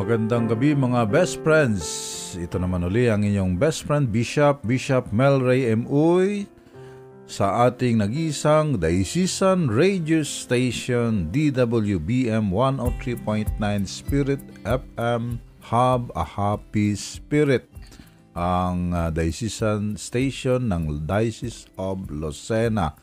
Magandang 0.00 0.48
gabi 0.48 0.72
mga 0.72 1.12
best 1.12 1.44
friends. 1.44 1.84
Ito 2.32 2.56
naman 2.56 2.88
uli 2.88 3.12
ang 3.12 3.20
inyong 3.20 3.60
best 3.60 3.84
friend 3.84 4.08
Bishop, 4.08 4.64
Bishop 4.64 5.12
Melray 5.12 5.68
M. 5.76 5.84
Uy 5.84 6.48
sa 7.28 7.68
ating 7.68 8.00
nagisang 8.00 8.80
Diocesan 8.80 9.68
Radio 9.68 10.24
Station 10.24 11.28
DWBM 11.28 12.48
103.9 12.48 13.60
Spirit 13.84 14.40
FM 14.64 15.36
Hub 15.68 16.08
a 16.16 16.24
Happy 16.24 16.96
Spirit 16.96 17.68
ang 18.32 18.96
uh, 18.96 19.12
Diocesan 19.12 20.00
Station 20.00 20.72
ng 20.72 21.04
Diocese 21.04 21.68
of 21.76 22.08
Lucena 22.08 22.96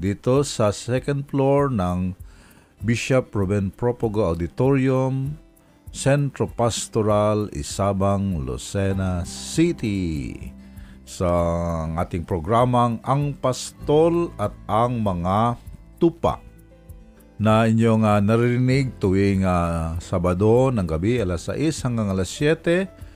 dito 0.00 0.40
sa 0.48 0.72
second 0.72 1.28
floor 1.28 1.68
ng 1.68 2.16
Bishop 2.80 3.36
Ruben 3.36 3.68
Propogo 3.68 4.32
Auditorium 4.32 5.44
Centro 5.92 6.46
Pastoral 6.48 7.48
Isabang, 7.56 8.44
Lucena 8.44 9.24
City. 9.24 10.36
Sa 11.08 11.30
ating 11.96 12.28
programang 12.28 13.00
Ang 13.00 13.32
Pastol 13.36 14.28
at 14.36 14.52
ang 14.68 15.00
Mga 15.00 15.56
Tupa. 15.96 16.44
Na 17.40 17.64
inyong 17.64 18.04
uh, 18.04 18.20
naririnig 18.20 18.98
tuwing 19.00 19.46
uh, 19.46 19.96
Sabado 20.02 20.74
ng 20.74 20.84
gabi 20.84 21.22
alas 21.22 21.48
6 21.48 21.86
hanggang 21.86 22.10
alas 22.10 22.28
7 22.34 23.08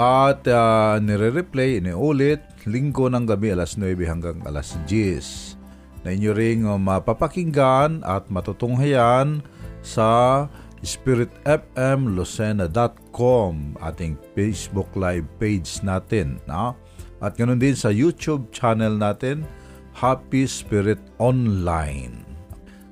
at 0.00 0.40
uh, 0.48 0.96
nire-replay, 0.96 1.76
iniulit 1.76 2.40
linggo 2.64 3.12
ng 3.12 3.28
gabi 3.28 3.52
alas 3.52 3.76
9 3.76 3.92
hanggang 4.08 4.40
alas 4.48 4.80
10 4.88 5.60
na 6.04 6.16
inyo 6.16 6.32
ring 6.32 6.64
uh, 6.64 6.80
mapapakinggan 6.80 8.00
at 8.00 8.32
matutunghayan 8.32 9.44
sa 9.84 10.48
spiritfmlucena.com 10.80 13.52
ating 13.84 14.16
Facebook 14.32 14.88
live 14.96 15.28
page 15.36 15.84
natin. 15.84 16.40
No? 16.48 16.72
At 17.20 17.36
ganoon 17.36 17.60
din 17.60 17.76
sa 17.76 17.92
YouTube 17.92 18.48
channel 18.48 18.96
natin, 18.96 19.44
Happy 19.92 20.48
Spirit 20.48 21.00
Online. 21.20 22.24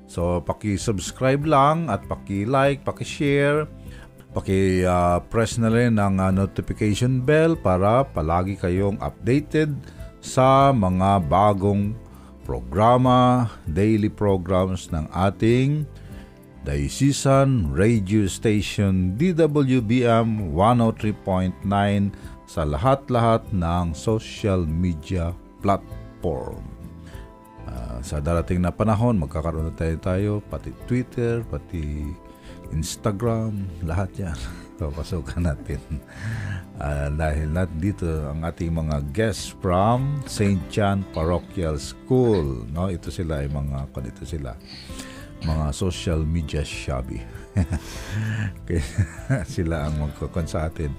So, 0.09 0.41
paki-subscribe 0.41 1.45
lang 1.45 1.89
at 1.89 2.05
paki-like, 2.05 2.85
paki-share, 2.85 3.65
paki-press 4.33 5.57
na 5.57 5.69
rin 5.73 5.97
ang 5.97 6.21
uh, 6.21 6.29
notification 6.29 7.21
bell 7.21 7.57
para 7.57 8.05
palagi 8.05 8.57
kayong 8.57 8.97
updated 9.01 9.73
sa 10.21 10.69
mga 10.69 11.25
bagong 11.25 11.97
programa, 12.45 13.49
daily 13.69 14.09
programs 14.09 14.89
ng 14.89 15.05
ating 15.13 15.85
Diocesan 16.69 17.73
Radio 17.73 18.29
Station 18.29 19.17
DWBM 19.17 20.53
103.9 20.53 21.65
sa 22.45 22.61
lahat-lahat 22.61 23.41
ng 23.49 23.97
social 23.97 24.69
media 24.69 25.33
platform. 25.65 26.61
Uh, 27.65 27.97
sa 28.05 28.21
darating 28.21 28.61
na 28.61 28.69
panahon, 28.69 29.17
magkakaroon 29.17 29.73
na 29.73 29.73
tayo 29.73 29.97
tayo, 29.97 30.31
pati 30.45 30.69
Twitter, 30.85 31.41
pati 31.49 32.05
Instagram, 32.69 33.65
lahat 33.81 34.29
yan. 34.29 34.37
Papasukan 34.77 35.49
natin. 35.49 35.81
Uh, 36.77 37.09
dahil 37.17 37.49
nat 37.49 37.73
dito 37.81 38.05
ang 38.29 38.45
ating 38.45 38.69
mga 38.69 39.09
guests 39.09 39.57
from 39.57 40.21
St. 40.29 40.61
John 40.69 41.01
Parochial 41.17 41.81
School. 41.81 42.69
No, 42.69 42.93
ito 42.93 43.09
sila 43.09 43.41
ay 43.41 43.49
mga, 43.49 43.89
dito 44.05 44.21
sila 44.21 44.53
mga 45.43 45.71
social 45.71 46.21
media 46.23 46.63
shabby. 46.63 47.23
Sila 49.55 49.87
ang 49.87 49.95
magkakon 50.03 50.47
sa 50.47 50.67
atin. 50.67 50.91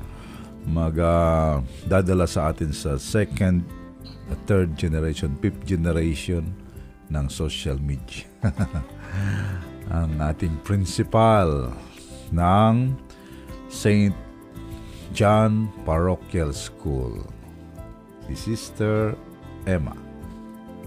Mag 0.68 0.96
uh, 0.96 1.60
dadala 1.88 2.28
sa 2.28 2.52
atin 2.52 2.72
sa 2.72 2.96
second, 3.00 3.64
third 4.44 4.76
generation, 4.76 5.36
fifth 5.40 5.64
generation 5.64 6.52
ng 7.10 7.26
social 7.28 7.76
media. 7.80 8.24
ang 9.96 10.12
ating 10.22 10.54
principal 10.62 11.74
ng 12.30 12.94
St. 13.66 14.14
John 15.10 15.66
Parochial 15.82 16.54
School, 16.54 17.26
si 18.30 18.54
Sister 18.54 19.18
Emma 19.66 20.09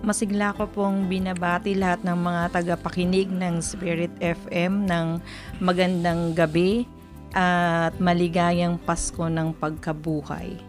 masigla 0.04 0.52
ko 0.52 0.68
pong 0.68 1.08
binabati 1.08 1.80
lahat 1.80 2.04
ng 2.04 2.20
mga 2.20 2.42
tagapakinig 2.52 3.32
ng 3.32 3.64
Spirit 3.64 4.12
FM 4.20 4.84
ng 4.84 5.24
magandang 5.64 6.36
gabi 6.36 6.84
at 7.32 7.96
maligayang 8.04 8.76
Pasko 8.84 9.32
ng 9.32 9.56
pagkabuhay. 9.56 10.60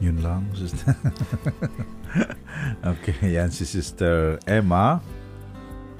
Yun 0.00 0.20
lang, 0.24 0.48
okay, 2.92 3.36
yan 3.36 3.52
si 3.52 3.68
Sister 3.68 4.40
Emma, 4.48 5.00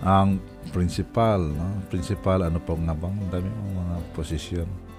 ang 0.00 0.41
principal, 0.73 1.41
no? 1.41 1.84
Principal, 1.93 2.49
ano 2.49 2.56
pa 2.61 2.73
nga 2.77 2.97
bang 2.97 3.19
dami 3.29 3.49
mga 3.49 3.97
posisyon? 4.17 4.90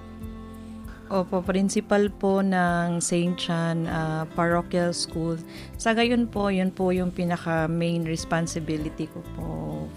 Opo, 1.11 1.43
principal 1.43 2.07
po 2.07 2.39
ng 2.39 3.03
St. 3.03 3.35
John 3.35 3.83
uh, 3.83 4.23
Parochial 4.31 4.95
School. 4.95 5.35
Sa 5.75 5.91
gayon 5.91 6.23
po, 6.23 6.47
yun 6.47 6.71
po 6.71 6.95
yung 6.95 7.11
pinaka 7.11 7.67
main 7.67 8.07
responsibility 8.07 9.11
ko 9.11 9.19
po, 9.35 9.47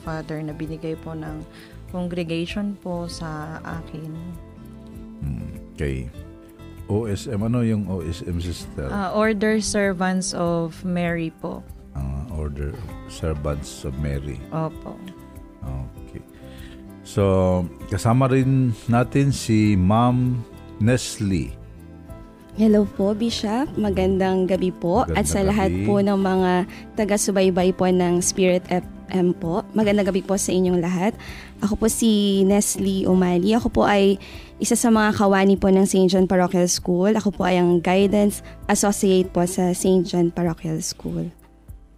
Father, 0.02 0.42
na 0.42 0.50
binigay 0.50 0.98
po 0.98 1.14
ng 1.14 1.46
congregation 1.94 2.74
po 2.82 3.06
sa 3.06 3.62
akin. 3.62 4.10
Hmm, 5.22 5.54
okay. 5.70 6.10
OSM, 6.90 7.46
ano 7.46 7.62
yung 7.62 7.86
OSM 7.86 8.42
sister? 8.42 8.90
Uh, 8.90 9.14
Order 9.14 9.62
Servants 9.62 10.34
of 10.34 10.74
Mary 10.82 11.30
po. 11.38 11.62
Uh, 11.94 12.26
Order 12.34 12.74
Servants 13.06 13.86
of 13.86 13.94
Mary. 14.02 14.42
Opo. 14.50 14.98
Okay. 16.10 16.26
So, 17.06 17.22
kasama 17.86 18.26
rin 18.34 18.74
natin 18.90 19.30
si 19.30 19.78
Ma'am 19.78 20.42
Nestle. 20.80 21.54
Hello 22.54 22.86
po, 22.86 23.18
Bishop. 23.18 23.66
Magandang 23.74 24.46
gabi 24.46 24.70
po. 24.70 25.02
Magandang 25.02 25.18
At 25.18 25.26
sa 25.26 25.42
gabi. 25.42 25.48
lahat 25.50 25.70
po 25.82 25.94
ng 25.98 26.14
mga 26.14 26.52
taga-subaybay 26.94 27.74
po 27.74 27.90
ng 27.90 28.22
Spirit 28.22 28.62
FM 28.70 29.34
po, 29.42 29.66
magandang 29.74 30.06
gabi 30.06 30.22
po 30.22 30.38
sa 30.38 30.54
inyong 30.54 30.78
lahat. 30.78 31.18
Ako 31.66 31.74
po 31.74 31.90
si 31.90 32.42
Nestle 32.46 33.10
Umali. 33.10 33.58
Ako 33.58 33.74
po 33.74 33.82
ay 33.82 34.22
isa 34.62 34.78
sa 34.78 34.94
mga 34.94 35.18
kawani 35.18 35.58
po 35.58 35.66
ng 35.66 35.82
St. 35.82 36.06
John 36.06 36.30
Parochial 36.30 36.70
School. 36.70 37.18
Ako 37.18 37.34
po 37.34 37.42
ay 37.42 37.58
ang 37.58 37.82
Guidance 37.82 38.46
Associate 38.70 39.26
po 39.26 39.42
sa 39.50 39.74
St. 39.74 40.06
John 40.06 40.30
Parochial 40.30 40.78
School. 40.78 41.34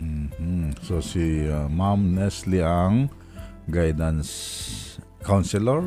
Mm-hmm. 0.00 0.80
So 0.88 1.04
si 1.04 1.44
uh, 1.48 1.68
Ma'am 1.68 2.16
Nestle 2.16 2.64
ang 2.64 3.12
Guidance 3.68 4.32
Counselor 5.20 5.84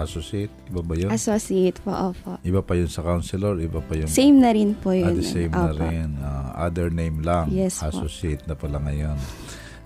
associate? 0.00 0.52
Iba 0.72 0.80
ba 0.80 0.94
yun? 0.96 1.10
Associate 1.12 1.76
po, 1.84 1.92
opo. 1.92 2.40
Iba 2.40 2.60
pa 2.64 2.72
yun 2.78 2.88
sa 2.88 3.04
counselor? 3.04 3.60
Iba 3.60 3.84
pa 3.84 3.92
yung... 3.96 4.08
Same 4.08 4.40
na 4.40 4.50
rin 4.56 4.72
po 4.72 4.96
yun. 4.96 5.12
Ah, 5.12 5.16
the 5.16 5.26
same 5.26 5.52
opo. 5.52 5.60
na 5.60 5.72
rin. 5.76 6.08
Uh, 6.16 6.48
other 6.56 6.88
name 6.88 7.20
lang. 7.20 7.52
Yes 7.52 7.84
Associate 7.84 8.40
po. 8.44 8.48
na 8.52 8.54
pala 8.56 8.76
ngayon. 8.80 9.18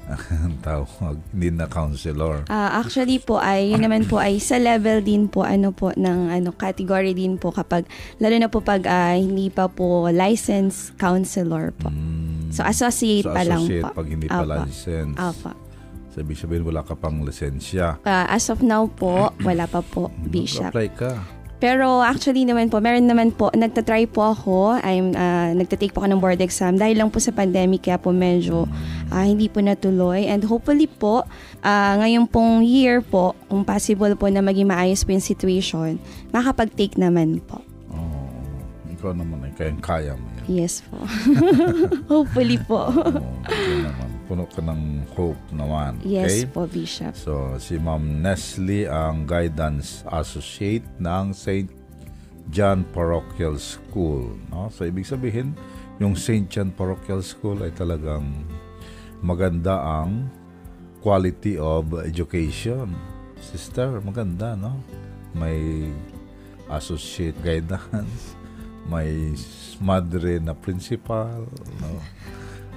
ang 0.05 0.57
tawag, 0.67 1.17
hindi 1.33 1.49
na 1.49 1.65
counselor. 1.65 2.45
Uh, 2.53 2.71
actually 2.77 3.17
po 3.17 3.41
ay 3.41 3.73
yun 3.73 3.81
naman 3.81 4.05
po 4.05 4.21
ay 4.21 4.37
sa 4.37 4.61
level 4.61 5.01
din 5.01 5.33
po 5.33 5.49
ano 5.49 5.73
po 5.73 5.97
ng 5.97 6.29
ano 6.29 6.53
category 6.53 7.17
din 7.17 7.41
po 7.41 7.49
kapag 7.49 7.89
lalo 8.21 8.37
na 8.37 8.53
po 8.53 8.61
pag 8.61 8.85
uh, 8.85 9.17
hindi 9.17 9.49
pa 9.49 9.65
po 9.73 10.12
licensed 10.12 10.93
counselor 11.01 11.73
po. 11.73 11.89
Mm, 11.89 12.53
so 12.53 12.61
associate 12.69 13.25
so, 13.25 13.33
pa 13.33 13.43
lang 13.49 13.65
po. 13.65 13.89
pag 13.97 14.09
hindi 14.09 14.29
pa 14.29 14.45
licensed. 14.45 15.17
Opo. 15.17 15.64
Sabi 16.15 16.39
sabihin 16.39 16.63
wala 16.63 16.87
ka 16.87 16.94
pang 16.94 17.27
lisensya. 17.27 17.99
Uh, 18.06 18.27
as 18.31 18.47
of 18.47 18.62
now 18.62 18.87
po, 18.87 19.35
wala 19.49 19.67
pa 19.67 19.83
po, 19.83 20.15
Bishop. 20.31 20.71
Apply 20.71 20.88
ka. 20.94 21.19
Pero 21.59 22.05
actually 22.05 22.47
naman 22.47 22.71
po, 22.71 22.79
meron 22.79 23.09
naman 23.09 23.33
po, 23.35 23.50
nagtatry 23.50 24.06
po 24.06 24.31
ako, 24.37 24.79
I'm, 24.85 25.17
uh, 25.17 25.50
nagtatake 25.59 25.97
po 25.97 26.05
ako 26.05 26.09
ng 26.12 26.21
board 26.21 26.38
exam 26.44 26.77
dahil 26.77 27.00
lang 27.00 27.09
po 27.09 27.19
sa 27.19 27.33
pandemic 27.33 27.88
kaya 27.88 27.97
po 27.97 28.12
medyo 28.12 28.69
uh, 29.09 29.25
hindi 29.25 29.49
po 29.49 29.65
natuloy. 29.65 30.29
And 30.29 30.44
hopefully 30.44 30.87
po, 30.87 31.25
uh, 31.65 31.93
ngayong 31.99 32.29
pong 32.29 32.62
year 32.69 33.00
po, 33.00 33.33
kung 33.49 33.65
possible 33.65 34.12
po 34.15 34.29
na 34.29 34.44
maging 34.44 34.69
maayos 34.69 35.03
po 35.03 35.17
yung 35.17 35.25
situation, 35.25 35.97
makapag-take 36.37 37.00
naman 37.00 37.41
po. 37.43 37.65
Oh, 37.91 38.29
ikaw 38.93 39.17
naman 39.17 39.49
ay 39.49 39.53
kayang-kaya 39.56 40.15
mo. 40.21 40.34
Yes 40.46 40.85
po. 40.87 41.00
hopefully 42.12 42.61
po. 42.61 42.93
oh, 42.93 43.35
naman 43.81 44.14
puno 44.25 44.49
ka 44.49 44.64
ng 44.64 45.05
hope 45.14 45.41
naman. 45.52 46.00
Yes 46.02 46.49
po, 46.49 46.64
Bishop. 46.64 47.12
So, 47.12 47.61
si 47.61 47.76
Ma'am 47.76 48.25
Nestle 48.25 48.88
ang 48.88 49.29
Guidance 49.29 50.02
Associate 50.08 50.85
ng 50.96 51.37
St. 51.37 51.69
John 52.49 52.85
Parochial 52.93 53.61
School. 53.61 54.37
No? 54.49 54.73
So, 54.73 54.88
ibig 54.88 55.05
sabihin, 55.05 55.52
yung 56.00 56.17
St. 56.17 56.49
John 56.49 56.73
Parochial 56.73 57.20
School 57.20 57.61
ay 57.62 57.73
talagang 57.76 58.32
maganda 59.20 59.81
ang 59.81 60.29
quality 61.05 61.61
of 61.61 61.93
education. 62.05 62.97
Sister, 63.40 64.00
maganda, 64.00 64.56
no? 64.56 64.81
may 65.37 65.90
associate 66.70 67.37
guidance, 67.43 68.34
may 68.89 69.33
madre 69.81 70.39
na 70.41 70.53
principal, 70.53 71.47
no? 71.81 71.93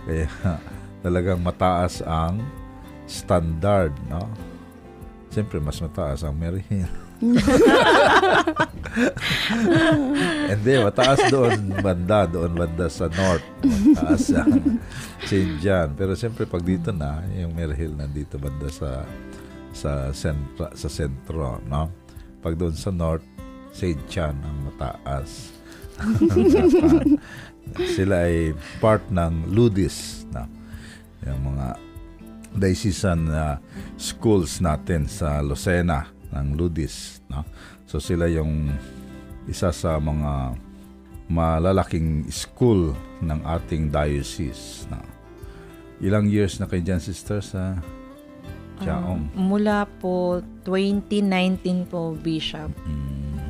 Kaya 0.07 0.27
talagang 1.03 1.43
mataas 1.43 1.99
ang 2.03 2.41
standard, 3.07 3.93
no? 4.07 4.27
Siyempre, 5.31 5.59
mas 5.59 5.79
mataas 5.83 6.23
ang 6.23 6.33
Mary 6.33 6.63
Hill. 6.65 6.89
Hindi, 10.53 10.71
mataas 10.81 11.29
doon 11.33 11.73
banda, 11.81 12.29
doon 12.29 12.53
banda 12.53 12.85
sa 12.87 13.09
north. 13.09 13.45
Mataas 13.65 14.31
ang 14.37 14.79
St. 15.25 15.57
John. 15.59 15.97
Pero 15.97 16.13
siyempre, 16.13 16.45
pag 16.45 16.61
dito 16.61 16.93
na, 16.93 17.25
yung 17.33 17.57
Mary 17.57 17.75
Hill 17.75 17.97
nandito 17.97 18.37
banda 18.37 18.69
sa 18.69 19.03
sa 19.77 20.09
sentro, 20.09 20.73
sa 20.73 20.89
sentro, 20.89 21.61
no? 21.69 21.89
Pag 22.41 22.57
doon 22.57 22.73
sa 22.73 22.89
north, 22.89 23.25
St. 23.73 23.99
John 24.09 24.37
ang 24.41 24.73
mataas. 24.73 25.56
Sila 27.97 28.29
ay 28.29 28.55
part 28.79 29.03
ng 29.11 29.51
Ludis, 29.51 30.23
no? 30.31 30.47
Yung 31.27 31.41
mga 31.53 31.75
diocesan 32.57 33.27
uh, 33.29 33.59
schools 33.99 34.63
natin 34.63 35.05
sa 35.05 35.43
Lucena 35.43 36.07
ng 36.31 36.55
Ludis, 36.55 37.19
no? 37.27 37.43
So 37.87 37.99
sila 37.99 38.27
yung 38.27 38.71
isa 39.47 39.71
sa 39.71 39.99
mga 39.99 40.55
malalaking 41.27 42.27
school 42.31 42.95
ng 43.19 43.39
ating 43.43 43.91
diocese. 43.91 44.87
No? 44.91 44.99
Ilang 45.99 46.31
years 46.31 46.59
na 46.59 46.67
kayo 46.67 46.83
dyan, 46.83 47.03
sister, 47.03 47.43
sa 47.43 47.79
Chaong? 48.77 49.33
Um, 49.33 49.57
mula 49.57 49.89
po 49.97 50.45
2019 50.61 51.89
po, 51.89 52.13
Bishop. 52.13 52.69
Mm. 52.85 53.41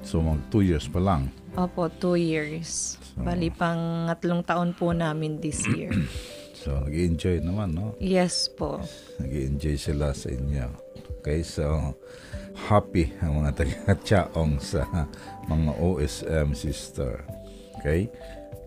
So, 0.00 0.24
mag 0.24 0.40
two 0.48 0.64
years 0.64 0.88
pa 0.88 0.96
lang. 0.96 1.28
Opo, 1.58 1.90
two 1.90 2.14
years. 2.14 2.94
So, 3.02 3.26
Bali 3.26 3.50
pang 3.50 4.06
tatlong 4.06 4.46
taon 4.46 4.70
po 4.78 4.94
namin 4.94 5.42
this 5.42 5.66
year. 5.66 5.90
so, 6.62 6.78
nag-enjoy 6.86 7.42
naman, 7.42 7.74
no? 7.74 7.98
Yes 7.98 8.46
po. 8.46 8.78
Nag-enjoy 9.18 9.74
sila 9.74 10.14
sa 10.14 10.30
inyo. 10.30 10.70
Okay, 11.18 11.42
so 11.42 11.98
happy 12.70 13.10
ang 13.18 13.42
mga 13.42 13.58
taga-Chaong 13.58 14.62
sa 14.70 14.86
mga 15.50 15.74
OSM 15.82 16.54
sister. 16.54 17.26
Okay? 17.82 18.06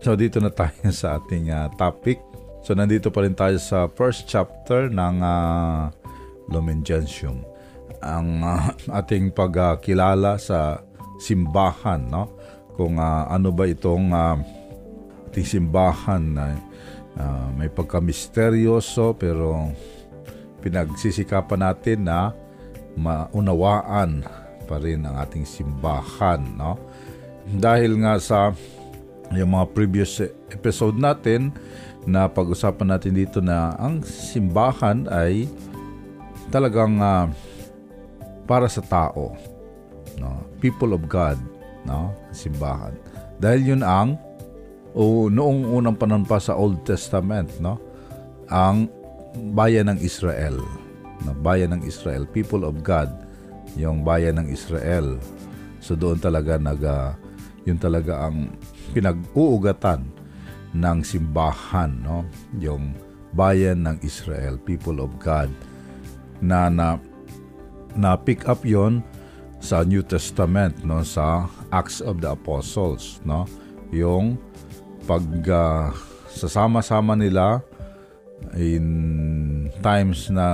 So, 0.04 0.12
dito 0.12 0.36
na 0.44 0.52
tayo 0.52 0.92
sa 0.92 1.16
ating 1.16 1.48
uh, 1.48 1.72
topic 1.80 2.20
So 2.62 2.78
nandito 2.78 3.10
pa 3.10 3.26
rin 3.26 3.34
tayo 3.34 3.58
sa 3.58 3.90
first 3.90 4.30
chapter 4.30 4.86
ng 4.86 5.18
uh, 5.18 5.90
Lumen 6.46 6.86
Gentium. 6.86 7.42
Ang 7.98 8.46
uh, 8.46 8.70
ating 9.02 9.34
pagkilala 9.34 10.38
uh, 10.38 10.40
sa 10.40 10.58
simbahan, 11.18 12.06
no? 12.06 12.30
Kung 12.74 12.96
uh, 12.96 13.28
ano 13.28 13.52
ba 13.52 13.68
itong 13.68 14.12
uh, 14.12 14.36
ating 15.32 15.48
simbahan 15.48 16.22
na 16.32 16.56
uh, 17.16 17.48
may 17.56 17.68
pagka-misteryoso 17.68 19.16
pero 19.16 19.72
pinagsisikapan 20.60 21.60
natin 21.72 21.98
na 22.06 22.32
maunawaan 22.96 24.24
pa 24.68 24.76
rin 24.78 25.04
ang 25.04 25.16
ating 25.20 25.44
simbahan, 25.48 26.40
no? 26.54 26.78
Dahil 27.48 27.98
nga 27.98 28.20
sa 28.22 28.54
yung 29.32 29.56
mga 29.56 29.66
previous 29.72 30.20
episode 30.52 31.00
natin, 31.00 31.50
na 32.06 32.26
pag-usapan 32.26 32.98
natin 32.98 33.14
dito 33.14 33.38
na 33.38 33.74
ang 33.78 34.02
simbahan 34.02 35.06
ay 35.06 35.46
talagang 36.50 36.98
uh, 36.98 37.30
para 38.44 38.66
sa 38.66 38.82
tao. 38.82 39.38
No? 40.18 40.42
People 40.58 40.98
of 40.98 41.06
God, 41.06 41.38
no? 41.86 42.14
simbahan. 42.30 42.94
Dahil 43.42 43.74
yun 43.76 43.82
ang 43.82 44.18
o 44.92 45.26
noong 45.32 45.72
unang 45.72 45.96
panahon 45.96 46.28
pa 46.28 46.36
sa 46.36 46.56
Old 46.56 46.84
Testament, 46.84 47.48
no? 47.58 47.80
Ang 48.52 48.92
bayan 49.56 49.88
ng 49.88 49.98
Israel, 50.04 50.60
no? 51.24 51.32
bayan 51.40 51.72
ng 51.72 51.82
Israel, 51.88 52.28
people 52.28 52.68
of 52.68 52.84
God, 52.84 53.08
yung 53.72 54.04
bayan 54.04 54.36
ng 54.36 54.52
Israel. 54.52 55.16
So 55.80 55.96
doon 55.96 56.20
talaga 56.20 56.60
nag 56.60 56.82
uh, 56.84 57.16
yun 57.64 57.80
talaga 57.80 58.28
ang 58.28 58.52
pinag-uugatan 58.92 60.04
ng 60.76 60.98
simbahan, 61.00 61.92
no? 62.04 62.28
Yung 62.60 62.92
bayan 63.32 63.88
ng 63.88 63.96
Israel, 64.04 64.60
people 64.60 65.00
of 65.00 65.16
God 65.16 65.48
na 66.42 66.68
na 66.68 66.98
na 67.96 68.18
pick 68.18 68.44
up 68.50 68.66
'yon 68.66 69.00
sa 69.62 69.86
New 69.86 70.02
Testament, 70.02 70.82
no, 70.82 71.06
sa 71.06 71.46
Acts 71.70 72.02
of 72.02 72.18
the 72.18 72.34
Apostles, 72.34 73.22
no? 73.22 73.46
Yung 73.94 74.34
pag 75.06 75.22
uh, 75.46 75.94
sasama-sama 76.26 77.14
nila 77.14 77.62
in 78.58 79.70
times 79.78 80.26
na 80.34 80.46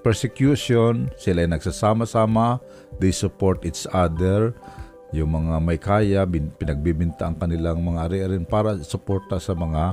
persecution, 0.00 1.12
sila 1.20 1.44
ay 1.44 1.52
nagsasama-sama, 1.52 2.56
they 2.96 3.12
support 3.12 3.60
each 3.68 3.84
other, 3.92 4.56
yung 5.12 5.36
mga 5.36 5.54
may 5.60 5.76
kaya, 5.76 6.24
bin, 6.24 6.48
pinagbibinta 6.56 7.28
ang 7.28 7.36
kanilang 7.36 7.84
mga 7.84 8.08
ari-arin 8.08 8.48
para 8.48 8.80
suporta 8.80 9.36
sa 9.36 9.52
mga 9.52 9.92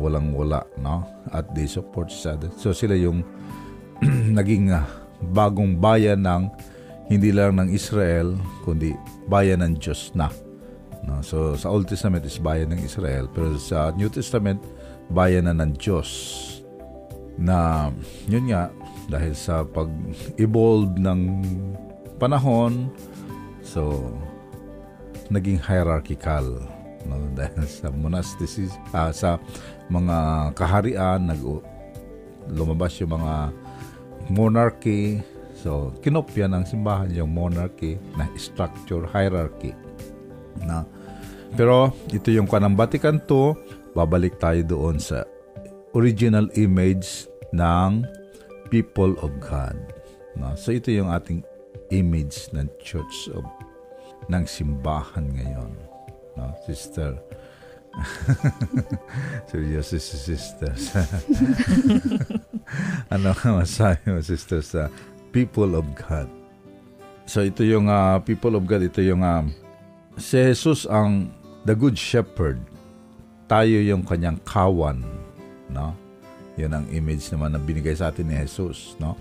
walang-wala, 0.00 0.64
no? 0.80 1.04
At 1.36 1.52
they 1.52 1.68
support 1.68 2.08
each 2.08 2.24
other. 2.24 2.48
So 2.56 2.72
sila 2.72 2.96
yung 2.96 3.20
naging 4.40 4.72
uh, 4.72 4.88
bagong 5.20 5.76
bayan 5.76 6.24
ng 6.24 6.48
hindi 7.10 7.34
lang 7.34 7.58
ng 7.58 7.74
Israel, 7.74 8.38
kundi 8.62 8.94
bayan 9.26 9.66
ng 9.66 9.82
Diyos 9.82 10.14
na. 10.14 10.30
No? 11.02 11.18
So 11.26 11.58
sa 11.58 11.74
Old 11.74 11.90
Testament 11.90 12.22
is 12.22 12.38
bayan 12.38 12.70
ng 12.70 12.80
Israel, 12.86 13.26
pero 13.26 13.58
sa 13.58 13.90
New 13.98 14.06
Testament, 14.06 14.62
bayan 15.10 15.50
na 15.50 15.54
ng 15.58 15.74
Diyos. 15.74 16.08
Na 17.34 17.90
yun 18.30 18.46
nga, 18.46 18.70
dahil 19.10 19.34
sa 19.34 19.66
pag-evolve 19.66 20.94
ng 21.02 21.20
panahon, 22.22 22.86
so 23.66 24.14
naging 25.30 25.58
hierarchical 25.58 26.46
no 27.06 27.16
dahil 27.38 27.64
sa 27.64 27.88
monasticism 27.88 28.76
uh, 28.92 29.08
sa 29.14 29.40
mga 29.88 30.50
kaharian 30.52 31.32
nag 31.32 31.40
lumabas 32.50 32.98
yung 33.00 33.14
mga 33.14 33.54
monarchy 34.28 35.22
so 35.60 35.92
kinopya 36.00 36.48
ng 36.48 36.64
simbahan 36.64 37.12
yung 37.12 37.30
monarchy 37.30 38.00
na 38.16 38.24
structure 38.40 39.04
hierarchy 39.12 39.76
na 40.64 40.88
pero 41.54 41.92
ito 42.14 42.32
yung 42.32 42.48
kanang 42.48 42.78
Vatican 42.78 43.20
II 43.28 43.52
babalik 43.92 44.40
tayo 44.40 44.64
doon 44.64 44.96
sa 44.96 45.26
original 45.92 46.48
image 46.56 47.28
ng 47.52 48.06
people 48.72 49.12
of 49.20 49.28
God 49.42 49.76
no? 50.40 50.56
so 50.56 50.72
ito 50.72 50.88
yung 50.88 51.12
ating 51.12 51.44
image 51.90 52.46
ng 52.54 52.70
Church 52.78 53.26
of 53.34 53.42
ng 54.30 54.46
simbahan 54.46 55.26
ngayon. 55.34 55.74
No, 56.38 56.54
sister. 56.62 57.18
Seryoso 59.50 59.98
si 59.98 60.14
sister. 60.14 60.70
ano 63.14 63.34
ka 63.34 63.50
masabi 63.50 64.14
mo, 64.14 64.22
sister, 64.22 64.62
sa 64.62 64.86
people 65.30 65.78
of 65.78 65.86
God? 65.94 66.28
So 67.26 67.46
ito 67.46 67.62
yung 67.62 67.86
uh, 67.86 68.18
people 68.22 68.58
of 68.58 68.66
God, 68.66 68.82
ito 68.82 69.02
yung 69.02 69.22
uh, 69.22 69.46
si 70.18 70.38
Jesus 70.38 70.86
ang 70.90 71.30
the 71.64 71.74
good 71.74 71.94
shepherd. 71.94 72.58
Tayo 73.50 73.82
yung 73.82 74.06
kanyang 74.06 74.38
kawan, 74.46 75.02
no? 75.70 75.94
Yun 76.54 76.70
ang 76.70 76.86
image 76.90 77.30
naman 77.34 77.54
na 77.54 77.58
binigay 77.58 77.94
sa 77.98 78.14
atin 78.14 78.30
ni 78.30 78.36
Jesus, 78.38 78.94
no? 79.02 79.18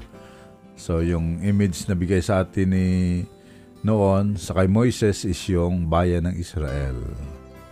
So 0.79 1.03
yung 1.03 1.43
image 1.43 1.91
na 1.91 1.93
bigay 1.97 2.23
sa 2.23 2.47
atin 2.47 2.71
ni 2.71 2.87
noon 3.83 4.39
sa 4.39 4.55
kay 4.55 4.71
Moises 4.71 5.27
is 5.27 5.39
yung 5.51 5.91
bayan 5.91 6.23
ng 6.23 6.35
Israel. 6.39 6.95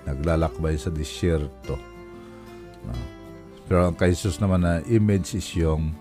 Naglalakbay 0.04 0.76
sa 0.76 0.92
disyerto. 0.92 1.80
No? 2.84 2.96
Pero 3.64 3.92
ang 3.92 3.96
kay 3.96 4.12
Jesus 4.12 4.44
naman 4.44 4.64
na 4.64 4.84
image 4.92 5.40
is 5.40 5.48
yung 5.56 5.96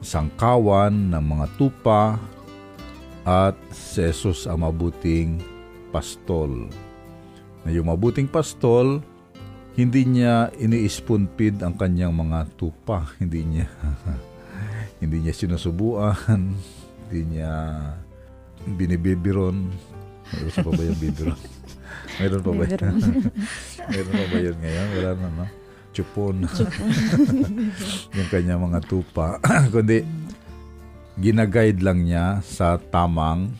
sangkawan 0.00 1.12
ng 1.12 1.24
mga 1.24 1.46
tupa 1.60 2.16
at 3.24 3.56
si 3.68 4.00
Jesus 4.00 4.48
ang 4.48 4.64
mabuting 4.64 5.40
pastol. 5.92 6.68
Na 7.64 7.70
yung 7.72 7.92
mabuting 7.92 8.24
pastol, 8.24 9.04
hindi 9.76 10.02
niya 10.08 10.48
ini-spoon-feed 10.56 11.60
ang 11.60 11.76
kanyang 11.76 12.16
mga 12.16 12.48
tupa. 12.56 13.06
Hindi 13.22 13.44
niya 13.46 13.68
hindi 15.00 15.24
niya 15.24 15.32
sinusubuan, 15.32 16.52
hindi 17.08 17.20
niya 17.36 17.52
binibibiron. 18.76 19.72
Mayroon 20.30 20.60
pa 20.60 20.70
ba 20.76 20.82
yung 20.84 21.00
bibiron? 21.00 21.40
Mayroon 22.20 22.42
pa 22.44 22.52
ba 22.52 22.64
yun? 22.68 22.80
Mayroon 23.88 24.14
pa 24.14 24.26
ba 24.28 24.38
yun 24.38 24.56
ngayon? 24.60 24.88
Wala 25.00 25.10
na, 25.16 25.28
no? 25.32 25.46
Chupon. 26.00 26.48
yung 28.16 28.28
kanya 28.32 28.56
mga 28.56 28.80
tupa. 28.88 29.36
Kundi, 29.72 30.00
ginaguide 31.20 31.84
lang 31.84 32.08
niya 32.08 32.40
sa 32.40 32.80
tamang 32.80 33.52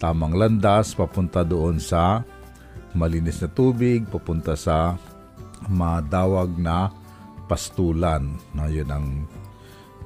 tamang 0.00 0.32
landas 0.32 0.96
papunta 0.96 1.44
doon 1.44 1.76
sa 1.76 2.24
malinis 2.96 3.44
na 3.44 3.50
tubig, 3.52 4.08
papunta 4.08 4.56
sa 4.56 4.96
madawag 5.68 6.56
na 6.56 6.88
pastulan. 7.44 8.32
Na 8.56 8.72
yun 8.72 8.88
ang 8.88 9.28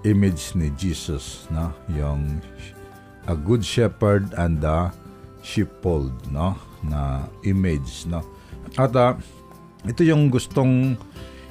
image 0.02 0.58
ni 0.58 0.74
Jesus, 0.74 1.46
no? 1.54 1.70
Yung 1.94 2.42
a 3.30 3.38
good 3.38 3.62
shepherd 3.62 4.34
and 4.34 4.58
the 4.58 4.90
sheepfold, 5.46 6.10
no? 6.34 6.58
Na 6.82 7.22
image, 7.46 8.10
no? 8.10 8.26
At 8.74 8.96
uh, 8.98 9.14
ito 9.86 10.02
yung 10.02 10.30
gustong 10.30 10.98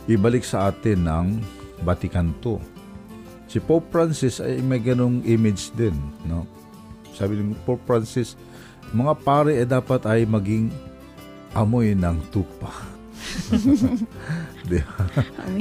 ibalik 0.09 0.45
sa 0.45 0.73
atin 0.73 1.05
ng 1.05 1.27
Vatican 1.85 2.33
II. 2.41 2.61
Si 3.51 3.59
Pope 3.59 3.91
Francis 3.91 4.39
ay 4.39 4.63
may 4.63 4.79
ganong 4.79 5.21
image 5.27 5.75
din, 5.75 5.93
no? 6.23 6.47
Sabi 7.11 7.35
ng 7.35 7.51
Pope 7.67 7.83
Francis, 7.83 8.39
mga 8.95 9.13
pare 9.21 9.59
ay 9.59 9.67
dapat 9.67 10.07
ay 10.07 10.23
maging 10.23 10.71
amoy 11.51 11.91
ng 11.91 12.17
tupa. 12.31 12.71
Di 14.69 14.79
ba? 14.79 15.03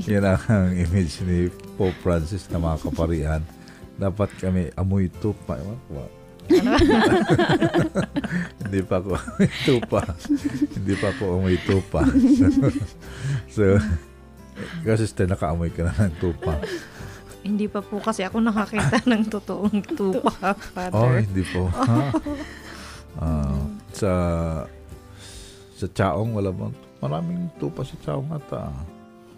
Yan 0.07 0.39
ang 0.39 0.71
image 0.71 1.21
ni 1.27 1.51
Pope 1.75 1.99
Francis 1.99 2.47
na 2.49 2.63
mga 2.63 2.79
kaparian. 2.87 3.43
Dapat 3.99 4.31
kami 4.39 4.71
amoy 4.79 5.11
tupa. 5.19 5.59
Hindi 8.63 8.81
pa 8.83 8.99
ako 8.99 9.11
amoy 9.15 9.49
tupa. 9.67 10.03
Hindi 10.75 10.95
pa 10.99 11.07
ako 11.15 11.23
amoy 11.39 11.57
tupa. 11.67 12.03
so, 13.55 13.79
kasi 14.85 15.05
naka-amoy 15.27 15.71
ka 15.73 15.87
na 15.89 16.09
ng 16.09 16.17
tupa. 16.19 16.55
Hindi 17.41 17.67
pa 17.73 17.81
po 17.81 17.97
kasi 18.01 18.21
ako 18.21 18.45
nakakita 18.45 19.01
ng 19.11 19.25
totoong 19.33 19.81
tupa, 19.97 20.53
Father. 20.53 20.93
Oh, 20.97 21.17
hindi 21.17 21.45
po. 21.45 21.69
Ha? 23.11 23.27
Uh, 23.27 23.67
sa 23.91 24.13
sa 25.75 25.87
Chaong, 25.91 26.31
wala 26.31 26.55
bang 26.55 26.71
maraming 27.03 27.51
tupa 27.59 27.83
sa 27.83 27.99
Chaong 28.07 28.31
ata. 28.31 28.71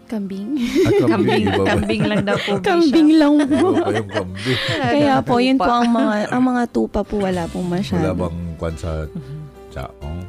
Kambing. 0.05 0.61
Ah, 0.61 1.09
kambing, 1.09 1.49
kambing, 1.49 1.65
kambing 1.65 2.03
lang 2.05 2.21
daw 2.21 2.37
po. 2.37 2.61
kambing 2.61 3.17
lang 3.17 3.33
po. 3.49 3.73
yung 3.89 4.09
kambing. 4.13 4.59
Kaya 4.77 5.25
po, 5.25 5.41
yun 5.41 5.57
po 5.57 5.71
ang 5.73 5.89
mga 5.89 6.15
ang 6.29 6.43
mga 6.43 6.63
tupa 6.69 7.01
po 7.01 7.17
wala 7.17 7.49
pong 7.49 7.65
masyado. 7.65 8.03
Wala 8.03 8.13
bang 8.13 8.39
kwan 8.61 8.75
sa 8.77 9.09
Chaong? 9.73 10.21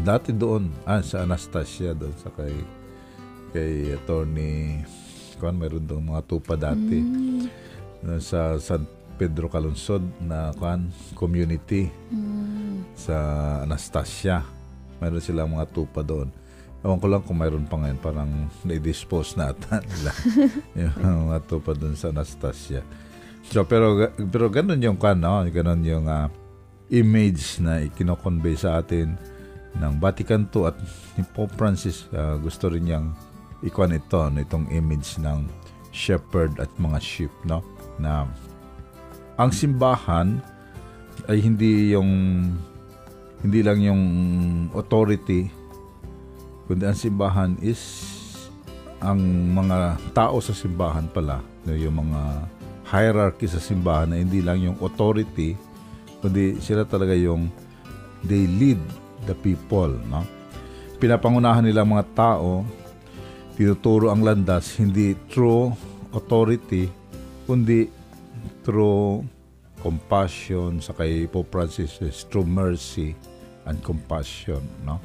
Dati 0.00 0.32
doon, 0.32 0.72
ah, 0.88 1.04
sa 1.04 1.28
Anastasia 1.28 1.92
doon 1.92 2.16
sa 2.16 2.32
kay 2.32 2.56
kay 3.54 3.94
attorney 3.94 4.82
kwan 5.38 5.54
mayroon 5.54 5.86
doon 5.86 6.10
mga 6.10 6.26
tupa 6.26 6.58
dati. 6.58 6.98
Mm. 6.98 7.46
Sa 8.18 8.58
San 8.58 8.82
Pedro 9.14 9.46
Calungsod 9.46 10.02
na 10.18 10.50
kwan 10.58 10.90
community 11.14 11.86
mm. 12.10 12.98
sa 12.98 13.16
Anastasia. 13.62 14.42
Mayroon 14.98 15.22
silang 15.22 15.54
mga 15.54 15.70
tupa 15.70 16.02
doon. 16.02 16.34
Ewan 16.84 17.00
ko 17.00 17.06
lang 17.08 17.22
kung 17.24 17.40
mayroon 17.40 17.64
pa 17.64 17.80
ngayon, 17.80 17.96
parang 17.96 18.28
na-dispose 18.60 19.40
na 19.40 19.56
ata 19.56 19.80
nila 19.88 20.12
yung 20.76 21.32
mga 21.32 21.40
tupa 21.48 21.72
doon 21.72 21.96
sa 21.96 22.12
Anastasia. 22.12 22.84
So, 23.48 23.64
pero, 23.64 24.12
pero 24.28 24.52
ganun 24.52 24.80
yung 24.80 25.00
kan, 25.00 25.16
no? 25.16 25.40
ganun 25.48 25.80
yung 25.84 26.08
uh, 26.08 26.28
image 26.92 27.60
na 27.60 27.80
ikinoconvey 27.84 28.56
sa 28.56 28.80
atin 28.80 29.16
ng 29.74 29.92
Vatican 29.98 30.46
II 30.48 30.70
at 30.70 30.76
ni 31.18 31.24
Pope 31.34 31.56
Francis 31.56 32.06
uh, 32.14 32.38
gusto 32.38 32.70
rin 32.70 32.86
niyang 32.86 33.16
ikuan 33.64 33.96
ito, 33.96 34.20
itong 34.28 34.68
image 34.70 35.16
ng 35.18 35.48
shepherd 35.90 36.60
at 36.60 36.68
mga 36.76 37.00
sheep, 37.00 37.32
no? 37.48 37.64
Na 37.96 38.28
ang 39.34 39.50
simbahan 39.50 40.38
ay 41.26 41.42
hindi 41.42 41.94
yung 41.94 42.10
hindi 43.42 43.60
lang 43.60 43.82
yung 43.82 44.02
authority 44.72 45.50
kundi 46.64 46.84
ang 46.88 46.96
simbahan 46.96 47.52
is 47.60 47.82
ang 49.04 49.20
mga 49.52 50.00
tao 50.16 50.40
sa 50.40 50.56
simbahan 50.56 51.04
pala 51.12 51.44
no, 51.68 51.76
yung 51.76 52.00
mga 52.08 52.48
hierarchy 52.88 53.44
sa 53.50 53.60
simbahan 53.60 54.14
na 54.14 54.16
hindi 54.16 54.40
lang 54.40 54.64
yung 54.64 54.78
authority 54.80 55.58
kundi 56.24 56.56
sila 56.62 56.88
talaga 56.88 57.12
yung 57.12 57.52
they 58.24 58.48
lead 58.48 58.80
the 59.28 59.36
people 59.44 59.92
no 60.08 60.24
pinapangunahan 60.96 61.68
nila 61.68 61.84
mga 61.84 62.06
tao 62.16 62.64
tinuturo 63.54 64.10
ang 64.10 64.26
landas 64.26 64.78
hindi 64.82 65.14
through 65.30 65.70
authority 66.14 66.90
kundi 67.46 67.86
through 68.66 69.22
compassion 69.84 70.80
sa 70.80 70.96
kay 70.96 71.28
Pope 71.28 71.52
Francis 71.52 72.00
is 72.00 72.24
through 72.32 72.48
mercy 72.48 73.12
and 73.68 73.76
compassion, 73.84 74.64
no? 74.84 74.96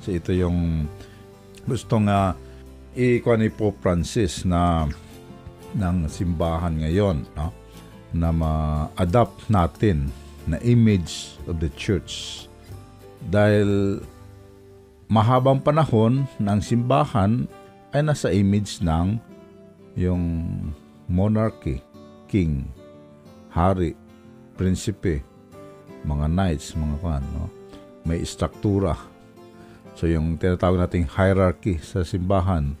So 0.00 0.12
ito 0.12 0.32
yung 0.32 0.88
gusto 1.68 2.00
nga 2.08 2.32
ikuha 2.96 3.36
ni 3.36 3.52
Pope 3.52 3.76
Francis 3.84 4.48
na 4.48 4.88
ng 5.76 6.08
simbahan 6.08 6.80
ngayon, 6.80 7.28
no? 7.36 7.52
Na 8.16 8.32
ma-adapt 8.32 9.52
natin 9.52 10.08
na 10.48 10.56
image 10.64 11.36
of 11.44 11.60
the 11.60 11.68
church. 11.76 12.44
Dahil 13.28 14.00
mahabang 15.12 15.60
panahon 15.60 16.24
ng 16.40 16.58
simbahan 16.64 17.44
ay 17.92 18.00
nasa 18.00 18.32
image 18.32 18.80
ng 18.80 19.20
yung 19.96 20.24
monarchy, 21.08 21.84
king, 22.24 22.64
hari, 23.52 23.92
prinsipe, 24.56 25.20
mga 26.02 26.26
knights, 26.32 26.72
mga 26.72 26.96
kan, 27.04 27.24
no? 27.36 27.52
may 28.02 28.24
struktura. 28.24 28.96
So 29.94 30.08
yung 30.08 30.40
tinatawag 30.40 30.88
nating 30.88 31.06
hierarchy 31.12 31.78
sa 31.78 32.02
simbahan, 32.02 32.74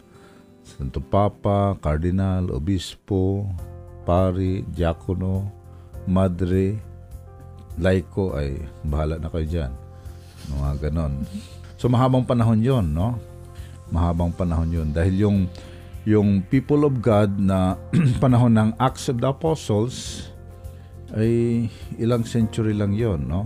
Santo 0.64 1.04
Papa, 1.04 1.76
Cardinal, 1.78 2.48
Obispo, 2.48 3.46
Pari, 4.08 4.64
Diakono, 4.64 5.46
Madre, 6.08 6.78
Laiko 7.80 8.36
ay 8.36 8.60
bahala 8.84 9.16
na 9.16 9.32
kayo 9.32 9.46
dyan. 9.48 9.72
Mga 10.52 10.70
ganon. 10.88 11.24
So 11.80 11.88
mahabang 11.88 12.28
panahon 12.28 12.60
yon 12.60 12.92
no? 12.92 13.16
Mahabang 13.92 14.32
panahon 14.32 14.72
yon 14.72 14.88
Dahil 14.90 15.14
yung, 15.28 15.38
yung 16.08 16.40
people 16.48 16.88
of 16.88 17.04
God 17.04 17.36
na 17.36 17.76
panahon 18.24 18.56
ng 18.56 18.70
Acts 18.80 19.12
of 19.12 19.20
the 19.20 19.28
Apostles 19.28 20.26
ay 21.12 21.68
ilang 22.00 22.24
century 22.24 22.72
lang 22.72 22.96
yon 22.96 23.28
no? 23.28 23.44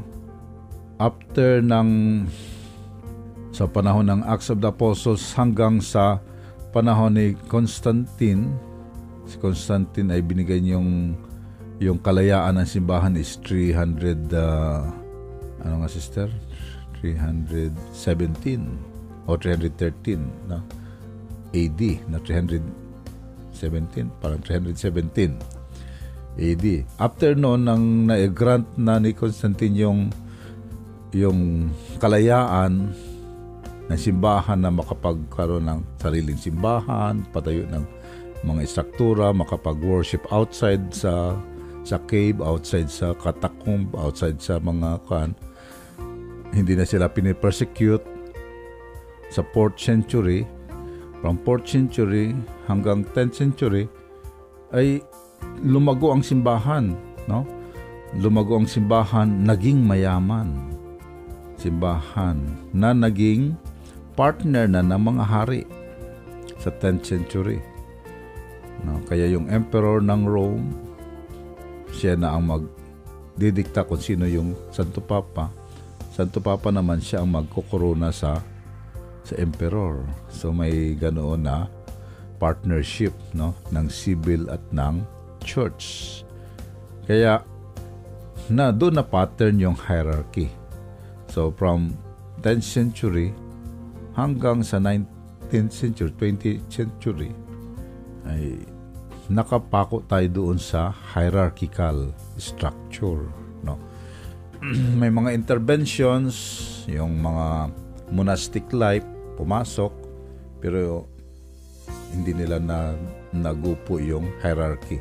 after 0.97 1.61
ng 1.61 1.89
sa 3.53 3.65
panahon 3.65 4.09
ng 4.09 4.21
Acts 4.29 4.53
of 4.53 4.61
the 4.61 4.69
Apostles 4.69 5.33
hanggang 5.33 5.81
sa 5.81 6.21
panahon 6.77 7.17
ni 7.17 7.33
Constantine, 7.49 8.53
si 9.25 9.41
Constantine 9.41 10.13
ay 10.13 10.21
binigay 10.21 10.61
niyong 10.61 11.17
yung 11.81 12.01
kalayaan 12.01 12.61
ng 12.61 12.69
simbahan 12.69 13.17
is 13.17 13.41
300 13.45 14.33
uh, 14.33 14.85
ano 15.65 15.75
nga 15.85 15.89
sister? 15.89 16.29
317 17.01 17.73
o 19.27 19.37
313 19.37 20.49
no? 20.51 20.63
AD 21.51 21.81
na 22.11 22.19
317 22.23 24.11
parang 24.23 24.41
317 24.43 25.37
AD 26.37 26.67
after 27.01 27.33
noon 27.33 27.65
nang 27.65 28.07
na-grant 28.07 28.67
na 28.77 29.01
ni 29.01 29.17
Constantine 29.17 29.77
yung 29.77 30.01
yung 31.17 31.73
kalayaan 31.97 32.93
ng 33.87 33.99
simbahan 33.99 34.59
na 34.59 34.71
makapagkaroon 34.75 35.65
ng 35.71 35.81
sariling 36.03 36.37
simbahan, 36.37 37.23
patayo 37.31 37.63
ng 37.71 37.87
mga 38.43 38.61
istruktura, 38.67 39.31
makapag-worship 39.31 40.27
outside 40.35 40.91
sa 40.91 41.39
sa 41.87 42.03
cave, 42.11 42.43
outside 42.43 42.91
sa 42.91 43.15
catacomb, 43.15 43.87
outside 43.95 44.43
sa 44.43 44.59
mga 44.59 44.99
kan. 45.07 45.39
Hindi 46.51 46.75
na 46.75 46.83
sila 46.83 47.07
pinipersecute 47.07 48.16
sa 49.33 49.43
4th 49.55 49.79
century. 49.79 50.47
From 51.25 51.41
4th 51.43 51.67
century 51.73 52.37
hanggang 52.69 53.03
10th 53.17 53.35
century 53.35 53.89
ay 54.71 55.01
lumago 55.65 56.13
ang 56.13 56.23
simbahan, 56.23 56.93
no? 57.27 57.43
Lumago 58.17 58.61
ang 58.61 58.69
simbahan, 58.69 59.43
naging 59.43 59.83
mayaman 59.83 60.77
simbahan 61.57 62.37
na 62.71 62.93
naging 62.93 63.57
partner 64.15 64.69
na 64.69 64.85
ng 64.85 65.03
mga 65.03 65.25
hari 65.25 65.63
sa 66.61 66.73
10th 66.73 67.05
century. 67.05 67.61
No, 68.85 69.01
kaya 69.09 69.29
yung 69.33 69.49
emperor 69.49 70.05
ng 70.05 70.23
Rome, 70.29 70.69
siya 71.93 72.17
na 72.17 72.37
ang 72.37 72.49
magdidikta 72.49 73.89
kung 73.89 74.01
sino 74.01 74.29
yung 74.29 74.53
Santo 74.73 75.01
Papa. 75.01 75.49
Santo 76.13 76.41
Papa 76.45 76.69
naman 76.69 77.01
siya 77.01 77.25
ang 77.25 77.33
magkukorona 77.33 78.13
sa 78.13 78.41
sa 79.27 79.35
emperor. 79.43 80.07
So 80.31 80.55
may 80.55 80.95
ganoon 80.95 81.51
na 81.51 81.67
partnership 82.39 83.13
no 83.35 83.59
ng 83.75 83.91
civil 83.91 84.47
at 84.55 84.63
ng 84.71 85.03
church. 85.43 86.23
Kaya 87.11 87.43
na 88.47 88.71
doon 88.71 89.03
na 89.03 89.05
pattern 89.05 89.59
yung 89.59 89.75
hierarchy. 89.75 90.47
So 91.27 91.51
from 91.51 91.99
10th 92.47 92.63
century 92.63 93.35
hanggang 94.15 94.63
sa 94.63 94.79
19th 94.79 95.75
century, 95.75 96.11
20th 96.15 96.63
century 96.71 97.33
ay 98.27 98.63
nakapako 99.27 100.07
tayo 100.07 100.29
doon 100.31 100.59
sa 100.59 100.95
hierarchical 101.15 102.15
structure, 102.39 103.27
no. 103.67 103.75
May 105.01 105.11
mga 105.11 105.35
interventions, 105.35 106.35
yung 106.87 107.19
mga 107.19 107.75
monastic 108.15 108.71
life 108.71 109.16
pumasok 109.37 109.93
pero 110.59 111.07
hindi 112.11 112.33
nila 112.33 112.57
na 112.59 112.97
nagupo 113.31 114.01
yung 114.01 114.33
hierarchy 114.41 114.99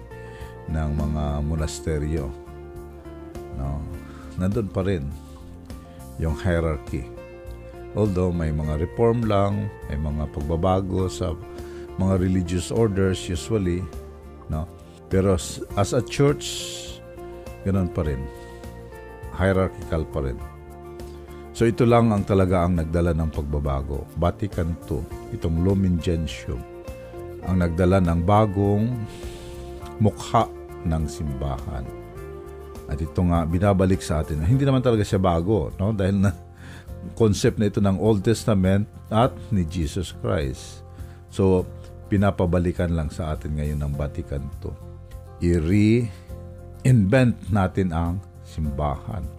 ng 0.70 0.90
mga 0.98 1.24
monasteryo. 1.46 2.28
No? 3.56 3.80
Nandun 4.36 4.70
pa 4.70 4.84
rin 4.84 5.08
yung 6.20 6.36
hierarchy. 6.40 7.08
Although 7.96 8.36
may 8.36 8.52
mga 8.52 8.84
reform 8.84 9.24
lang, 9.24 9.72
may 9.88 9.96
mga 9.96 10.28
pagbabago 10.36 11.08
sa 11.08 11.32
mga 11.96 12.20
religious 12.20 12.68
orders 12.68 13.24
usually, 13.32 13.80
no? 14.52 14.68
Pero 15.08 15.40
as 15.80 15.92
a 15.96 16.04
church, 16.04 16.44
ganun 17.64 17.88
pa 17.88 18.04
rin. 18.04 18.20
Hierarchical 19.40 20.04
pa 20.12 20.28
rin. 20.28 20.55
So 21.56 21.64
ito 21.64 21.88
lang 21.88 22.12
ang 22.12 22.28
talaga 22.28 22.68
ang 22.68 22.76
nagdala 22.76 23.16
ng 23.16 23.32
pagbabago. 23.32 24.04
Vatican 24.20 24.76
II, 24.92 25.00
itong 25.32 25.64
Lumen 25.64 25.96
Gentium, 26.04 26.60
ang 27.48 27.64
nagdala 27.64 28.04
ng 28.04 28.28
bagong 28.28 28.92
mukha 30.04 30.52
ng 30.84 31.08
simbahan. 31.08 31.88
At 32.92 33.00
ito 33.00 33.24
nga 33.32 33.48
binabalik 33.48 34.04
sa 34.04 34.20
atin. 34.20 34.44
Hindi 34.44 34.68
naman 34.68 34.84
talaga 34.84 35.08
siya 35.08 35.16
bago, 35.16 35.72
no? 35.80 35.96
Dahil 35.96 36.28
na 36.28 36.36
concept 37.22 37.56
na 37.56 37.72
ito 37.72 37.80
ng 37.80 38.04
Old 38.04 38.20
Testament 38.20 38.92
at 39.08 39.32
ni 39.48 39.64
Jesus 39.64 40.12
Christ. 40.20 40.84
So, 41.32 41.64
pinapabalikan 42.12 42.92
lang 42.92 43.08
sa 43.08 43.32
atin 43.32 43.56
ngayon 43.56 43.80
ng 43.80 43.96
Vatican 43.96 44.44
II. 44.60 44.76
I-re-invent 45.40 47.38
natin 47.48 47.96
ang 47.96 48.20
simbahan 48.44 49.35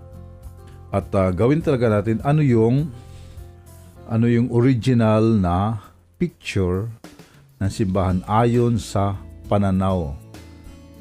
at 0.95 1.11
uh, 1.15 1.35
gawin 1.35 1.63
talaga 1.63 1.99
natin 2.01 2.23
ano 2.23 2.43
yung 2.43 2.91
ano 4.07 4.27
yung 4.31 4.47
original 4.55 5.35
na 5.35 5.83
picture 6.17 6.87
ng 7.59 7.71
simbahan 7.71 8.23
ayon 8.31 8.79
sa 8.79 9.19
pananaw 9.51 10.15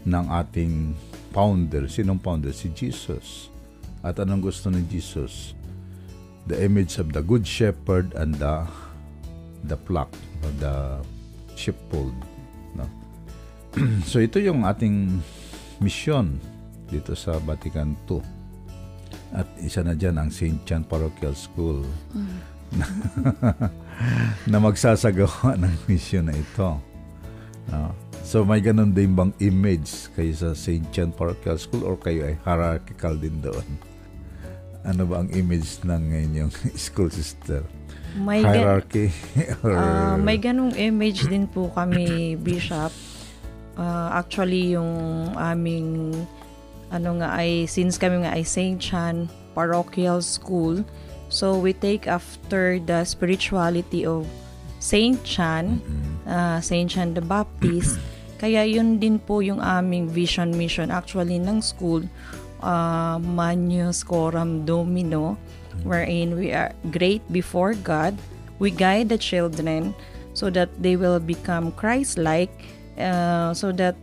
ng 0.06 0.26
ating 0.42 0.94
founder. 1.34 1.86
Sinong 1.86 2.22
founder? 2.22 2.54
Si 2.56 2.72
Jesus. 2.74 3.54
At 4.06 4.22
anong 4.22 4.50
gusto 4.50 4.70
ni 4.70 4.86
Jesus? 4.90 5.58
The 6.46 6.62
image 6.62 7.02
of 7.02 7.10
the 7.14 7.26
good 7.26 7.46
shepherd 7.46 8.14
and 8.14 8.38
the 8.38 8.70
the 9.66 9.78
flock 9.90 10.14
or 10.46 10.52
the 10.62 11.02
sheepfold. 11.58 12.14
No? 12.78 12.86
so 14.10 14.22
ito 14.22 14.38
yung 14.38 14.62
ating 14.62 15.22
mission 15.82 16.38
dito 16.86 17.18
sa 17.18 17.42
Vatican 17.42 17.98
II 18.06 18.22
isa 19.62 19.86
na 19.86 19.96
dyan 19.96 20.20
ang 20.20 20.30
St. 20.32 20.64
John 20.68 20.84
Parochial 20.84 21.36
School 21.36 21.86
mm. 22.12 22.38
na, 24.52 24.58
magsasagawa 24.60 25.56
ng 25.64 25.76
mission 25.88 26.28
na 26.28 26.36
ito. 26.36 26.80
No? 27.72 27.94
So 28.26 28.42
may 28.42 28.60
ganun 28.60 28.92
din 28.92 29.14
bang 29.14 29.32
image 29.38 30.10
kayo 30.18 30.34
sa 30.34 30.50
St. 30.58 30.84
John 30.90 31.14
Parochial 31.14 31.62
School 31.62 31.86
or 31.86 31.96
kayo 31.96 32.26
ay 32.26 32.36
hierarchical 32.42 33.16
din 33.16 33.38
doon? 33.40 33.68
Ano 34.86 35.06
ba 35.06 35.22
ang 35.24 35.30
image 35.34 35.82
ng 35.86 36.04
inyong 36.14 36.54
school 36.90 37.10
sister? 37.10 37.62
May 38.16 38.40
Hierarchy? 38.48 39.12
or... 39.66 39.76
Uh, 39.76 40.16
may 40.16 40.40
ganung 40.40 40.72
image 40.72 41.28
din 41.28 41.52
po 41.52 41.68
kami, 41.76 42.40
Bishop. 42.40 42.96
Uh, 43.76 44.08
actually, 44.16 44.72
yung 44.72 44.88
aming 45.36 46.16
ano 46.96 47.20
nga 47.20 47.36
ay 47.36 47.68
since 47.68 48.00
kami 48.00 48.24
nga 48.24 48.32
ay 48.32 48.48
St. 48.48 48.80
John 48.80 49.28
Parochial 49.56 50.20
School 50.20 50.84
so 51.32 51.58
we 51.58 51.74
take 51.74 52.06
after 52.06 52.78
the 52.84 53.08
spirituality 53.08 54.06
of 54.06 54.28
St. 54.84 55.18
John 55.24 55.82
uh, 56.28 56.60
St. 56.60 56.92
John 56.92 57.16
the 57.16 57.24
Baptist 57.24 57.98
kaya 58.42 58.68
yun 58.68 59.00
din 59.00 59.18
po 59.18 59.40
yung 59.40 59.64
aming 59.64 60.12
vision 60.12 60.52
mission 60.54 60.92
actually 60.92 61.40
ng 61.40 61.64
school 61.64 62.04
uh, 62.60 63.16
Manius 63.18 64.04
Coram 64.04 64.68
Domino 64.68 65.40
wherein 65.88 66.36
we 66.36 66.52
are 66.52 66.76
great 66.92 67.24
before 67.32 67.74
God 67.80 68.14
we 68.60 68.70
guide 68.72 69.10
the 69.10 69.18
children 69.18 69.96
so 70.36 70.52
that 70.52 70.70
they 70.84 71.00
will 71.00 71.20
become 71.20 71.72
Christ-like 71.72 72.52
uh, 73.00 73.54
so 73.56 73.72
that 73.74 73.96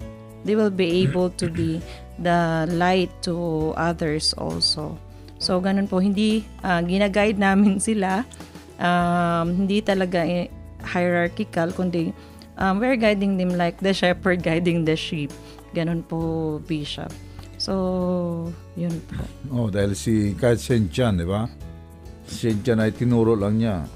they 0.44 0.56
will 0.56 0.72
be 0.72 1.04
able 1.04 1.30
to 1.38 1.48
be 1.48 1.80
the 2.18 2.66
light 2.72 3.10
to 3.22 3.72
others 3.76 4.32
also. 4.34 4.98
So, 5.42 5.58
ganun 5.58 5.90
po. 5.90 5.98
Hindi, 5.98 6.46
uh, 6.62 6.78
ginaguide 6.86 7.42
namin 7.42 7.82
sila. 7.90 8.22
Um, 8.78 9.66
hindi 9.66 9.82
talaga 9.82 10.22
hierarchical, 10.86 11.74
kundi 11.74 12.14
um, 12.58 12.78
we're 12.78 12.98
guiding 12.98 13.38
them 13.38 13.54
like 13.58 13.78
the 13.82 13.90
shepherd 13.90 14.42
guiding 14.48 14.86
the 14.86 14.94
sheep. 14.94 15.34
Ganun 15.74 16.06
po, 16.06 16.62
Bishop. 16.62 17.10
So, 17.58 18.50
yun 18.74 18.94
po. 19.06 19.22
Oh, 19.50 19.66
dahil 19.70 19.94
si 19.94 20.34
kahit 20.34 20.58
St. 20.58 20.90
John, 20.90 21.18
di 21.18 21.26
ba? 21.26 21.46
St. 22.26 22.58
John 22.62 22.82
ay 22.82 22.90
tinuro 22.94 23.38
lang 23.38 23.58
niya. 23.58 23.86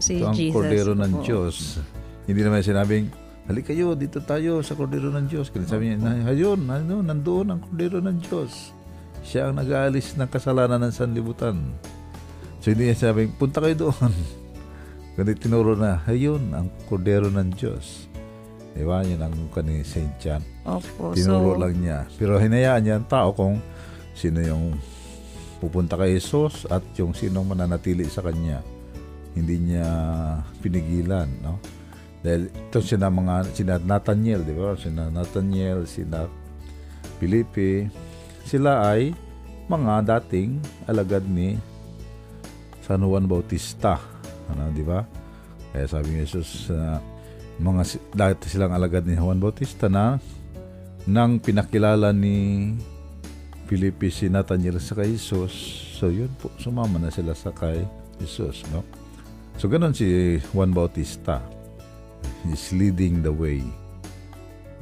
Si 0.00 0.20
Ito 0.20 0.32
ang 0.32 0.36
Jesus. 0.36 0.52
kordero 0.56 0.92
ng 0.92 1.12
po. 1.16 1.22
Diyos. 1.24 1.80
Hindi 2.28 2.40
naman 2.44 2.60
sinabing, 2.60 3.06
Halik 3.46 3.70
kayo, 3.70 3.94
dito 3.94 4.18
tayo 4.26 4.58
sa 4.66 4.74
kordero 4.74 5.06
ng 5.14 5.30
Diyos. 5.30 5.54
Kaya 5.54 5.70
sabi 5.70 5.94
niya, 5.94 6.26
ayun, 6.26 6.66
ano, 6.66 6.98
nandoon 6.98 7.46
ang 7.54 7.60
kordero 7.62 8.02
ng 8.02 8.18
Diyos. 8.18 8.74
Siya 9.26 9.50
ang 9.50 9.58
nag-aalis 9.58 10.14
ng 10.14 10.30
kasalanan 10.30 10.78
ng 10.86 10.94
sanlibutan. 10.94 11.74
So 12.62 12.70
hindi 12.70 12.86
niya 12.86 13.10
sabi, 13.10 13.26
punta 13.26 13.58
kayo 13.58 13.90
doon. 13.90 14.14
Kundi 15.18 15.34
tinuro 15.34 15.74
na, 15.74 16.06
ayun, 16.06 16.54
ang 16.54 16.70
kordero 16.86 17.26
ng 17.26 17.50
Diyos. 17.58 18.06
Diba? 18.76 19.00
Yun 19.02 19.18
ang 19.24 19.34
mukha 19.34 19.64
ni 19.64 19.80
St. 19.80 20.14
John. 20.20 20.44
Opo. 20.68 21.16
Tinuro 21.16 21.56
so, 21.56 21.60
lang 21.64 21.74
niya. 21.80 21.98
Pero 22.20 22.36
hinayaan 22.36 22.82
niya 22.84 22.94
ang 23.00 23.08
tao 23.08 23.32
kung 23.32 23.56
sino 24.12 24.44
yung 24.44 24.76
pupunta 25.58 25.96
kay 25.96 26.20
Jesus 26.20 26.68
at 26.68 26.84
yung 27.00 27.16
sinong 27.16 27.48
mananatili 27.48 28.04
sa 28.06 28.20
kanya. 28.20 28.60
Hindi 29.32 29.72
niya 29.72 29.88
pinigilan, 30.60 31.28
no? 31.40 31.56
Dahil 32.20 32.52
ito 32.52 32.78
sina 32.84 33.08
mga, 33.08 33.56
sina 33.56 33.80
Nathaniel, 33.80 34.44
di 34.44 34.52
ba? 34.52 34.76
Sina 34.76 35.08
Nathaniel, 35.08 35.88
sina 35.88 36.28
Felipe, 37.16 37.88
sila 38.46 38.94
ay 38.94 39.10
mga 39.66 40.06
dating 40.06 40.62
alagad 40.86 41.26
ni 41.26 41.58
San 42.86 43.02
Juan 43.02 43.26
Bautista. 43.26 43.98
Ano, 44.54 44.70
di 44.70 44.86
ba? 44.86 45.02
Kaya 45.74 45.90
sabi 45.90 46.14
ni 46.14 46.22
Jesus, 46.22 46.70
uh, 46.70 47.02
mga 47.58 47.98
dati 48.14 48.46
silang 48.46 48.70
alagad 48.70 49.02
ni 49.02 49.18
Juan 49.18 49.42
Bautista 49.42 49.90
na 49.90 50.22
nang 51.10 51.42
pinakilala 51.42 52.14
ni 52.14 52.70
Felipe 53.66 54.06
si 54.14 54.30
Nathaniel 54.30 54.78
sa 54.78 54.94
kay 54.94 55.10
Jesus, 55.10 55.50
so 55.98 56.06
yun 56.06 56.30
po, 56.38 56.54
sumama 56.62 57.02
na 57.02 57.10
sila 57.10 57.34
sa 57.34 57.50
kay 57.50 57.82
Jesus, 58.22 58.62
no? 58.70 58.86
So, 59.58 59.66
ganun 59.66 59.96
si 59.96 60.38
Juan 60.54 60.70
Bautista 60.70 61.42
is 62.46 62.70
leading 62.70 63.26
the 63.26 63.32
way. 63.32 63.64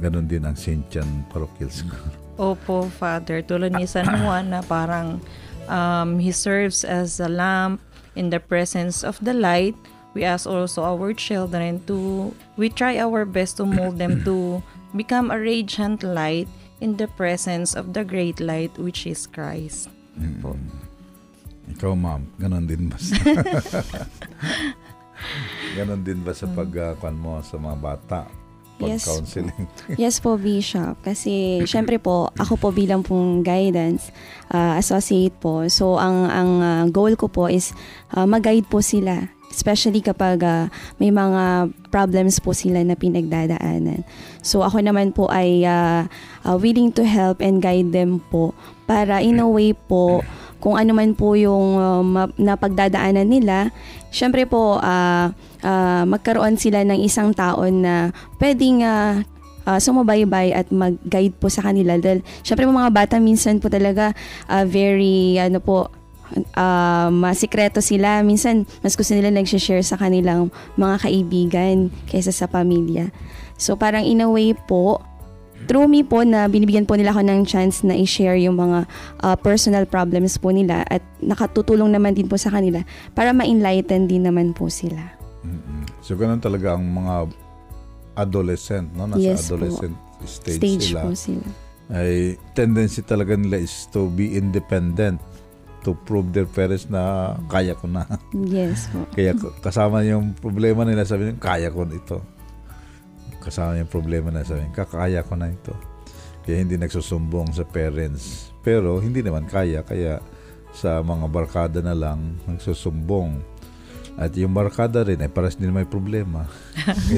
Ganon 0.02 0.26
din 0.28 0.44
ang 0.44 0.58
St. 0.58 0.84
John 0.90 1.24
Parochial 1.30 1.70
School. 1.70 2.23
Opo, 2.38 2.90
Father. 2.90 3.42
Tulad 3.42 3.74
ni 3.78 3.86
San 3.86 4.06
Juan 4.06 4.50
na 4.50 4.62
parang 4.62 5.20
um, 5.68 6.18
he 6.18 6.32
serves 6.32 6.84
as 6.84 7.20
a 7.20 7.28
lamp 7.28 7.80
in 8.14 8.30
the 8.30 8.40
presence 8.40 9.02
of 9.02 9.18
the 9.22 9.34
light. 9.34 9.74
We 10.14 10.22
ask 10.22 10.46
also 10.46 10.86
our 10.86 11.12
children 11.12 11.82
to, 11.90 12.30
we 12.56 12.70
try 12.70 12.98
our 12.98 13.24
best 13.24 13.58
to 13.58 13.66
mold 13.66 13.98
them 13.98 14.22
to 14.22 14.62
become 14.94 15.30
a 15.30 15.38
radiant 15.38 16.06
light 16.06 16.46
in 16.80 16.96
the 16.96 17.08
presence 17.08 17.74
of 17.74 17.92
the 17.92 18.04
great 18.06 18.38
light 18.38 18.70
which 18.78 19.06
is 19.06 19.26
Christ. 19.26 19.90
Mm. 20.14 20.54
Ikaw, 21.74 21.92
ma'am, 21.96 22.22
ganon 22.38 22.68
din 22.68 22.92
ba? 22.92 22.98
Ganon 25.74 26.04
din 26.06 26.20
ba 26.22 26.30
sa 26.36 26.46
pagkuan 26.58 27.16
uh, 27.16 27.18
mo 27.18 27.32
sa 27.42 27.56
mga 27.58 27.78
bata? 27.80 28.43
Yes. 28.82 29.06
counseling 29.06 29.70
yes 30.02 30.18
po, 30.18 30.34
Bishop. 30.34 30.98
Kasi, 31.06 31.62
syempre 31.64 32.02
po, 32.02 32.30
ako 32.34 32.58
po 32.58 32.68
bilang 32.74 33.06
pong 33.06 33.46
guidance 33.46 34.10
uh, 34.50 34.74
associate 34.76 35.34
po. 35.38 35.66
So, 35.70 35.96
ang 35.96 36.26
ang 36.26 36.50
uh, 36.58 36.84
goal 36.90 37.14
ko 37.14 37.30
po 37.30 37.46
is 37.46 37.70
uh, 38.12 38.26
mag-guide 38.26 38.66
po 38.66 38.82
sila 38.82 39.30
especially 39.54 40.02
kapag 40.02 40.42
uh, 40.42 40.66
may 40.98 41.14
mga 41.14 41.70
problems 41.94 42.42
po 42.42 42.50
sila 42.50 42.82
na 42.82 42.98
pinagdadaanan. 42.98 44.02
So 44.42 44.66
ako 44.66 44.82
naman 44.82 45.14
po 45.14 45.30
ay 45.30 45.62
uh, 45.62 46.10
uh, 46.42 46.56
willing 46.58 46.90
to 46.98 47.06
help 47.06 47.38
and 47.38 47.62
guide 47.62 47.94
them 47.94 48.18
po 48.34 48.50
para 48.90 49.22
in 49.22 49.38
a 49.38 49.46
way 49.46 49.70
po 49.70 50.26
kung 50.64 50.80
ano 50.80 50.96
man 50.96 51.12
po 51.12 51.36
yung 51.36 51.76
uh, 51.76 52.24
napagdadaanan 52.40 53.28
nila, 53.28 53.68
syempre 54.08 54.48
po 54.48 54.80
uh, 54.80 55.28
uh, 55.60 56.02
magkaroon 56.08 56.56
sila 56.56 56.80
ng 56.88 57.04
isang 57.04 57.36
taon 57.36 57.84
na 57.84 58.16
pwedeng 58.40 58.80
uh, 58.80 59.20
uh, 59.68 59.76
sumabaybay 59.76 60.56
at 60.56 60.72
mag-guide 60.72 61.36
po 61.36 61.52
sa 61.52 61.68
kanila. 61.68 62.00
Dahil 62.00 62.24
syempre 62.40 62.64
mga 62.64 62.96
bata 62.96 63.20
minsan 63.20 63.60
po 63.60 63.68
talaga 63.68 64.16
uh, 64.48 64.64
very 64.64 65.36
ano 65.36 65.60
po 65.60 65.92
uh, 66.56 67.08
masikreto 67.12 67.84
sila. 67.84 68.24
Minsan, 68.24 68.64
mas 68.80 68.96
gusto 68.96 69.12
nila 69.12 69.28
nag-share 69.28 69.84
sa 69.84 70.00
kanilang 70.00 70.48
mga 70.80 70.96
kaibigan 71.04 71.92
kaysa 72.08 72.32
sa 72.32 72.48
pamilya. 72.48 73.12
So, 73.60 73.76
parang 73.76 74.02
in 74.02 74.24
a 74.24 74.28
way 74.32 74.56
po, 74.56 75.04
through 75.66 75.88
me 75.88 76.04
po 76.04 76.22
na 76.22 76.46
binibigyan 76.46 76.84
po 76.84 76.94
nila 76.98 77.14
ako 77.14 77.24
ng 77.24 77.42
chance 77.48 77.80
na 77.86 77.96
i-share 77.96 78.36
yung 78.36 78.58
mga 78.58 78.84
uh, 79.24 79.36
personal 79.38 79.88
problems 79.88 80.36
po 80.36 80.52
nila 80.52 80.84
at 80.88 81.00
nakatutulong 81.24 81.88
naman 81.88 82.12
din 82.12 82.28
po 82.28 82.36
sa 82.36 82.52
kanila 82.52 82.84
para 83.16 83.32
ma-enlighten 83.32 84.04
din 84.04 84.28
naman 84.28 84.52
po 84.52 84.68
sila. 84.68 85.00
Mm-hmm. 85.44 85.80
So 86.04 86.16
ganun 86.20 86.40
talaga 86.40 86.76
ang 86.76 86.84
mga 86.84 87.14
adolescent, 88.14 88.92
no? 88.94 89.08
Nasa 89.08 89.20
yes 89.20 89.48
adolescent 89.48 89.94
po. 89.96 90.24
stage, 90.28 90.60
stage 90.60 90.84
sila. 90.92 91.00
po 91.08 91.10
sila. 91.16 91.46
Ay 91.92 92.40
tendency 92.56 93.04
talaga 93.04 93.36
nila 93.36 93.60
is 93.60 93.88
to 93.92 94.08
be 94.12 94.36
independent 94.36 95.20
to 95.84 95.92
prove 96.08 96.32
their 96.32 96.48
parents 96.48 96.88
na 96.88 97.36
kaya 97.52 97.76
ko 97.76 97.84
na. 97.84 98.08
Yes 98.32 98.88
po. 98.88 99.04
Kaya 99.16 99.36
kasama 99.60 100.00
yung 100.00 100.32
problema 100.32 100.80
nila 100.88 101.04
sabi 101.04 101.28
nila, 101.28 101.36
kaya 101.36 101.68
ko 101.68 101.84
ito 101.84 102.24
kasama 103.44 103.76
yung 103.76 103.92
problema 103.92 104.32
na 104.32 104.40
sabihin, 104.40 104.72
kakaya 104.72 105.20
ko 105.20 105.36
na 105.36 105.52
ito. 105.52 105.76
Kaya 106.44 106.60
hindi 106.60 106.80
nagsusumbong 106.80 107.52
sa 107.52 107.64
parents. 107.68 108.52
Pero 108.64 109.00
hindi 109.00 109.20
naman 109.20 109.44
kaya, 109.44 109.84
kaya 109.84 110.20
sa 110.74 111.00
mga 111.00 111.26
barkada 111.30 111.80
na 111.80 111.96
lang 111.96 112.40
nagsusumbong. 112.48 113.54
At 114.14 114.30
yung 114.38 114.54
barkada 114.54 115.02
rin 115.02 115.18
ay 115.18 115.26
paras 115.26 115.58
din 115.58 115.74
may 115.74 115.90
problema. 115.90 116.46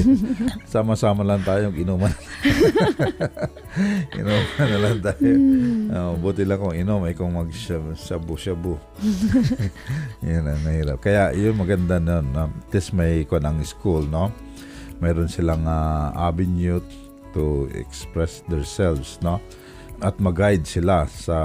Sama-sama 0.72 1.20
lang 1.20 1.44
tayong 1.44 1.76
inuman. 1.76 2.08
inuman 4.16 4.64
na 4.64 4.78
lang 4.80 4.96
tayo. 5.04 5.32
Uh, 5.92 6.16
buti 6.16 6.48
lang 6.48 6.56
kung 6.56 6.72
inom 6.72 7.04
ay 7.04 7.12
kung 7.12 7.36
mag-shabu-shabu. 7.36 8.80
yun 10.24 10.48
ang 10.48 10.62
nahirap. 10.64 10.96
Kaya 11.04 11.36
yun 11.36 11.60
maganda 11.60 12.00
nun. 12.00 12.32
No? 12.32 12.48
This 12.72 12.96
may 12.96 13.28
ko 13.28 13.44
ng 13.44 13.60
school, 13.60 14.08
no? 14.08 14.32
Mayroon 15.00 15.28
silang 15.28 15.64
uh, 15.68 16.12
avenue 16.16 16.80
to 17.36 17.68
express 17.76 18.40
themselves 18.48 19.20
no? 19.20 19.40
At 20.00 20.16
mag-guide 20.20 20.64
sila 20.64 21.04
sa 21.08 21.38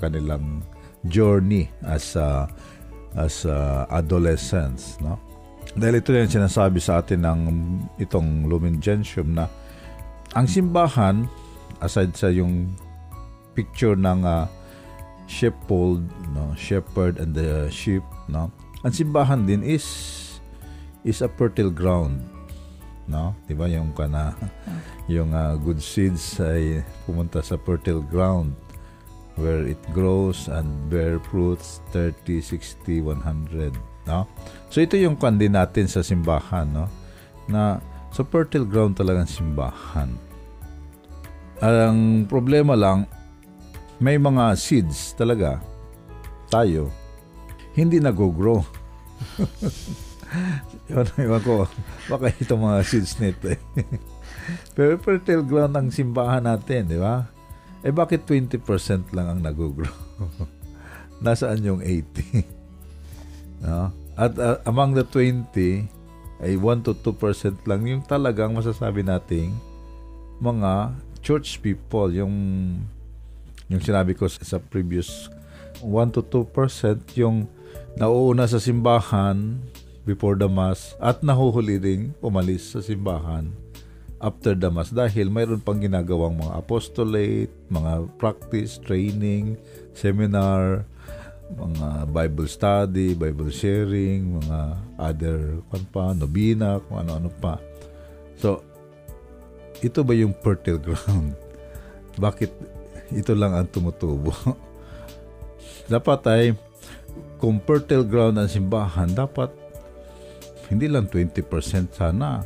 kanilang 0.00 0.64
journey 1.08 1.68
as 1.84 2.16
uh, 2.16 2.48
as 3.16 3.44
uh, 3.44 3.84
adolescents 3.92 4.96
no? 5.04 5.20
Dahil 5.76 6.00
ito 6.00 6.16
yung 6.16 6.32
sinasabi 6.32 6.80
sa 6.80 7.04
atin 7.04 7.20
ng 7.28 7.40
itong 8.00 8.48
Lumen 8.48 8.80
Gentium 8.80 9.36
na 9.36 9.44
ang 10.32 10.48
simbahan 10.48 11.28
aside 11.84 12.16
sa 12.16 12.32
yung 12.32 12.72
picture 13.52 13.96
ng 13.96 14.24
uh, 14.24 14.48
sheepfold 15.28 16.04
no? 16.32 16.56
Shepherd 16.56 17.20
and 17.20 17.36
the 17.36 17.68
sheep 17.68 18.04
no? 18.32 18.48
Ang 18.84 18.92
simbahan 18.96 19.44
din 19.44 19.60
is 19.60 19.84
is 21.04 21.20
a 21.20 21.28
fertile 21.28 21.70
ground 21.70 22.35
no? 23.06 23.34
'Di 23.46 23.54
ba 23.54 23.66
yung 23.70 23.94
kana 23.94 24.34
yung 25.14 25.34
uh, 25.34 25.54
good 25.58 25.82
seeds 25.82 26.38
ay 26.42 26.82
pumunta 27.06 27.42
sa 27.42 27.58
fertile 27.58 28.02
ground 28.02 28.54
where 29.36 29.64
it 29.68 29.80
grows 29.92 30.48
and 30.48 30.66
bear 30.88 31.20
fruits 31.20 31.84
30, 31.92 32.40
60, 32.40 33.04
100, 33.04 33.76
no? 34.08 34.24
So 34.72 34.80
ito 34.80 34.96
yung 34.96 35.20
kandi 35.20 35.52
natin 35.52 35.86
sa 35.86 36.00
simbahan, 36.00 36.66
no? 36.72 36.88
Na 37.46 37.78
sa 38.10 38.24
fertile 38.24 38.64
ground 38.64 38.96
talagang 38.96 39.28
simbahan. 39.28 40.16
Ang 41.60 42.24
problema 42.28 42.72
lang 42.76 43.04
may 43.96 44.20
mga 44.20 44.56
seeds 44.56 45.16
talaga 45.16 45.60
tayo 46.48 46.92
hindi 47.76 48.00
nag-grow. 48.00 48.64
Yun, 50.90 51.06
iwan 51.18 51.42
ko. 51.42 51.66
Baka 52.10 52.32
itong 52.38 52.62
mga 52.62 52.80
seeds 52.86 53.18
nito 53.18 53.50
eh. 53.50 53.60
Pero 54.76 55.00
fertile 55.02 55.42
ground 55.42 55.74
ang 55.74 55.88
simbahan 55.90 56.44
natin, 56.44 56.86
di 56.86 56.98
ba? 57.00 57.26
Eh 57.82 57.90
bakit 57.94 58.26
20% 58.28 59.14
lang 59.14 59.26
ang 59.26 59.40
nag-grow? 59.42 59.90
Nasaan 61.24 61.64
yung 61.64 61.80
80? 61.82 62.44
no? 63.66 63.90
At 64.16 64.32
uh, 64.40 64.60
among 64.64 64.96
the 64.96 65.04
20, 65.04 65.88
ay 66.40 66.52
1 66.56 66.84
to 66.84 66.92
2% 66.92 67.64
lang 67.64 67.80
yung 67.88 68.02
talagang 68.04 68.52
masasabi 68.52 69.00
nating 69.00 69.56
mga 70.36 70.92
church 71.24 71.64
people, 71.64 72.12
yung 72.12 72.32
yung 73.66 73.82
sinabi 73.82 74.14
ko 74.14 74.28
sa 74.30 74.60
previous 74.62 75.26
1 75.82 76.14
to 76.14 76.22
2% 76.22 77.18
yung 77.18 77.50
nauuna 77.98 78.46
sa 78.46 78.62
simbahan 78.62 79.58
before 80.06 80.38
the 80.38 80.46
Mass 80.46 80.94
at 81.02 81.20
nahuhuli 81.20 81.82
ring 81.82 82.02
umalis 82.22 82.72
sa 82.72 82.80
simbahan 82.80 83.50
after 84.22 84.56
the 84.56 84.70
Mass 84.70 84.94
dahil 84.94 85.28
mayroon 85.28 85.60
pang 85.60 85.76
ginagawang 85.76 86.38
mga 86.38 86.56
apostolate, 86.56 87.52
mga 87.68 88.08
practice, 88.16 88.80
training, 88.80 89.60
seminar, 89.92 90.88
mga 91.52 92.10
Bible 92.10 92.48
study, 92.48 93.12
Bible 93.12 93.52
sharing, 93.52 94.40
mga 94.40 94.58
other 94.98 95.60
kung 95.68 95.86
pa, 95.92 96.16
nobina, 96.16 96.80
kung 96.88 97.04
ano-ano 97.04 97.28
pa. 97.38 97.60
So, 98.40 98.64
ito 99.84 100.00
ba 100.02 100.16
yung 100.16 100.32
fertile 100.40 100.80
ground? 100.80 101.36
Bakit 102.24 102.50
ito 103.12 103.32
lang 103.36 103.52
ang 103.52 103.68
tumutubo? 103.68 104.32
dapat 105.92 106.20
ay 106.26 106.44
kung 107.36 107.60
fertile 107.62 108.02
ground 108.02 108.40
ang 108.40 108.48
simbahan, 108.48 109.12
dapat 109.12 109.52
hindi 110.70 110.86
lang 110.90 111.06
20% 111.06 111.94
sana. 111.94 112.42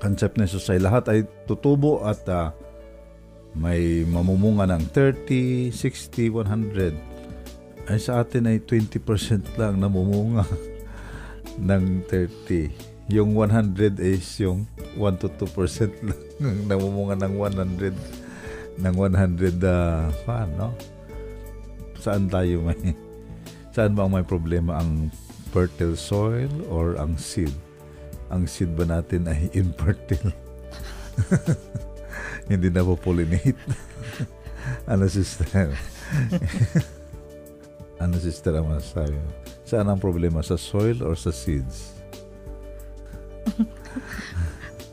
Concept 0.00 0.36
na 0.36 0.48
sa 0.48 0.60
lahat 0.76 1.04
ay 1.12 1.20
tutubo 1.48 2.04
at 2.04 2.24
uh, 2.28 2.52
may 3.54 4.02
mamumunga 4.04 4.66
ng 4.74 4.84
30, 4.90 5.70
60, 5.70 6.32
100. 6.32 7.88
Ay 7.88 7.98
sa 8.00 8.24
atin 8.24 8.50
ay 8.50 8.58
20% 8.64 9.00
lang 9.60 9.80
namumunga 9.80 10.44
ng 11.60 11.84
30. 12.08 13.12
Yung 13.12 13.36
100 13.36 14.00
is 14.00 14.24
yung 14.40 14.64
1 14.96 15.20
to 15.20 15.28
2% 15.28 15.92
lang 16.08 16.20
namumunga 16.66 17.20
ng 17.20 17.34
100 17.36 18.80
ng 18.80 18.94
100 18.96 19.60
uh, 19.62 20.10
fan, 20.26 20.48
no? 20.58 20.74
Saan 22.00 22.26
tayo 22.26 22.64
may 22.64 22.96
saan 23.74 23.94
ba 23.94 24.06
may 24.10 24.26
problema 24.26 24.82
ang 24.82 25.12
fertile 25.54 25.94
soil 25.94 26.50
or 26.66 26.98
ang 26.98 27.14
seed? 27.14 27.54
Ang 28.34 28.50
seed 28.50 28.74
ba 28.74 28.82
natin 28.82 29.30
ay 29.30 29.46
infertile? 29.62 30.34
Hindi 32.50 32.74
na 32.74 32.82
po 32.82 32.98
pollinate. 32.98 33.54
ano 34.90 35.06
sister? 35.06 35.70
ano 38.02 38.14
sister 38.18 38.58
ang 38.58 38.66
masasabi 38.66 39.14
mo? 39.14 39.30
Saan 39.62 39.86
ang 39.86 40.02
problema? 40.02 40.42
Sa 40.42 40.58
soil 40.58 40.98
or 41.06 41.14
sa 41.14 41.30
seeds? 41.30 41.94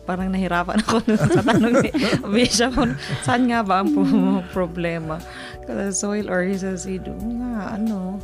Parang 0.06 0.30
nahirapan 0.30 0.78
ako 0.86 1.02
sa 1.18 1.42
tanong 1.42 1.82
ni 1.82 1.92
Bishop. 2.30 2.78
Saan 3.26 3.50
nga 3.50 3.66
ba 3.66 3.82
ang 3.82 3.90
problema? 4.54 5.18
Sa 5.66 5.90
soil 5.90 6.30
or 6.30 6.46
sa 6.54 6.78
seed? 6.78 7.10
Nga, 7.10 7.82
ano? 7.82 8.22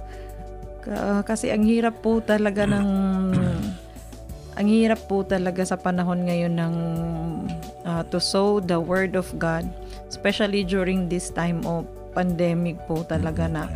Uh, 0.87 1.19
kasi 1.27 1.51
ang 1.51 1.67
hirap 1.67 1.99
po 1.99 2.23
talaga 2.23 2.63
ng 2.63 2.89
ang 4.57 4.67
hirap 4.71 5.03
po 5.05 5.21
talaga 5.27 5.67
sa 5.67 5.75
panahon 5.75 6.23
ngayon 6.23 6.55
ng 6.55 6.75
uh, 7.83 8.01
to 8.07 8.23
sow 8.23 8.63
the 8.63 8.79
word 8.79 9.19
of 9.19 9.27
God 9.35 9.67
especially 10.07 10.63
during 10.63 11.11
this 11.11 11.27
time 11.27 11.59
of 11.67 11.83
pandemic 12.15 12.79
po 12.87 13.03
talaga 13.03 13.45
na 13.45 13.67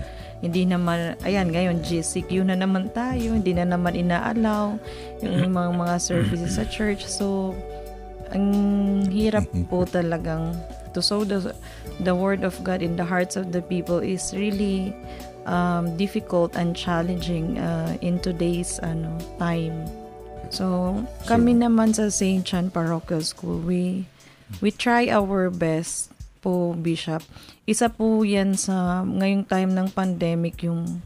hindi 0.41 0.65
naman 0.65 1.13
ayan 1.21 1.54
ngayon 1.54 1.86
GCQ 1.86 2.50
na 2.50 2.58
naman 2.58 2.89
tayo 2.89 3.38
hindi 3.38 3.54
na 3.54 3.69
naman 3.69 3.93
inaalaw 3.93 4.74
yung 5.21 5.54
mga 5.54 5.69
mga 5.78 5.95
services 6.02 6.58
sa 6.58 6.65
church. 6.65 7.06
So 7.06 7.54
ang 8.34 8.47
hirap 9.13 9.45
po 9.69 9.86
talagang 9.86 10.58
to 10.97 11.00
sow 11.00 11.21
the 11.21 11.54
the 12.02 12.12
word 12.12 12.41
of 12.41 12.58
God 12.65 12.82
in 12.82 12.97
the 12.97 13.06
hearts 13.06 13.38
of 13.38 13.54
the 13.54 13.62
people 13.62 14.02
is 14.02 14.34
really 14.34 14.97
um, 15.45 15.97
difficult 15.97 16.56
and 16.56 16.75
challenging 16.75 17.58
uh, 17.58 17.97
in 18.01 18.19
today's 18.19 18.77
ano 18.82 19.17
time. 19.39 19.86
So, 20.51 20.99
kami 21.32 21.56
naman 21.56 21.95
sa 21.95 22.12
St. 22.12 22.43
John 22.43 22.67
Parochial 22.67 23.23
School, 23.23 23.63
we 23.63 24.04
we 24.60 24.69
try 24.69 25.08
our 25.08 25.47
best 25.47 26.12
po, 26.43 26.75
Bishop. 26.75 27.23
Isa 27.63 27.88
po 27.88 28.25
yan 28.25 28.60
sa 28.60 29.06
ngayong 29.06 29.47
time 29.47 29.71
ng 29.71 29.88
pandemic 29.95 30.65
yung 30.65 30.99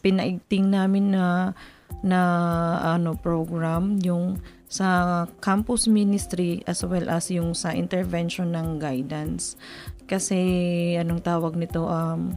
pinaigting 0.00 0.72
namin 0.72 1.14
na 1.14 1.52
na 2.00 2.20
ano 2.96 3.12
program 3.12 4.00
yung 4.00 4.40
sa 4.70 5.26
campus 5.44 5.90
ministry 5.90 6.64
as 6.64 6.80
well 6.86 7.10
as 7.10 7.28
yung 7.28 7.52
sa 7.52 7.74
intervention 7.74 8.54
ng 8.54 8.80
guidance 8.80 9.58
kasi 10.06 10.38
anong 10.96 11.20
tawag 11.20 11.58
nito 11.58 11.84
um 11.84 12.32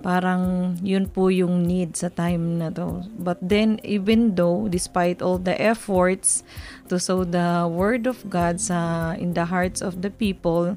parang 0.00 0.74
yun 0.80 1.06
po 1.08 1.28
yung 1.28 1.64
need 1.64 1.96
sa 1.96 2.08
time 2.08 2.58
na 2.60 2.72
to. 2.72 3.04
But 3.20 3.38
then, 3.40 3.78
even 3.84 4.34
though, 4.34 4.66
despite 4.66 5.20
all 5.20 5.36
the 5.36 5.56
efforts 5.56 6.42
to 6.88 6.98
sow 6.98 7.24
the 7.24 7.68
word 7.68 8.08
of 8.08 8.20
God 8.28 8.58
sa 8.58 9.12
in 9.16 9.36
the 9.36 9.46
hearts 9.46 9.84
of 9.84 10.00
the 10.00 10.10
people, 10.10 10.74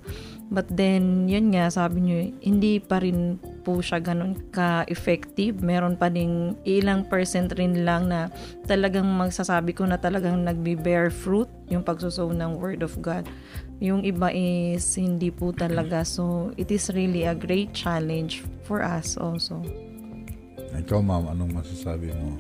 but 0.52 0.68
then, 0.70 1.26
yun 1.32 1.56
nga, 1.56 1.72
sabi 1.72 2.04
nyo, 2.04 2.20
hindi 2.44 2.78
pa 2.84 3.02
rin 3.02 3.40
po 3.64 3.80
siya 3.80 4.04
ganun 4.04 4.38
ka-effective. 4.52 5.64
Meron 5.64 5.96
pa 5.96 6.12
ding 6.12 6.60
ilang 6.68 7.08
percent 7.08 7.50
rin 7.56 7.88
lang 7.88 8.12
na 8.12 8.28
talagang 8.68 9.08
magsasabi 9.08 9.72
ko 9.72 9.88
na 9.88 9.98
talagang 9.98 10.44
nagbe-bear 10.44 11.10
fruit 11.10 11.48
yung 11.72 11.82
pagsusow 11.82 12.30
ng 12.30 12.60
word 12.60 12.84
of 12.84 12.94
God. 13.00 13.26
Yung 13.84 14.00
iba 14.08 14.32
is 14.32 14.96
hindi 14.96 15.28
po 15.28 15.52
talaga. 15.52 16.08
So, 16.08 16.56
it 16.56 16.72
is 16.72 16.88
really 16.96 17.28
a 17.28 17.36
great 17.36 17.76
challenge 17.76 18.40
for 18.64 18.80
us 18.80 19.20
also. 19.20 19.60
Ikaw, 20.72 21.04
ma'am, 21.04 21.28
anong 21.36 21.52
masasabi 21.52 22.16
mo? 22.16 22.40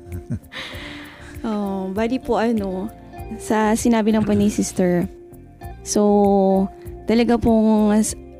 oh, 1.44 1.92
bali 1.92 2.16
po 2.16 2.40
ano, 2.40 2.88
sa 3.36 3.76
sinabi 3.76 4.16
ng 4.16 4.24
po 4.24 4.32
ni 4.32 4.48
sister, 4.48 5.04
so, 5.84 6.64
talaga 7.04 7.36
pong 7.36 7.92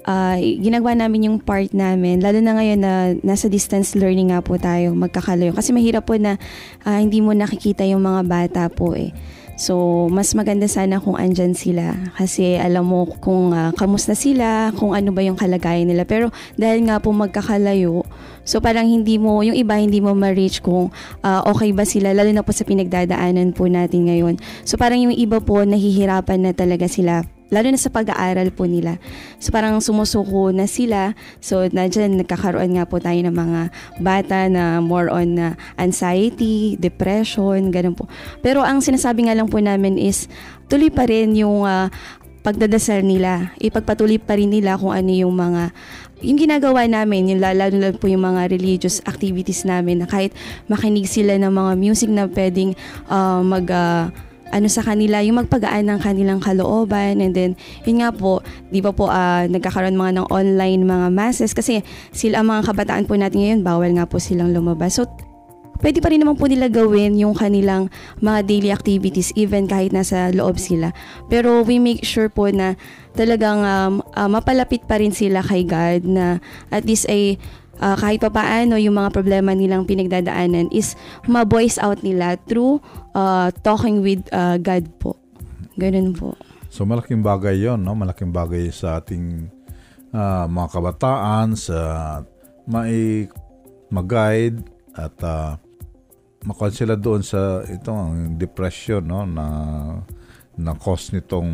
uh, 0.08 0.36
ginagawa 0.40 0.96
namin 0.96 1.28
yung 1.28 1.38
part 1.44 1.76
namin, 1.76 2.24
lalo 2.24 2.40
na 2.40 2.56
ngayon 2.56 2.80
na 2.80 2.92
nasa 3.20 3.52
distance 3.52 3.92
learning 3.92 4.32
nga 4.32 4.40
po 4.40 4.56
tayo, 4.56 4.96
magkakalayo. 4.96 5.52
Kasi 5.52 5.76
mahirap 5.76 6.08
po 6.08 6.16
na 6.16 6.40
uh, 6.88 6.98
hindi 6.98 7.20
mo 7.20 7.36
nakikita 7.36 7.84
yung 7.84 8.00
mga 8.00 8.22
bata 8.24 8.62
po 8.72 8.96
eh. 8.96 9.12
So, 9.60 10.08
mas 10.08 10.32
maganda 10.32 10.64
sana 10.64 11.04
kung 11.04 11.20
andyan 11.20 11.52
sila 11.52 11.92
kasi 12.16 12.56
alam 12.56 12.88
mo 12.88 13.04
kung 13.20 13.52
uh, 13.52 13.76
kamusta 13.76 14.16
sila, 14.16 14.72
kung 14.72 14.96
ano 14.96 15.12
ba 15.12 15.20
yung 15.20 15.36
kalagayan 15.36 15.84
nila. 15.84 16.08
Pero 16.08 16.32
dahil 16.56 16.88
nga 16.88 16.96
po 16.96 17.12
magkakalayo, 17.12 18.00
so 18.40 18.64
parang 18.64 18.88
hindi 18.88 19.20
mo, 19.20 19.44
yung 19.44 19.52
iba 19.52 19.76
hindi 19.76 20.00
mo 20.00 20.16
ma-reach 20.16 20.64
kung 20.64 20.88
uh, 21.20 21.40
okay 21.44 21.76
ba 21.76 21.84
sila, 21.84 22.16
lalo 22.16 22.32
na 22.32 22.40
po 22.40 22.56
sa 22.56 22.64
pinagdadaanan 22.64 23.52
po 23.52 23.68
natin 23.68 24.08
ngayon. 24.08 24.40
So 24.64 24.80
parang 24.80 25.04
yung 25.04 25.12
iba 25.12 25.44
po 25.44 25.60
nahihirapan 25.60 26.40
na 26.40 26.56
talaga 26.56 26.88
sila 26.88 27.28
lalo 27.50 27.66
na 27.68 27.78
sa 27.78 27.90
pag-aaral 27.90 28.54
po 28.54 28.64
nila. 28.64 28.96
So 29.42 29.50
parang 29.50 29.78
sumusuko 29.82 30.54
na 30.54 30.70
sila. 30.70 31.18
So 31.42 31.66
na 31.70 31.90
dyan 31.90 32.18
nagkakaroon 32.22 32.78
nga 32.78 32.86
po 32.86 33.02
tayo 33.02 33.18
ng 33.26 33.34
mga 33.34 33.60
bata 34.00 34.46
na 34.46 34.78
more 34.78 35.10
on 35.10 35.36
na 35.36 35.46
anxiety, 35.76 36.78
depression, 36.78 37.74
ganun 37.74 37.98
po. 37.98 38.06
Pero 38.40 38.62
ang 38.62 38.80
sinasabi 38.80 39.28
nga 39.28 39.36
lang 39.36 39.50
po 39.50 39.58
namin 39.58 39.98
is 39.98 40.30
tuloy 40.70 40.88
pa 40.88 41.04
rin 41.10 41.34
yung 41.34 41.66
uh, 41.66 41.90
pagdadasal 42.40 43.04
nila. 43.04 43.52
Ipagpatuloy 43.60 44.16
pa 44.16 44.38
rin 44.38 44.48
nila 44.48 44.80
kung 44.80 44.94
ano 44.94 45.10
yung 45.12 45.34
mga 45.36 45.74
yung 46.20 46.36
ginagawa 46.36 46.84
namin, 46.84 47.32
yung 47.32 47.40
lalo 47.40 47.72
na 47.72 47.96
po 47.96 48.04
yung 48.04 48.20
mga 48.20 48.52
religious 48.52 49.00
activities 49.08 49.64
namin 49.64 50.04
na 50.04 50.06
kahit 50.08 50.36
makinig 50.68 51.08
sila 51.08 51.40
ng 51.40 51.48
mga 51.48 51.72
music 51.80 52.12
na 52.12 52.28
pwedeng 52.28 52.76
uh, 53.08 53.40
mag 53.40 53.64
uh, 53.72 54.12
ano 54.50 54.66
sa 54.66 54.82
kanila, 54.82 55.22
yung 55.22 55.42
magpagaan 55.42 55.86
ng 55.90 55.98
kanilang 56.02 56.40
kalooban. 56.42 57.22
And 57.22 57.32
then, 57.32 57.50
yun 57.86 58.02
nga 58.02 58.10
po, 58.10 58.42
di 58.68 58.82
ba 58.82 58.90
po 58.90 59.08
uh, 59.08 59.46
nagkakaroon 59.46 59.96
mga 59.96 60.22
ng 60.22 60.26
online 60.28 60.82
mga 60.84 61.08
masses 61.10 61.54
kasi 61.54 61.82
sila 62.10 62.42
ang 62.42 62.50
mga 62.50 62.70
kabataan 62.70 63.04
po 63.06 63.14
natin 63.14 63.42
ngayon, 63.42 63.60
bawal 63.62 63.90
nga 63.94 64.06
po 64.06 64.18
silang 64.18 64.50
lumabas. 64.50 64.98
So, 64.98 65.06
pwede 65.80 65.98
pa 66.04 66.12
rin 66.12 66.20
naman 66.20 66.36
po 66.36 66.46
nila 66.46 66.68
gawin 66.68 67.16
yung 67.16 67.32
kanilang 67.32 67.88
mga 68.20 68.44
daily 68.44 68.70
activities 68.70 69.32
even 69.34 69.66
kahit 69.66 69.90
nasa 69.90 70.30
loob 70.30 70.60
sila. 70.60 70.92
Pero 71.32 71.64
we 71.64 71.80
make 71.80 72.04
sure 72.04 72.28
po 72.28 72.52
na 72.52 72.76
talagang 73.16 73.64
um, 73.64 74.04
uh, 74.14 74.28
mapalapit 74.28 74.84
pa 74.84 75.00
rin 75.00 75.10
sila 75.10 75.40
kay 75.40 75.64
God 75.64 76.04
na 76.06 76.38
at 76.70 76.84
least 76.84 77.08
ay 77.08 77.40
uh, 77.80 77.96
kahit 77.96 78.20
pa 78.20 78.30
paano 78.30 78.76
yung 78.76 78.94
mga 78.94 79.10
problema 79.10 79.56
nilang 79.56 79.88
pinagdadaanan 79.88 80.68
is 80.70 80.94
ma-voice 81.26 81.80
out 81.80 82.04
nila 82.04 82.36
through 82.46 82.78
uh, 83.14 83.48
talking 83.62 84.02
with 84.02 84.22
uh, 84.34 84.58
God 84.60 84.86
po. 84.98 85.16
Ganun 85.78 86.12
po. 86.14 86.36
So 86.70 86.86
malaking 86.86 87.26
bagay 87.26 87.66
yon 87.66 87.82
no? 87.82 87.98
Malaking 87.98 88.30
bagay 88.30 88.70
sa 88.70 89.02
ating 89.02 89.50
uh, 90.14 90.46
mga 90.46 90.68
kabataan 90.70 91.58
sa 91.58 91.78
mai 92.70 93.26
mag-guide 93.90 94.62
at 94.94 95.14
uh, 95.26 95.58
sila 96.70 96.94
doon 96.94 97.26
sa 97.26 97.66
itong 97.66 98.38
depression 98.38 99.02
no 99.02 99.26
na 99.26 99.46
na 100.54 100.72
cause 100.78 101.10
nitong 101.10 101.50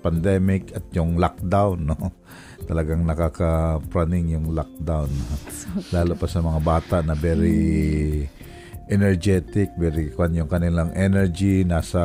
pandemic 0.00 0.72
at 0.72 0.82
yung 0.96 1.20
lockdown 1.20 1.92
no 1.92 1.96
talagang 2.68 3.02
nakaka-praning 3.02 4.38
yung 4.38 4.54
lockdown. 4.54 5.10
Lalo 5.94 6.14
pa 6.14 6.26
sa 6.30 6.40
mga 6.40 6.60
bata 6.62 6.96
na 7.02 7.12
very 7.18 8.24
energetic, 8.90 9.74
very 9.78 10.10
kwan 10.10 10.34
yung 10.34 10.50
kanilang 10.50 10.90
energy, 10.96 11.62
nasa 11.62 12.02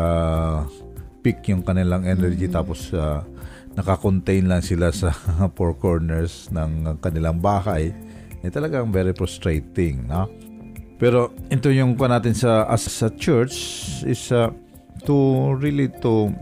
peak 1.25 1.45
yung 1.49 1.65
kanilang 1.65 2.05
energy 2.05 2.45
mm-hmm. 2.45 2.57
tapos 2.57 2.93
uh, 2.93 3.25
naka-contain 3.77 4.49
lang 4.49 4.61
sila 4.61 4.89
sa 4.89 5.13
four 5.57 5.77
corners 5.77 6.49
ng 6.53 6.97
kanilang 7.01 7.37
bahay. 7.41 7.93
Eh 8.41 8.49
talagang 8.53 8.93
very 8.93 9.13
frustrating, 9.13 10.05
no? 10.05 10.29
Pero 10.97 11.29
ito 11.53 11.69
yung 11.69 11.93
pa 11.93 12.09
natin 12.09 12.33
sa 12.33 12.65
as 12.65 12.81
sa 12.89 13.13
church 13.13 13.53
is 14.01 14.33
uh, 14.33 14.49
to 15.05 15.53
really 15.61 15.93
to 16.01 16.33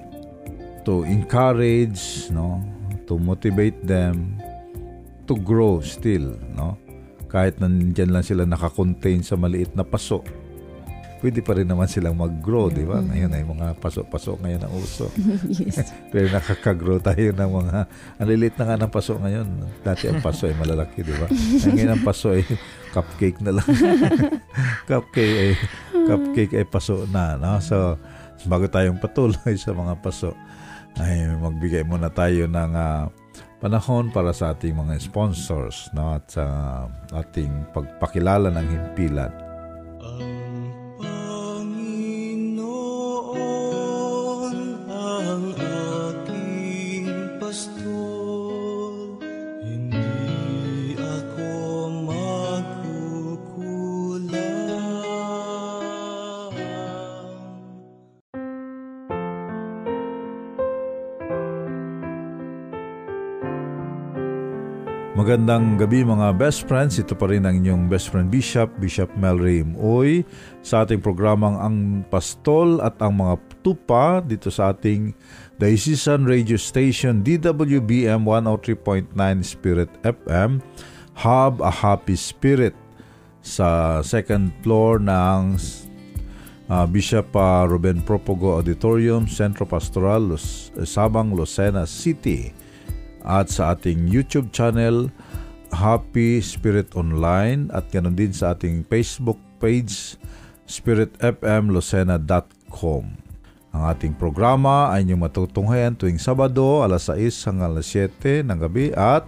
to 0.88 1.04
encourage, 1.04 2.32
no? 2.32 2.64
to 3.06 3.18
motivate 3.22 3.78
them 3.86 4.38
to 5.28 5.38
grow 5.38 5.82
still, 5.82 6.38
no? 6.54 6.78
Kahit 7.28 7.60
nandiyan 7.60 8.14
lang 8.14 8.26
sila 8.26 8.46
nakakontain 8.46 9.22
sa 9.26 9.36
maliit 9.36 9.74
na 9.74 9.84
paso, 9.84 10.22
pwede 11.26 11.42
pa 11.42 11.58
rin 11.58 11.66
naman 11.66 11.90
silang 11.90 12.14
mag-grow, 12.14 12.70
di 12.70 12.86
ba? 12.86 13.02
Ngayon 13.02 13.32
ay 13.34 13.42
mga 13.42 13.68
paso-paso 13.82 14.38
ngayon 14.46 14.62
ang 14.62 14.74
uso. 14.78 15.10
yes. 15.50 15.90
Pero 16.14 16.30
nakaka-grow 16.30 17.02
tayo 17.02 17.34
ng 17.34 17.50
mga, 17.50 17.78
ang 18.22 18.28
lilit 18.30 18.54
na 18.62 18.66
nga 18.70 18.78
ng 18.78 18.92
paso 18.94 19.18
ngayon. 19.18 19.48
Dati 19.82 20.06
ang 20.06 20.22
paso 20.22 20.46
ay 20.46 20.54
malalaki, 20.54 21.02
di 21.02 21.16
ba? 21.18 21.26
Ngayon 21.66 21.92
ang 21.98 22.04
paso 22.06 22.30
ay 22.30 22.46
cupcake 22.94 23.42
na 23.42 23.58
lang. 23.58 23.68
cupcake 24.90 25.36
ay, 25.42 25.52
cupcake 26.06 26.54
ay 26.62 26.66
paso 26.70 27.10
na, 27.10 27.42
no? 27.42 27.58
So, 27.58 27.98
bago 28.46 28.70
tayong 28.70 29.02
patuloy 29.02 29.58
sa 29.58 29.74
mga 29.74 29.98
paso, 30.06 30.38
ay 31.02 31.28
magbigay 31.42 31.84
muna 31.84 32.14
tayo 32.14 32.46
ng 32.48 32.72
uh, 32.72 33.10
panahon 33.62 34.12
para 34.12 34.36
sa 34.36 34.52
ating 34.56 34.76
mga 34.76 35.00
sponsors 35.00 35.90
no, 35.96 36.16
at 36.16 36.26
sa 36.28 36.46
ating 37.14 37.72
pagpakilala 37.72 38.52
ng 38.52 38.68
himpilan. 38.68 39.45
Magandang 65.36 65.76
gabi 65.76 66.00
mga 66.00 66.32
best 66.40 66.64
friends. 66.64 66.96
Ito 66.96 67.12
pa 67.12 67.28
rin 67.28 67.44
ang 67.44 67.60
inyong 67.60 67.92
best 67.92 68.08
friend 68.08 68.32
Bishop, 68.32 68.72
Bishop 68.80 69.12
Melry 69.20 69.68
Uy, 69.76 70.24
sa 70.64 70.88
ating 70.88 71.04
programang 71.04 71.60
Ang 71.60 72.08
Pastol 72.08 72.80
at 72.80 72.96
ang 73.04 73.20
mga 73.20 73.36
tupa 73.60 74.24
dito 74.24 74.48
sa 74.48 74.72
ating 74.72 75.12
Diocesan 75.60 76.24
Radio 76.24 76.56
Station 76.56 77.20
DWBM 77.20 78.24
103.9 78.24 79.12
Spirit 79.44 79.92
FM 80.08 80.64
Hub 81.20 81.60
a 81.60 81.72
Happy 81.84 82.16
Spirit 82.16 82.72
sa 83.44 84.00
second 84.08 84.56
floor 84.64 85.04
ng 85.04 85.60
uh, 86.72 86.88
Bishop 86.88 87.28
uh, 87.36 87.68
Ruben 87.68 88.00
Propogo 88.08 88.64
Auditorium, 88.64 89.28
Centro 89.28 89.68
Pastoral, 89.68 90.32
Los, 90.32 90.72
Sabang, 90.88 91.36
Lucena 91.36 91.84
City 91.84 92.56
at 93.26 93.50
sa 93.50 93.74
ating 93.76 94.06
YouTube 94.08 94.54
channel 94.56 95.12
Happy 95.76 96.40
Spirit 96.40 96.96
Online 96.96 97.68
at 97.76 97.92
ganoon 97.92 98.16
din 98.16 98.32
sa 98.32 98.56
ating 98.56 98.88
Facebook 98.88 99.36
page 99.60 100.16
spiritfmlocena.com. 100.66 103.04
Ang 103.76 103.84
ating 103.92 104.16
programa 104.16 104.96
ay 104.96 105.04
inyong 105.04 105.28
matutunghayan 105.28 106.00
tuwing 106.00 106.16
Sabado 106.16 106.80
alas 106.80 107.12
6 107.12 107.52
hanggang 107.52 107.76
alas 107.76 107.92
7 107.92 108.48
ng 108.48 108.60
gabi 108.64 108.96
at 108.96 109.28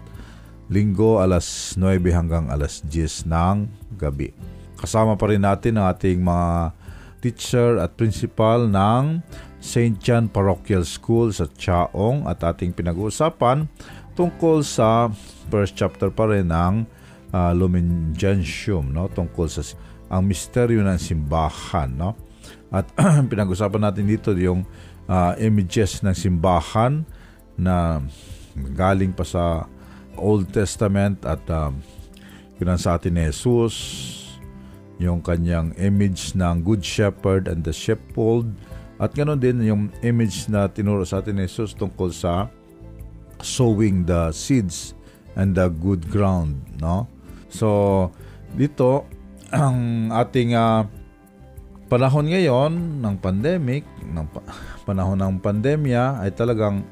Linggo 0.72 1.20
alas 1.20 1.76
9 1.76 2.00
hanggang 2.16 2.48
alas 2.48 2.80
10 2.88 3.28
ng 3.28 3.68
gabi. 4.00 4.32
Kasama 4.80 5.20
pa 5.20 5.28
rin 5.28 5.44
natin 5.44 5.76
ang 5.76 5.92
ating 5.92 6.24
mga 6.24 6.72
teacher 7.20 7.84
at 7.84 8.00
principal 8.00 8.72
ng 8.72 9.20
St. 9.58 9.98
John 10.00 10.32
Parochial 10.32 10.86
School 10.86 11.34
sa 11.34 11.50
Chaong 11.50 12.30
at 12.30 12.46
ating 12.46 12.72
pinag-uusapan 12.72 13.68
tungkol 14.18 14.66
sa 14.66 15.14
first 15.54 15.78
chapter 15.78 16.10
pa 16.10 16.26
rin 16.26 16.50
ng 16.50 16.90
uh, 17.32 17.54
Lumen 17.54 18.18
Gentium, 18.18 18.90
no? 18.90 19.06
tungkol 19.14 19.46
sa 19.46 19.62
ang 20.10 20.26
misteryo 20.26 20.82
ng 20.82 20.98
simbahan. 20.98 21.94
No? 21.94 22.18
At 22.74 22.90
pinag-usapan 23.32 23.86
natin 23.86 24.10
dito 24.10 24.34
yung 24.34 24.66
uh, 25.06 25.38
images 25.38 26.02
ng 26.02 26.16
simbahan 26.18 27.06
na 27.60 28.02
galing 28.74 29.14
pa 29.14 29.22
sa 29.22 29.70
Old 30.18 30.50
Testament 30.50 31.22
at 31.22 31.44
um, 31.54 31.78
yun 32.58 32.74
sa 32.74 32.98
atin 32.98 33.14
ni 33.14 33.30
Jesus, 33.30 33.78
yung 34.98 35.22
kanyang 35.22 35.78
image 35.78 36.34
ng 36.34 36.66
Good 36.66 36.82
Shepherd 36.82 37.46
and 37.46 37.62
the 37.62 37.70
Sheepfold, 37.70 38.50
at 38.98 39.14
ganoon 39.14 39.38
din 39.38 39.62
yung 39.62 39.94
image 40.02 40.50
na 40.50 40.66
tinuro 40.66 41.06
sa 41.06 41.22
atin 41.22 41.38
ni 41.38 41.46
Jesus 41.46 41.78
tungkol 41.78 42.10
sa 42.10 42.50
sowing 43.42 44.06
the 44.06 44.32
seeds 44.32 44.98
and 45.38 45.54
the 45.54 45.70
good 45.70 46.10
ground, 46.10 46.58
no? 46.82 47.06
So, 47.52 48.10
dito, 48.58 49.06
ang 49.54 50.10
ating 50.12 50.58
uh, 50.58 50.84
panahon 51.88 52.28
ngayon 52.28 53.00
ng 53.00 53.16
pandemic, 53.22 53.88
ng 54.02 54.28
panahon 54.88 55.20
ng 55.20 55.38
pandemya 55.40 56.26
ay 56.26 56.32
talagang 56.34 56.84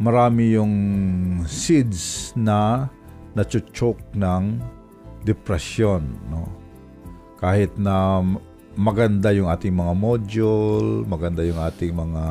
marami 0.00 0.56
yung 0.56 0.74
seeds 1.44 2.32
na 2.32 2.88
nachuchok 3.36 4.00
ng 4.16 4.58
depression, 5.22 6.02
no? 6.32 6.48
Kahit 7.40 7.76
na 7.76 8.20
maganda 8.76 9.32
yung 9.32 9.48
ating 9.48 9.72
mga 9.76 9.94
module, 9.96 11.04
maganda 11.04 11.44
yung 11.44 11.60
ating 11.60 11.92
mga 11.92 12.24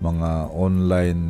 mga 0.00 0.30
online 0.52 1.22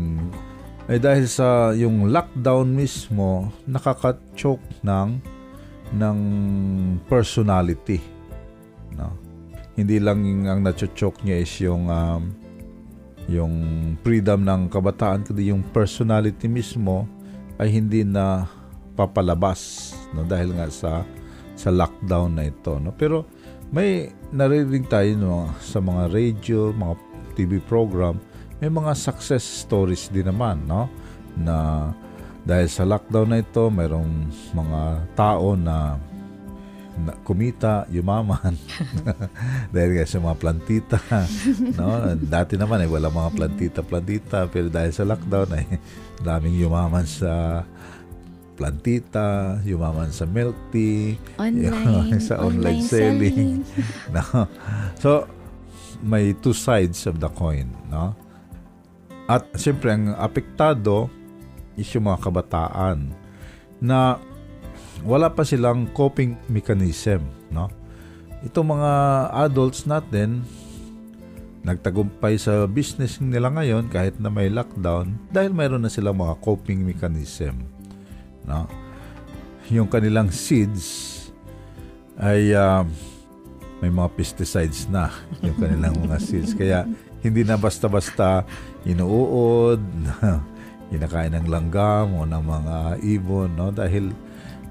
eh 0.84 1.00
dahil 1.00 1.24
sa 1.24 1.72
yung 1.72 2.12
lockdown 2.12 2.68
mismo 2.68 3.48
nakaka-choke 3.64 4.84
ng 4.84 5.16
ng 5.96 6.18
personality 7.08 8.00
no? 8.92 9.16
Hindi 9.74 9.98
lang 9.98 10.46
ang 10.46 10.60
nacho-choke 10.62 11.24
niya 11.26 11.36
is 11.40 11.52
yung 11.64 11.88
um, 11.88 12.22
yung 13.24 13.54
freedom 14.04 14.44
ng 14.44 14.68
kabataan 14.68 15.24
kundi 15.24 15.48
yung 15.48 15.64
personality 15.72 16.46
mismo 16.46 17.08
ay 17.56 17.72
hindi 17.72 18.04
na 18.04 18.44
papalabas 18.92 19.92
no? 20.12 20.28
Dahil 20.28 20.52
nga 20.52 20.68
sa 20.68 20.92
sa 21.56 21.72
lockdown 21.72 22.36
na 22.36 22.44
ito 22.52 22.76
no? 22.76 22.92
Pero 22.92 23.24
may 23.72 24.12
naririnig 24.36 24.84
tayo 24.92 25.10
no 25.16 25.48
sa 25.64 25.80
mga 25.80 26.12
radio 26.12 26.76
mga 26.76 26.94
TV 27.34 27.58
program 27.64 28.20
may 28.62 28.70
mga 28.70 28.92
success 28.94 29.42
stories 29.42 30.10
din 30.10 30.30
naman 30.30 30.62
no 30.66 30.86
na 31.34 31.90
dahil 32.44 32.68
sa 32.68 32.84
lockdown 32.84 33.32
na 33.32 33.40
ito 33.40 33.72
mayroong 33.72 34.28
mga 34.52 34.80
tao 35.16 35.56
na 35.56 35.96
na, 36.94 37.12
kumita, 37.26 37.90
yumaman. 37.90 38.54
dahil 39.74 39.90
nga 39.98 40.06
sa 40.06 40.22
mga 40.22 40.36
plantita. 40.38 40.98
no? 41.78 42.14
Dati 42.14 42.54
naman 42.54 42.86
eh, 42.86 42.90
wala 42.90 43.10
mga 43.10 43.34
plantita-plantita. 43.34 44.46
Pero 44.46 44.70
dahil 44.70 44.94
sa 44.94 45.02
lockdown 45.02 45.58
ay 45.58 45.66
eh, 45.66 45.78
daming 46.22 46.54
yumaman 46.54 47.02
sa 47.02 47.62
plantita, 48.54 49.58
yumaman 49.66 50.14
sa 50.14 50.22
milk 50.22 50.54
tea, 50.70 51.18
online, 51.34 52.22
sa 52.30 52.38
online, 52.38 52.78
online 52.78 52.82
selling. 52.86 53.66
selling. 53.66 54.14
no? 54.14 54.46
So, 55.02 55.26
may 55.98 56.30
two 56.38 56.54
sides 56.54 57.10
of 57.10 57.18
the 57.18 57.30
coin. 57.34 57.74
No? 57.90 58.14
At 59.24 59.48
siyempre, 59.56 59.92
ang 59.92 60.12
apektado 60.20 61.08
is 61.80 61.88
yung 61.96 62.06
mga 62.06 62.20
kabataan 62.28 63.12
na 63.80 64.20
wala 65.02 65.32
pa 65.32 65.42
silang 65.42 65.88
coping 65.92 66.36
mechanism, 66.48 67.24
no? 67.48 67.68
Itong 68.44 68.76
mga 68.76 68.92
adults 69.48 69.88
natin 69.88 70.44
nagtagumpay 71.64 72.36
sa 72.36 72.68
business 72.68 73.16
nila 73.24 73.48
ngayon 73.48 73.88
kahit 73.88 74.20
na 74.20 74.28
may 74.28 74.52
lockdown 74.52 75.16
dahil 75.32 75.56
mayroon 75.56 75.80
na 75.80 75.88
silang 75.88 76.20
mga 76.20 76.36
coping 76.44 76.84
mechanism, 76.84 77.64
no? 78.44 78.68
Yung 79.72 79.88
kanilang 79.88 80.28
seeds 80.28 81.10
ay 82.20 82.52
uh, 82.52 82.84
may 83.80 83.88
mga 83.88 84.12
pesticides 84.12 84.86
na 84.92 85.08
yung 85.40 85.56
kanilang 85.56 85.96
mga 86.04 86.20
seeds 86.20 86.52
kaya 86.60 86.84
hindi 87.24 87.40
na 87.42 87.56
basta-basta 87.56 88.44
inuud, 88.84 89.80
kinakain 90.92 91.34
ng 91.34 91.48
langgam 91.48 92.12
o 92.14 92.28
ng 92.28 92.44
mga 92.44 92.76
ibon 93.02 93.50
no 93.56 93.72
dahil 93.72 94.12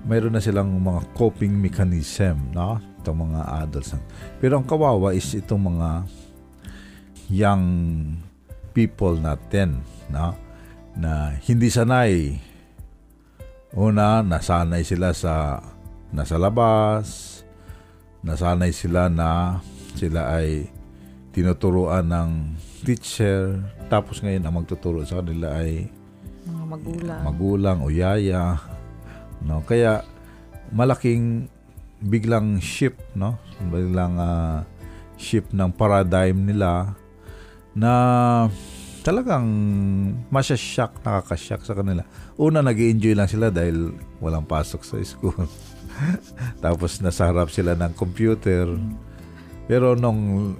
mayroon 0.03 0.35
na 0.35 0.43
silang 0.43 0.69
mga 0.83 1.01
coping 1.15 1.55
mechanism, 1.55 2.51
no? 2.51 2.79
Itong 2.99 3.27
mga 3.27 3.41
adults. 3.63 3.95
Pero 4.39 4.59
ang 4.59 4.67
kawawa 4.67 5.15
is 5.15 5.31
itong 5.31 5.75
mga 5.75 5.89
young 7.31 7.65
people 8.75 9.15
natin, 9.15 9.79
no? 10.11 10.35
Na 10.99 11.33
hindi 11.47 11.71
sanay. 11.71 12.35
Una, 13.73 14.21
nasanay 14.21 14.85
sila 14.85 15.15
sa 15.15 15.57
nasa 16.13 16.37
labas, 16.37 17.41
nasanay 18.21 18.69
sila 18.69 19.09
na 19.09 19.57
sila 19.97 20.37
ay 20.37 20.69
tinuturuan 21.33 22.05
ng 22.05 22.29
teacher, 22.85 23.57
tapos 23.93 24.25
ngayon 24.25 24.41
ang 24.41 24.55
magtuturo 24.57 25.05
sa 25.05 25.21
kanila 25.21 25.53
ay 25.61 25.85
mga 26.49 26.65
magulang, 26.65 27.21
magulang 27.21 27.77
o 27.85 27.93
yaya, 27.93 28.57
No? 29.43 29.61
Kaya 29.67 30.07
malaking 30.71 31.51
biglang 32.03 32.59
shift, 32.63 32.99
no? 33.13 33.39
Biglang 33.59 34.15
uh, 34.19 34.63
shift 35.19 35.51
ng 35.51 35.71
paradigm 35.75 36.47
nila 36.47 36.95
na 37.75 37.93
talagang 39.03 39.45
masya-shock, 40.31 41.03
nakaka-shock 41.03 41.61
sa 41.67 41.75
kanila. 41.75 42.07
Una, 42.39 42.63
nag 42.63 42.79
enjoy 42.79 43.15
lang 43.15 43.27
sila 43.27 43.51
dahil 43.51 43.95
walang 44.23 44.47
pasok 44.47 44.81
sa 44.83 44.95
school. 45.03 45.35
Tapos 46.63 47.03
nasa 47.03 47.27
harap 47.27 47.51
sila 47.51 47.75
ng 47.75 47.91
computer. 47.99 48.67
Pero 49.67 49.95
nung 49.95 50.55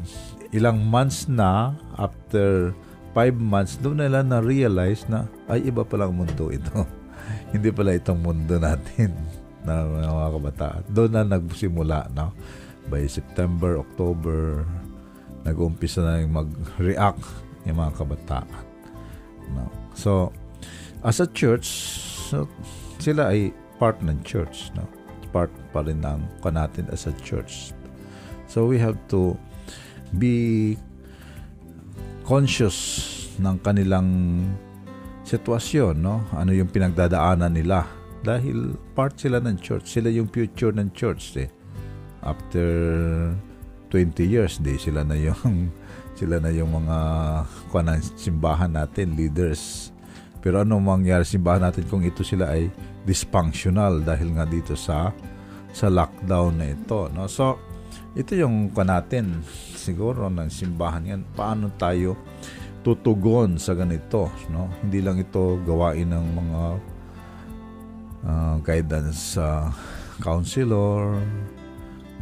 ilang 0.52 0.80
months 0.84 1.32
na, 1.32 1.76
after 1.96 2.76
five 3.13 3.38
months, 3.38 3.78
doon 3.78 4.02
nila 4.02 4.26
na-realize 4.26 5.06
na 5.06 5.30
ay 5.47 5.69
iba 5.69 5.86
palang 5.86 6.13
mundo 6.13 6.49
ito 6.49 6.84
hindi 7.54 7.69
pala 7.69 7.93
itong 7.93 8.19
mundo 8.19 8.58
natin 8.58 9.13
na 9.65 9.86
mga 9.88 10.32
kabataan. 10.34 10.82
Doon 10.91 11.12
na 11.13 11.23
nagsimula, 11.23 12.12
no? 12.12 12.36
By 12.91 13.08
September, 13.08 13.80
October, 13.80 14.67
nag-umpisa 15.47 16.04
na 16.04 16.19
yung 16.19 16.36
mag-react 16.36 17.23
yung 17.63 17.80
mga 17.80 17.95
kabataan. 17.95 18.65
No? 19.56 19.71
So, 19.95 20.36
as 20.99 21.23
a 21.23 21.28
church, 21.32 21.67
so, 22.28 22.49
sila 22.99 23.32
ay 23.32 23.56
part 23.80 24.04
ng 24.04 24.19
church, 24.28 24.73
no? 24.76 24.84
Part 25.32 25.54
pa 25.71 25.86
rin 25.86 26.04
ng 26.04 26.43
natin 26.43 26.91
as 26.91 27.08
a 27.08 27.15
church. 27.23 27.71
So, 28.52 28.67
we 28.67 28.76
have 28.84 29.00
to 29.15 29.40
be 30.19 30.75
conscious 32.24 32.78
ng 33.38 33.60
kanilang 33.60 34.08
sitwasyon, 35.28 35.96
no? 36.00 36.24
Ano 36.36 36.52
yung 36.56 36.71
pinagdadaanan 36.71 37.52
nila. 37.52 37.88
Dahil 38.24 38.80
part 38.96 39.19
sila 39.19 39.44
ng 39.44 39.60
church. 39.60 39.88
Sila 39.88 40.08
yung 40.08 40.32
future 40.32 40.71
ng 40.71 40.96
church, 40.96 41.36
eh. 41.40 41.52
After 42.24 42.67
20 43.92 44.24
years, 44.24 44.58
di 44.63 44.80
sila 44.80 45.04
na 45.04 45.19
yung 45.19 45.69
sila 46.19 46.40
na 46.40 46.50
yung 46.50 46.71
mga 46.71 46.98
kuan 47.69 47.92
simbahan 48.15 48.71
natin, 48.74 49.13
leaders. 49.19 49.92
Pero 50.44 50.63
ano 50.63 50.80
mangyari 50.80 51.24
simbahan 51.24 51.63
natin 51.71 51.88
kung 51.88 52.04
ito 52.04 52.19
sila 52.19 52.52
ay 52.52 52.67
dysfunctional 53.08 54.04
dahil 54.04 54.36
nga 54.36 54.44
dito 54.44 54.76
sa 54.76 55.12
sa 55.74 55.88
lockdown 55.88 56.60
na 56.60 56.67
ito, 56.71 57.10
no? 57.12 57.26
So, 57.26 57.58
ito 58.13 58.37
yung 58.37 58.69
kuan 58.69 58.93
natin 58.93 59.41
siguro 59.73 60.29
ng 60.29 60.49
simbahan 60.49 61.09
yan. 61.09 61.21
Paano 61.33 61.73
tayo 61.73 62.13
tutugon 62.85 63.57
sa 63.57 63.73
ganito, 63.73 64.29
no? 64.53 64.69
Hindi 64.85 64.99
lang 65.01 65.17
ito 65.17 65.57
gawain 65.65 66.13
ng 66.13 66.25
mga 66.35 66.61
uh, 68.27 68.55
guidance 68.61 69.39
uh, 69.39 69.71
counselor, 70.21 71.17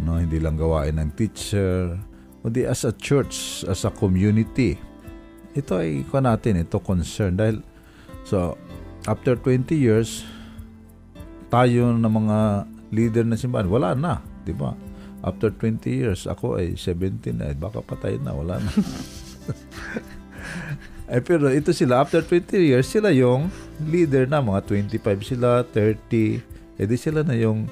no, 0.06 0.22
hindi 0.22 0.40
lang 0.40 0.56
gawain 0.56 0.96
ng 1.02 1.12
teacher, 1.18 1.98
kundi 2.46 2.64
as 2.64 2.88
a 2.88 2.94
church, 2.96 3.66
as 3.68 3.84
a 3.84 3.92
community. 3.92 4.78
Ito 5.52 5.82
ay 5.82 6.08
ko 6.08 6.24
natin, 6.24 6.64
ito 6.64 6.80
concern 6.80 7.36
dahil 7.36 7.60
so 8.24 8.56
after 9.10 9.36
20 9.36 9.76
years 9.76 10.24
tayo 11.52 11.92
na 12.00 12.08
mga 12.08 12.38
leader 12.96 13.26
na 13.28 13.36
simbahan, 13.36 13.68
wala 13.68 13.92
na, 13.92 14.24
di 14.48 14.56
ba? 14.56 14.72
After 15.22 15.54
20 15.54 15.86
years, 15.86 16.26
ako 16.26 16.58
ay 16.58 16.74
17 16.74 17.38
na, 17.38 17.54
eh, 17.54 17.58
baka 17.58 17.86
patay 17.86 18.18
na, 18.18 18.34
wala 18.34 18.58
na. 18.58 18.72
eh, 21.14 21.22
pero 21.22 21.46
ito 21.54 21.70
sila, 21.74 22.02
after 22.02 22.26
20 22.26 22.58
years, 22.58 22.90
sila 22.90 23.14
yung 23.14 23.54
leader 23.86 24.26
na, 24.26 24.42
mga 24.42 24.66
25 24.66 25.22
sila, 25.22 25.62
30, 25.70 26.42
edi 26.82 26.96
sila 26.98 27.22
na 27.22 27.38
yung 27.38 27.70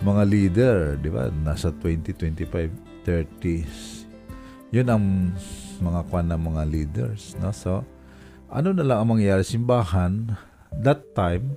mga 0.00 0.22
leader, 0.24 0.76
di 0.96 1.10
ba? 1.10 1.28
Nasa 1.28 1.74
20, 1.74 2.14
25, 2.16 3.04
30s. 3.04 4.06
Yun 4.70 4.88
ang 4.88 5.04
mga 5.80 6.00
kwan 6.08 6.28
ng 6.30 6.40
mga 6.40 6.62
leaders. 6.68 7.34
No? 7.40 7.50
So, 7.50 7.82
ano 8.48 8.72
na 8.72 8.84
lang 8.84 9.04
ang 9.04 9.08
mangyayari 9.16 9.44
simbahan 9.44 10.36
that 10.84 11.02
time, 11.16 11.56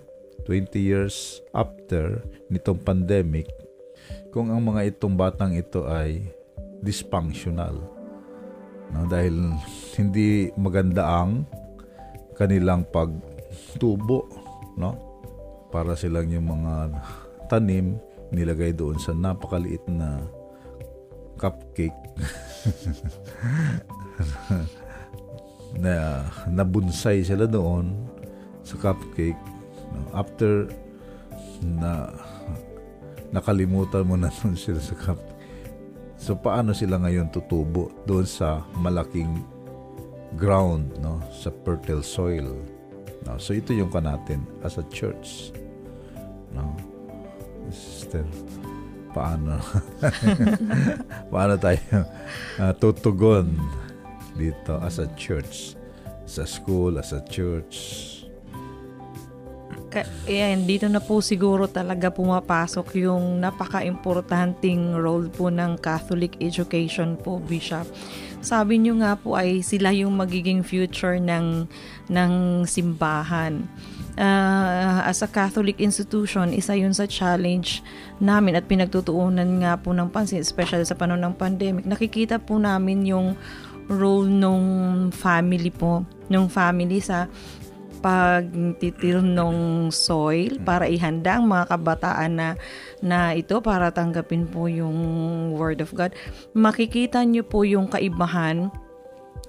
20 0.49 0.73
years 0.79 1.39
after 1.53 2.23
nitong 2.49 2.81
pandemic, 2.81 3.47
kung 4.31 4.47
ang 4.47 4.63
mga 4.63 4.95
itong 4.95 5.19
batang 5.19 5.51
ito 5.53 5.83
ay 5.85 6.23
dysfunctional. 6.79 7.75
No? 8.95 9.05
Dahil 9.05 9.35
hindi 9.99 10.49
maganda 10.55 11.03
ang 11.03 11.43
kanilang 12.39 12.87
pagtubo. 12.87 14.31
No? 14.79 14.95
Para 15.67 15.99
silang 15.99 16.31
yung 16.31 16.47
mga 16.47 16.95
tanim 17.51 17.99
nilagay 18.31 18.71
doon 18.71 18.95
sa 18.95 19.11
napakaliit 19.11 19.83
na 19.91 20.23
cupcake 21.35 21.99
na 25.83 26.23
nabunsay 26.47 27.27
sila 27.27 27.43
doon 27.43 27.91
sa 28.63 28.79
cupcake 28.79 29.39
no, 29.91 30.07
after 30.15 30.71
na 31.59 32.07
nakalimutan 33.31 34.03
mo 34.05 34.15
na 34.19 34.31
doon 34.43 34.55
sila 34.55 34.79
sa 34.79 34.95
cup 34.95 35.19
so 36.19 36.37
paano 36.37 36.75
sila 36.75 37.01
ngayon 37.01 37.33
tutubo 37.33 37.89
doon 38.05 38.27
sa 38.27 38.61
malaking 38.77 39.41
ground 40.39 40.91
no? 41.03 41.19
Sa 41.33 41.51
fertile 41.63 42.03
soil 42.05 42.55
no? 43.27 43.35
So 43.41 43.51
ito 43.57 43.75
yung 43.75 43.91
kanatin 43.91 44.45
as 44.63 44.79
a 44.79 44.85
church 44.93 45.51
no? 46.55 46.75
Sister, 47.71 48.27
paano? 49.15 49.63
Paano 51.31 51.55
tayo 51.55 51.79
uh, 52.59 52.73
tutugon 52.75 53.55
dito 54.35 54.75
as 54.83 54.99
a 54.99 55.07
church, 55.15 55.75
sa 56.27 56.43
school, 56.43 56.99
as 56.99 57.15
a 57.15 57.23
church. 57.27 58.07
Ka- 59.91 60.07
yan, 60.23 60.63
dito 60.63 60.87
na 60.87 61.03
po 61.03 61.19
siguro 61.19 61.67
talaga 61.67 62.07
pumapasok 62.07 62.95
yung 63.03 63.43
napaka-importanting 63.43 64.95
role 64.95 65.27
po 65.27 65.51
ng 65.51 65.75
Catholic 65.83 66.39
education 66.39 67.19
po, 67.19 67.43
Bishop. 67.43 67.83
Sabi 68.39 68.79
niyo 68.79 68.95
nga 69.03 69.19
po 69.19 69.35
ay 69.35 69.59
sila 69.59 69.91
yung 69.91 70.15
magiging 70.15 70.63
future 70.63 71.19
ng, 71.19 71.67
ng 72.07 72.31
simbahan 72.63 73.67
uh, 74.15 75.03
as 75.05 75.21
a 75.21 75.29
Catholic 75.29 75.79
institution, 75.79 76.55
isa 76.55 76.75
yun 76.75 76.95
sa 76.95 77.05
challenge 77.05 77.83
namin 78.23 78.57
at 78.57 78.65
pinagtutuunan 78.71 79.61
nga 79.61 79.75
po 79.75 79.91
ng 79.91 80.09
pansin, 80.09 80.41
especially 80.41 80.87
sa 80.87 80.97
panahon 80.97 81.21
ng 81.31 81.35
pandemic. 81.35 81.83
Nakikita 81.83 82.41
po 82.41 82.57
namin 82.57 83.05
yung 83.05 83.35
role 83.91 84.27
nung 84.27 85.09
family 85.11 85.71
po, 85.71 86.07
nung 86.31 86.47
family 86.47 87.03
sa 87.03 87.27
pagtitir 88.01 89.21
ng 89.21 89.87
soil 89.93 90.57
para 90.65 90.89
ihanda 90.89 91.37
ang 91.37 91.45
mga 91.47 91.65
kabataan 91.77 92.31
na, 92.33 92.49
na 92.99 93.37
ito 93.37 93.61
para 93.61 93.93
tanggapin 93.93 94.49
po 94.49 94.65
yung 94.65 94.97
Word 95.53 95.85
of 95.85 95.93
God. 95.93 96.11
Makikita 96.57 97.21
nyo 97.23 97.45
po 97.45 97.61
yung 97.61 97.87
kaibahan 97.87 98.73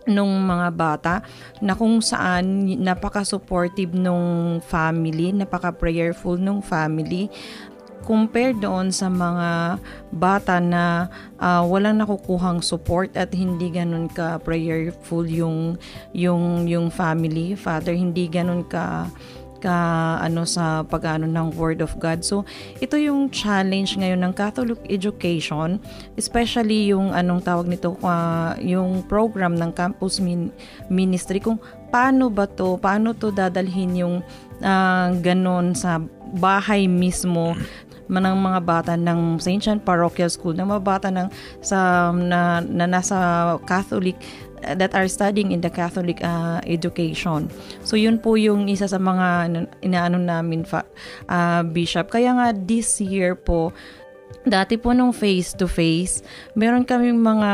nung 0.06 0.34
mga 0.42 0.68
bata 0.74 1.14
na 1.62 1.78
kung 1.78 2.02
saan 2.02 2.66
napaka-supportive 2.82 3.94
nung 3.94 4.58
family, 4.62 5.30
napaka-prayerful 5.30 6.38
nung 6.38 6.58
family 6.58 7.30
compared 8.02 8.58
doon 8.58 8.90
sa 8.90 9.06
mga 9.08 9.78
bata 10.12 10.58
na 10.58 11.08
uh, 11.38 11.62
walang 11.64 12.02
nakukuhang 12.02 12.60
support 12.60 13.14
at 13.14 13.30
hindi 13.32 13.70
ganun 13.70 14.10
ka 14.10 14.42
prayerful 14.42 15.24
yung 15.24 15.78
yung 16.12 16.66
yung 16.66 16.90
family 16.90 17.54
father 17.54 17.94
hindi 17.94 18.26
ganun 18.26 18.66
ka 18.66 19.08
ka 19.62 20.18
ano 20.18 20.42
sa 20.42 20.82
pag-ano 20.82 21.30
ng 21.30 21.54
Word 21.54 21.86
of 21.86 21.94
God. 22.02 22.26
So, 22.26 22.42
ito 22.82 22.98
yung 22.98 23.30
challenge 23.30 23.94
ngayon 23.94 24.26
ng 24.26 24.34
Catholic 24.34 24.82
education, 24.90 25.78
especially 26.18 26.90
yung 26.90 27.14
anong 27.14 27.46
tawag 27.46 27.70
nito, 27.70 27.94
uh, 28.02 28.58
yung 28.58 29.06
program 29.06 29.54
ng 29.54 29.70
campus 29.70 30.18
min- 30.18 30.50
ministry 30.90 31.38
kung 31.38 31.62
paano 31.94 32.26
ba 32.26 32.50
to, 32.50 32.74
paano 32.82 33.14
to 33.14 33.30
dadalhin 33.30 33.94
yung 33.94 34.16
uh, 34.58 35.08
ganon 35.22 35.78
sa 35.78 36.02
bahay 36.34 36.90
mismo 36.90 37.54
ng 38.20 38.36
mga 38.36 38.60
bata 38.60 38.92
ng 38.98 39.40
St. 39.40 39.62
John 39.62 39.78
Parochial 39.80 40.28
School, 40.28 40.58
ng 40.58 40.68
mga 40.68 40.82
bata 40.82 41.08
ng 41.08 41.28
sa 41.64 42.10
na, 42.12 42.60
na 42.60 42.84
nasa 42.84 43.16
Catholic 43.64 44.18
that 44.62 44.94
are 44.94 45.10
studying 45.10 45.50
in 45.50 45.60
the 45.60 45.70
Catholic 45.70 46.22
uh, 46.22 46.62
education. 46.64 47.50
So 47.82 47.98
yun 47.98 48.22
po 48.22 48.38
yung 48.38 48.70
isa 48.70 48.86
sa 48.86 48.98
mga 48.98 49.50
inaano 49.82 50.22
namin 50.22 50.62
fa, 50.62 50.86
uh, 51.26 51.66
bishop. 51.66 52.14
Kaya 52.14 52.34
nga 52.38 52.46
this 52.54 53.02
year 53.02 53.34
po 53.34 53.74
dati 54.42 54.74
po 54.78 54.90
nung 54.90 55.14
face 55.14 55.54
to 55.54 55.66
face, 55.70 56.22
meron 56.58 56.86
kaming 56.86 57.20
mga 57.20 57.52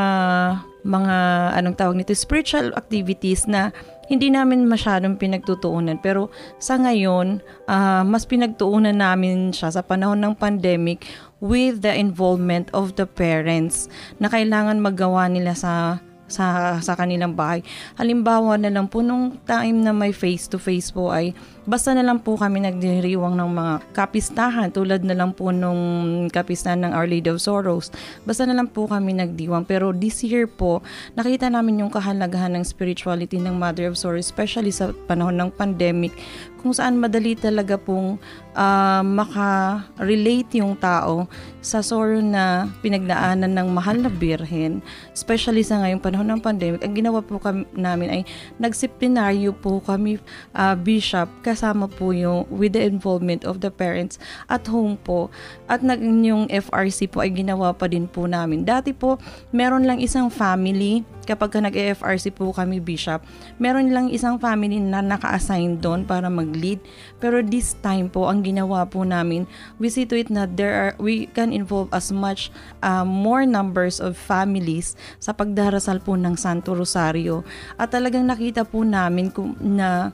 mga 0.79 1.17
anong 1.59 1.75
tawag 1.75 1.95
nito 1.99 2.15
spiritual 2.15 2.71
activities 2.79 3.43
na 3.45 3.75
hindi 4.09 4.33
namin 4.33 4.65
masyadong 4.65 5.15
pinagtutuunan. 5.15 6.01
Pero 6.01 6.33
sa 6.57 6.75
ngayon 6.81 7.45
uh, 7.69 8.01
mas 8.03 8.25
pinagtuunan 8.25 8.97
namin 8.97 9.53
siya 9.53 9.69
sa 9.69 9.85
panahon 9.85 10.19
ng 10.19 10.33
pandemic 10.33 11.05
with 11.39 11.85
the 11.85 11.93
involvement 11.93 12.67
of 12.75 12.97
the 12.99 13.07
parents 13.07 13.87
na 14.19 14.27
kailangan 14.27 14.81
magawa 14.81 15.29
nila 15.31 15.55
sa 15.55 16.03
sa, 16.29 16.77
sa 16.79 16.93
kanilang 16.95 17.35
bahay. 17.35 17.65
Halimbawa 17.97 18.55
na 18.55 18.71
lang 18.71 18.87
po 18.87 19.01
nung 19.03 19.35
time 19.43 19.83
na 19.83 19.91
may 19.91 20.13
face-to-face 20.15 20.93
po 20.93 21.11
ay 21.11 21.33
basta 21.69 21.93
na 21.93 22.01
lang 22.01 22.17
po 22.17 22.33
kami 22.33 22.65
nagdiriwang 22.65 23.37
ng 23.37 23.49
mga 23.53 23.73
kapistahan 23.93 24.73
tulad 24.73 25.05
na 25.05 25.13
lang 25.13 25.37
po 25.37 25.53
nung 25.53 26.25
kapistahan 26.33 26.81
ng 26.81 26.91
Our 26.97 27.05
Lady 27.05 27.29
of 27.29 27.37
Sorrows. 27.37 27.93
Basta 28.25 28.49
na 28.49 28.57
lang 28.57 28.69
po 28.69 28.89
kami 28.89 29.13
nagdiwang. 29.13 29.69
Pero 29.69 29.93
this 29.93 30.25
year 30.25 30.49
po, 30.49 30.81
nakita 31.13 31.45
namin 31.49 31.85
yung 31.85 31.93
kahalagahan 31.93 32.57
ng 32.57 32.65
spirituality 32.65 33.37
ng 33.37 33.53
Mother 33.53 33.93
of 33.93 34.01
Sorrows, 34.01 34.29
especially 34.29 34.73
sa 34.73 34.89
panahon 35.05 35.37
ng 35.37 35.49
pandemic 35.53 36.15
kung 36.59 36.75
saan 36.75 36.99
madali 36.99 37.39
talaga 37.39 37.79
pong 37.79 38.19
uh, 38.59 39.01
maka-relate 39.01 40.59
yung 40.59 40.75
tao 40.75 41.31
sa 41.63 41.79
sorrow 41.79 42.19
na 42.19 42.67
pinaglaanan 42.83 43.51
ng 43.55 43.67
mahal 43.71 43.99
na 43.99 44.11
birhen, 44.11 44.83
especially 45.15 45.63
sa 45.63 45.79
ngayong 45.79 46.03
panahon 46.03 46.27
ng 46.27 46.41
pandemic. 46.43 46.83
Ang 46.83 46.95
ginawa 46.99 47.23
po 47.23 47.39
kami, 47.39 47.63
namin 47.75 48.07
ay 48.11 48.21
nagsiplinaryo 48.59 49.55
po 49.55 49.79
kami 49.79 50.19
uh, 50.55 50.75
bishop 50.75 51.27
kasama 51.43 51.87
po 51.87 52.11
yung 52.11 52.43
with 52.51 52.75
the 52.75 52.83
involvement 52.83 53.47
of 53.47 53.63
the 53.63 53.71
parents 53.71 54.19
at 54.51 54.67
home 54.67 54.99
po. 54.99 55.31
At 55.71 55.79
nag, 55.79 56.03
yung 56.03 56.51
FRC 56.51 57.11
po 57.11 57.23
ay 57.23 57.31
ginawa 57.31 57.71
pa 57.71 57.87
din 57.87 58.07
po 58.07 58.27
namin. 58.27 58.67
Dati 58.67 58.91
po, 58.91 59.19
meron 59.55 59.87
lang 59.87 60.03
isang 60.03 60.27
family 60.27 61.03
kapag 61.29 61.53
ka 61.53 61.59
nag-FRC 61.61 62.33
po 62.33 62.49
kami 62.49 62.81
bishop, 62.81 63.21
meron 63.61 63.93
lang 63.93 64.09
isang 64.09 64.41
family 64.41 64.81
na 64.81 65.05
naka-assign 65.05 65.77
doon 65.77 66.01
para 66.01 66.25
mag-lead. 66.25 66.81
Pero 67.21 67.45
this 67.45 67.77
time 67.85 68.09
po, 68.09 68.25
ang 68.25 68.41
ginawa 68.49 68.89
po 68.89 69.05
namin, 69.05 69.45
we 69.77 69.93
see 69.93 70.09
to 70.09 70.17
it 70.17 70.33
na 70.33 70.49
there 70.49 70.73
are, 70.73 70.93
we 70.97 71.29
can 71.37 71.53
involve 71.53 71.87
as 71.93 72.09
much 72.09 72.49
uh, 72.81 73.05
more 73.05 73.45
numbers 73.45 74.01
of 74.01 74.17
families 74.17 74.97
sa 75.21 75.31
pagdarasal 75.31 76.01
po 76.01 76.17
ng 76.17 76.33
Santo 76.33 76.73
Rosario. 76.73 77.45
At 77.77 77.93
talagang 77.93 78.25
nakita 78.25 78.65
po 78.65 78.81
namin 78.81 79.29
na 79.61 80.09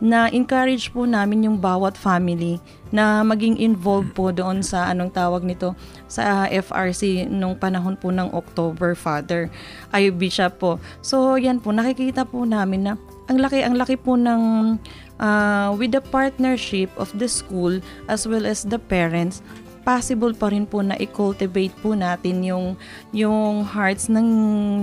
na 0.00 0.32
encourage 0.32 0.88
po 0.88 1.04
namin 1.04 1.44
yung 1.44 1.60
bawat 1.60 1.92
family 1.92 2.56
na 2.88 3.20
maging 3.20 3.60
involved 3.60 4.16
po 4.16 4.32
doon 4.32 4.64
sa 4.64 4.88
anong 4.88 5.12
tawag 5.12 5.44
nito 5.44 5.76
sa 6.08 6.48
FRC 6.48 7.28
nung 7.28 7.54
panahon 7.54 7.94
po 8.00 8.08
ng 8.08 8.32
October 8.32 8.96
Father 8.96 9.52
ay 9.92 10.08
Bishop 10.08 10.56
po. 10.56 10.80
So 11.04 11.36
yan 11.36 11.60
po 11.60 11.70
nakikita 11.70 12.24
po 12.24 12.48
namin 12.48 12.88
na 12.88 12.92
ang 13.30 13.38
laki 13.38 13.62
ang 13.62 13.76
laki 13.78 13.94
po 14.00 14.18
ng 14.18 14.74
uh, 15.20 15.76
with 15.76 15.92
the 15.92 16.00
partnership 16.00 16.90
of 16.96 17.12
the 17.20 17.28
school 17.28 17.78
as 18.08 18.26
well 18.26 18.48
as 18.48 18.64
the 18.66 18.80
parents 18.80 19.44
possible 19.84 20.32
pa 20.36 20.52
rin 20.52 20.68
po 20.68 20.84
na 20.84 20.96
i-cultivate 21.00 21.72
po 21.80 21.96
natin 21.96 22.44
yung 22.44 22.76
yung 23.16 23.64
hearts 23.64 24.12
ng 24.12 24.28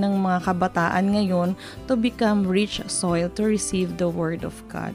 ng 0.02 0.14
mga 0.18 0.40
kabataan 0.42 1.06
ngayon 1.14 1.50
to 1.86 1.94
become 1.94 2.46
rich 2.46 2.82
soil 2.90 3.30
to 3.34 3.46
receive 3.46 3.98
the 4.02 4.10
word 4.10 4.42
of 4.42 4.54
God. 4.70 4.94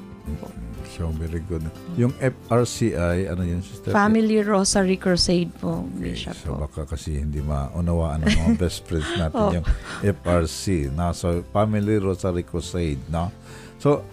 So, 0.92 1.08
very 1.16 1.40
good. 1.48 1.64
Yung 1.96 2.12
FRCI, 2.20 3.32
ano 3.32 3.48
yun, 3.48 3.64
sister? 3.64 3.96
Family 3.96 4.44
Rosary 4.44 5.00
Crusade 5.00 5.48
po, 5.56 5.88
okay. 5.88 6.12
Bishop 6.12 6.36
so, 6.36 6.52
po. 6.52 6.68
baka 6.68 6.84
kasi 6.84 7.16
hindi 7.16 7.40
maunawaan 7.40 8.28
ng 8.28 8.28
mga 8.28 8.52
best 8.62 8.84
friends 8.84 9.08
natin 9.16 9.40
oh. 9.40 9.56
yung 9.56 9.66
FRC. 10.04 10.92
Na, 10.92 11.16
so, 11.16 11.40
Family 11.48 11.96
Rosary 11.96 12.44
Crusade. 12.44 13.00
No? 13.08 13.32
So, 13.80 14.04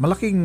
malaking 0.00 0.40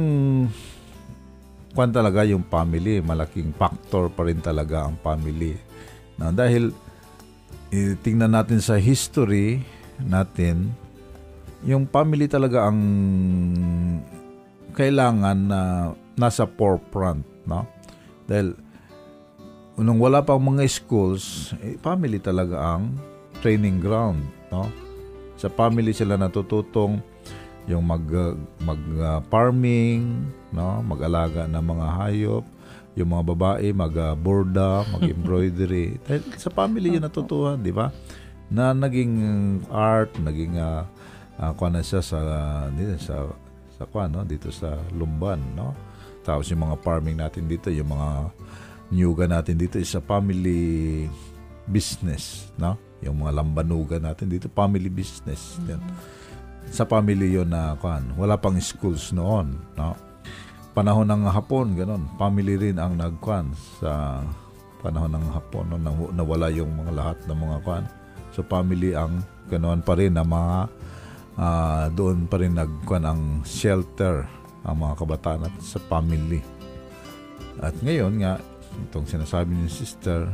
kwan 1.75 1.91
talaga 1.91 2.27
yung 2.27 2.43
family. 2.47 2.99
Malaking 2.99 3.55
factor 3.55 4.11
pa 4.11 4.27
rin 4.27 4.39
talaga 4.43 4.87
ang 4.87 4.99
family. 4.99 5.55
No? 6.19 6.31
Dahil, 6.31 6.71
tingnan 8.03 8.31
natin 8.31 8.63
sa 8.63 8.79
history 8.79 9.63
natin, 9.99 10.71
yung 11.63 11.87
family 11.87 12.27
talaga 12.27 12.67
ang 12.67 12.79
kailangan 14.75 15.39
na 15.47 15.61
nasa 16.15 16.47
forefront, 16.47 17.23
no? 17.47 17.63
Dahil 18.27 18.55
nung 19.79 19.99
wala 19.99 20.23
pang 20.23 20.39
mga 20.39 20.67
schools, 20.67 21.55
eh, 21.63 21.79
family 21.79 22.19
talaga 22.19 22.75
ang 22.75 22.95
training 23.39 23.79
ground, 23.83 24.23
no? 24.51 24.67
Sa 25.35 25.51
family 25.51 25.91
sila 25.91 26.15
natututong 26.15 26.99
yung 27.65 27.83
mag 27.85 28.05
mag 28.61 28.81
uh, 29.01 29.19
farming, 29.29 30.29
no? 30.53 30.85
Mag-alaga 30.85 31.49
ng 31.49 31.65
mga 31.65 31.87
hayop, 31.97 32.45
yung 32.93 33.09
mga 33.11 33.23
babae 33.35 33.67
mag-borda, 33.73 34.85
uh, 34.85 34.87
mag-embroidery. 34.97 35.97
Dahil 36.05 36.21
sa 36.37 36.53
family 36.53 36.93
yun 36.93 37.03
natutuhan, 37.03 37.59
di 37.59 37.73
ba? 37.73 37.89
Na 38.53 38.71
naging 38.71 39.13
art, 39.73 40.13
naging 40.21 40.61
uh, 40.61 40.85
uh, 41.41 41.69
na 41.69 41.81
siya 41.81 42.01
sa 42.05 42.19
uh, 42.21 42.97
sa 43.01 43.33
sa 43.75 43.83
kwan, 43.83 44.13
no? 44.13 44.23
dito 44.23 44.47
sa 44.53 44.79
Lumban. 44.95 45.41
No? 45.57 45.75
Tapos 46.23 46.47
yung 46.47 46.63
mga 46.63 46.79
farming 46.79 47.19
natin 47.19 47.45
dito, 47.45 47.67
yung 47.67 47.91
mga 47.91 48.31
nyuga 48.93 49.25
natin 49.27 49.59
dito 49.59 49.75
is 49.75 49.91
a 49.97 50.01
family 50.01 51.05
business. 51.67 52.53
No? 52.55 52.79
Yung 53.03 53.19
mga 53.19 53.43
lambanuga 53.43 53.99
natin 53.99 54.31
dito, 54.31 54.47
family 54.55 54.87
business. 54.87 55.59
Mm-hmm. 55.59 55.69
Yan. 55.75 55.81
Sa 56.69 56.83
family 56.85 57.35
yon 57.35 57.53
na 57.53 57.77
kwan, 57.77 58.13
wala 58.17 58.35
pang 58.35 58.57
schools 58.57 59.13
noon. 59.15 59.57
No? 59.77 59.95
Panahon 60.75 61.07
ng 61.07 61.29
hapon, 61.31 61.77
ganun. 61.77 62.09
Family 62.19 62.59
rin 62.59 62.77
ang 62.81 62.99
nagkwan 62.99 63.53
sa 63.79 64.21
panahon 64.85 65.17
ng 65.17 65.25
hapon 65.33 65.65
no, 65.73 65.81
nawala 66.13 66.53
yung 66.53 66.69
mga 66.77 66.91
lahat 66.93 67.17
ng 67.25 67.39
mga 67.41 67.57
kwan. 67.65 67.85
So 68.37 68.45
family 68.45 68.93
ang 68.93 69.25
ganoon 69.49 69.81
pa 69.81 69.97
rin 69.97 70.13
na 70.13 70.21
mga 70.21 70.69
uh, 71.41 71.85
doon 71.89 72.29
pa 72.29 72.37
rin 72.37 72.53
nagkuhan 72.53 73.01
ang 73.01 73.21
shelter 73.41 74.29
ang 74.61 74.77
mga 74.77 74.93
kabataan 75.01 75.49
at 75.49 75.55
sa 75.57 75.81
family. 75.89 76.41
At 77.57 77.73
ngayon 77.81 78.21
nga, 78.21 78.37
itong 78.89 79.09
sinasabi 79.09 79.57
ni 79.57 79.69
sister, 79.69 80.29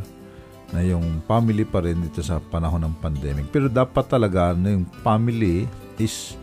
na 0.72 0.80
yung 0.88 1.20
family 1.28 1.68
pa 1.68 1.84
rin 1.84 2.00
dito 2.00 2.24
sa 2.24 2.40
panahon 2.40 2.88
ng 2.88 2.96
pandemic. 3.04 3.52
Pero 3.52 3.68
dapat 3.68 4.08
talaga 4.08 4.56
na 4.56 4.72
yung 4.72 4.88
family 5.04 5.68
is 5.98 6.38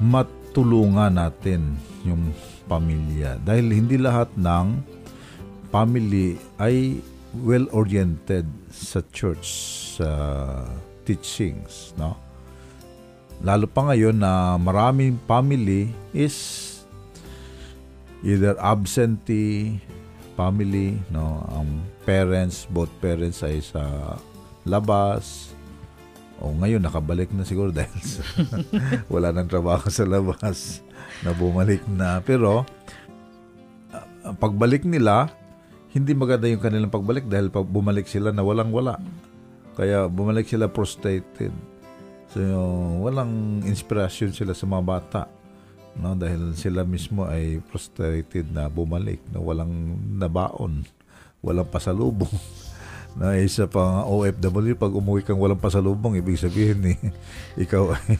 matulungan 0.00 1.18
natin 1.18 1.76
yung 2.06 2.32
pamilya. 2.64 3.36
Dahil 3.44 3.72
hindi 3.74 4.00
lahat 4.00 4.32
ng 4.38 4.80
family 5.68 6.40
ay 6.56 7.04
well-oriented 7.44 8.48
sa 8.72 9.04
church, 9.12 9.48
sa 10.00 10.08
teachings, 11.04 11.92
no? 12.00 12.30
lalo 13.40 13.64
pa 13.64 13.88
ngayon 13.88 14.20
na 14.20 14.60
maraming 14.60 15.16
family 15.24 15.88
is 16.12 16.80
either 18.20 18.52
absentee 18.60 19.80
family 20.36 21.00
no 21.08 21.40
ang 21.48 21.80
parents 22.04 22.68
both 22.68 22.92
parents 23.00 23.40
ay 23.40 23.64
sa 23.64 24.16
labas 24.68 25.56
o 26.40 26.56
ngayon 26.56 26.80
nakabalik 26.80 27.30
na 27.36 27.44
siguro 27.44 27.70
dahil 27.76 28.00
sa, 28.00 28.24
wala 29.12 29.30
nang 29.30 29.46
trabaho 29.46 29.86
sa 29.92 30.08
labas 30.08 30.80
na 31.20 31.36
bumalik 31.36 31.84
na 31.86 32.24
pero 32.24 32.64
uh, 33.92 34.34
pagbalik 34.40 34.88
nila 34.88 35.28
hindi 35.90 36.16
maganda 36.16 36.48
yung 36.48 36.62
kanilang 36.62 36.92
pagbalik 36.92 37.28
dahil 37.28 37.52
pag 37.52 37.68
bumalik 37.68 38.08
sila 38.08 38.32
na 38.32 38.40
walang 38.40 38.72
wala 38.72 38.96
kaya 39.76 40.08
bumalik 40.08 40.48
sila 40.48 40.66
frustrated 40.66 41.52
So, 42.30 42.38
walang 43.02 43.58
inspirasyon 43.66 44.30
sila 44.30 44.54
sa 44.54 44.62
mga 44.62 44.84
bata. 44.86 45.22
No, 45.98 46.14
dahil 46.14 46.54
sila 46.54 46.86
mismo 46.86 47.26
ay 47.26 47.58
frustrated 47.66 48.54
na 48.54 48.70
bumalik, 48.70 49.18
na 49.34 49.42
walang 49.42 49.98
nabaon, 50.14 50.86
walang 51.42 51.66
pasalubong. 51.66 52.30
na 53.18 53.34
isa 53.34 53.66
pang 53.66 54.06
OFW, 54.06 54.78
pag 54.78 54.94
umuwi 54.94 55.26
kang 55.26 55.40
walang 55.42 55.58
pasalubong, 55.58 56.14
ibig 56.18 56.38
sabihin 56.38 56.94
eh, 56.94 56.98
ikaw 57.64 57.94
ay 57.94 58.14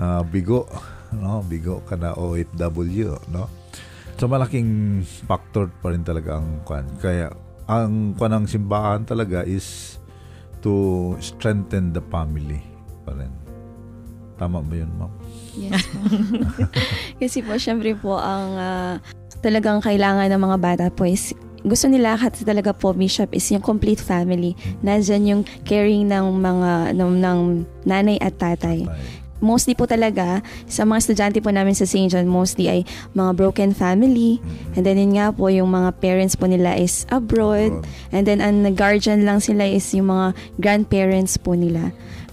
uh, 0.00 0.22
bigo. 0.32 0.64
No? 1.12 1.44
Bigo 1.44 1.84
ka 1.84 1.96
na 2.00 2.16
OFW. 2.16 3.20
No? 3.28 3.52
So 4.16 4.30
malaking 4.30 5.02
factor 5.28 5.68
pa 5.82 5.92
rin 5.92 6.06
talaga 6.06 6.40
ang 6.40 6.64
kwan. 6.64 6.86
Kaya 7.02 7.32
ang 7.68 8.16
kwan 8.16 8.32
ng 8.32 8.46
simbahan 8.48 9.04
talaga 9.04 9.44
is 9.44 9.98
to 10.62 11.12
strengthen 11.18 11.90
the 11.92 12.00
family 12.08 12.62
pa 13.02 13.12
rin. 13.18 13.32
Tama 14.40 14.58
ba 14.64 14.74
yun, 14.74 14.90
ma'am? 14.98 15.12
Yes 15.54 15.84
po. 15.86 15.98
Kasi 17.20 17.44
po, 17.44 17.54
syempre 17.60 17.94
po, 17.94 18.18
ang 18.18 18.48
uh, 18.56 18.94
talagang 19.44 19.82
kailangan 19.82 20.30
ng 20.30 20.42
mga 20.42 20.58
bata 20.58 20.84
po 20.88 21.06
is 21.06 21.34
gusto 21.62 21.86
nila 21.86 22.18
kasi 22.18 22.42
talaga 22.42 22.74
po 22.74 22.90
bishop 22.94 23.30
is 23.34 23.46
yung 23.50 23.62
complete 23.62 24.02
family. 24.02 24.58
Nandiyan 24.82 25.22
yung 25.26 25.42
caring 25.66 26.10
ng 26.10 26.26
mga 26.42 26.72
ng, 26.98 27.12
ng 27.22 27.40
nanay 27.86 28.18
at 28.18 28.34
tatay. 28.38 28.86
Mostly 29.42 29.74
po 29.74 29.90
talaga 29.90 30.38
sa 30.70 30.86
mga 30.86 30.98
estudyante 31.02 31.38
po 31.42 31.50
namin 31.50 31.74
sa 31.74 31.82
St. 31.82 32.06
John 32.14 32.30
mostly 32.30 32.70
ay 32.70 32.80
mga 33.10 33.34
broken 33.34 33.74
family 33.74 34.38
mm-hmm. 34.38 34.78
and 34.78 34.86
then 34.86 35.02
yun 35.02 35.18
nga 35.18 35.34
po 35.34 35.50
yung 35.50 35.74
mga 35.74 35.98
parents 35.98 36.38
po 36.38 36.46
nila 36.46 36.78
is 36.78 37.02
abroad 37.10 37.74
and 38.14 38.22
then 38.30 38.38
ang 38.38 38.62
guardian 38.78 39.26
lang 39.26 39.42
sila 39.42 39.66
is 39.66 39.82
yung 39.98 40.14
mga 40.14 40.38
grandparents 40.62 41.42
po 41.42 41.58
nila. 41.58 41.90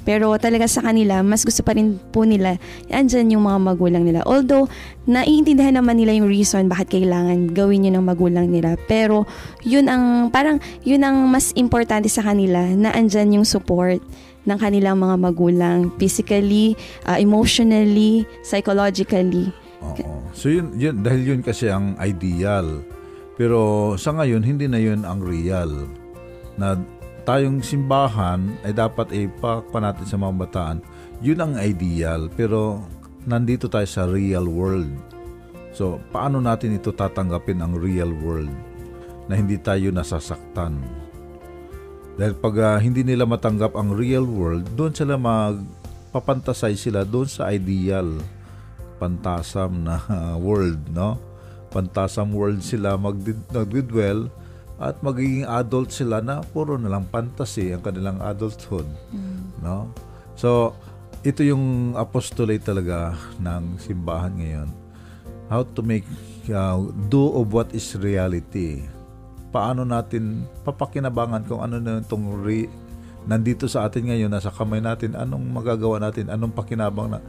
Pero 0.08 0.34
talaga 0.40 0.66
sa 0.66 0.82
kanila, 0.82 1.22
mas 1.22 1.44
gusto 1.44 1.62
pa 1.62 1.76
rin 1.76 2.00
po 2.12 2.24
nila, 2.24 2.58
andyan 2.90 3.36
yung 3.36 3.46
mga 3.46 3.60
magulang 3.62 4.04
nila. 4.08 4.26
Although, 4.26 4.66
naiintindihan 5.06 5.78
naman 5.78 6.00
nila 6.00 6.16
yung 6.18 6.30
reason 6.30 6.72
bakit 6.72 7.00
kailangan 7.00 7.52
gawin 7.54 7.86
yun 7.86 8.00
ng 8.00 8.06
magulang 8.08 8.50
nila. 8.50 8.80
Pero, 8.88 9.28
yun 9.62 9.92
ang, 9.92 10.34
parang, 10.34 10.58
yun 10.82 11.04
ang 11.04 11.30
mas 11.30 11.54
importante 11.54 12.08
sa 12.08 12.24
kanila, 12.26 12.64
na 12.74 12.96
andyan 12.96 13.42
yung 13.42 13.46
support 13.46 14.02
ng 14.48 14.58
kanilang 14.58 14.98
mga 14.98 15.16
magulang, 15.20 15.94
physically, 16.00 16.74
uh, 17.06 17.20
emotionally, 17.20 18.24
psychologically. 18.42 19.54
Oo. 19.84 20.26
So 20.36 20.50
yun, 20.52 20.76
yun, 20.76 21.04
dahil 21.04 21.36
yun 21.36 21.42
kasi 21.44 21.70
ang 21.70 21.96
ideal. 22.00 22.84
Pero 23.40 23.94
sa 23.96 24.12
ngayon, 24.12 24.44
hindi 24.44 24.68
na 24.68 24.80
yun 24.80 25.08
ang 25.08 25.24
real. 25.24 25.88
Na 26.60 26.76
tayong 27.30 27.62
simbahan 27.62 28.58
ay 28.66 28.74
dapat 28.74 29.14
ipakpa 29.14 29.78
natin 29.78 30.02
sa 30.10 30.18
mga 30.18 30.34
bataan. 30.34 30.78
Yun 31.22 31.38
ang 31.46 31.54
ideal, 31.62 32.26
pero 32.34 32.82
nandito 33.30 33.70
tayo 33.70 33.86
sa 33.86 34.10
real 34.10 34.50
world. 34.50 34.90
So, 35.70 36.02
paano 36.10 36.42
natin 36.42 36.82
ito 36.82 36.90
tatanggapin 36.90 37.62
ang 37.62 37.78
real 37.78 38.10
world 38.26 38.50
na 39.30 39.38
hindi 39.38 39.62
tayo 39.62 39.94
nasasaktan? 39.94 40.82
Dahil 42.18 42.34
pag 42.34 42.56
uh, 42.58 42.78
hindi 42.82 43.06
nila 43.06 43.30
matanggap 43.30 43.78
ang 43.78 43.94
real 43.94 44.26
world, 44.26 44.66
doon 44.74 44.98
sila 44.98 45.14
magpapantasay 45.14 46.74
sila 46.74 47.06
doon 47.06 47.30
sa 47.30 47.54
ideal 47.54 48.10
pantasam 48.98 49.86
na 49.86 50.02
world, 50.50 50.82
no? 50.90 51.22
Pantasam 51.70 52.34
world 52.34 52.66
sila 52.66 52.98
magdidwell 52.98 54.34
at 54.80 55.04
magiging 55.04 55.44
adult 55.44 55.92
sila 55.92 56.24
na 56.24 56.40
puro 56.40 56.80
na 56.80 56.88
lang 56.88 57.04
fantasy 57.12 57.76
ang 57.76 57.84
kanilang 57.84 58.24
adulthood. 58.24 58.88
Mm. 59.12 59.60
No? 59.60 59.92
So, 60.40 60.72
ito 61.20 61.44
yung 61.44 61.96
apostolate 62.00 62.64
talaga 62.64 63.12
ng 63.44 63.76
simbahan 63.76 64.40
ngayon. 64.40 64.70
How 65.52 65.68
to 65.76 65.84
make 65.84 66.08
uh, 66.48 66.80
do 67.12 67.36
of 67.36 67.52
what 67.52 67.76
is 67.76 67.92
reality. 68.00 68.88
Paano 69.52 69.84
natin 69.84 70.48
papakinabangan 70.64 71.44
kung 71.44 71.60
ano 71.60 71.76
na 71.82 72.00
itong 72.00 72.40
re, 72.40 72.72
nandito 73.28 73.68
sa 73.68 73.84
atin 73.84 74.08
ngayon, 74.08 74.32
nasa 74.32 74.54
kamay 74.54 74.80
natin, 74.80 75.18
anong 75.18 75.44
magagawa 75.44 76.00
natin, 76.00 76.32
anong 76.32 76.56
pakinabang 76.56 77.12
na 77.12 77.20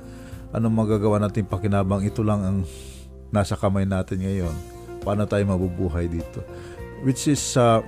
anong 0.55 0.75
magagawa 0.75 1.23
natin 1.23 1.47
pakinabang, 1.47 2.03
ito 2.03 2.23
lang 2.23 2.41
ang 2.43 2.59
nasa 3.31 3.55
kamay 3.55 3.87
natin 3.87 4.23
ngayon. 4.23 4.55
Paano 5.01 5.25
tayo 5.25 5.43
mabubuhay 5.49 6.11
dito? 6.11 6.45
Which 7.01 7.33
is, 7.33 7.43
uh, 7.57 7.81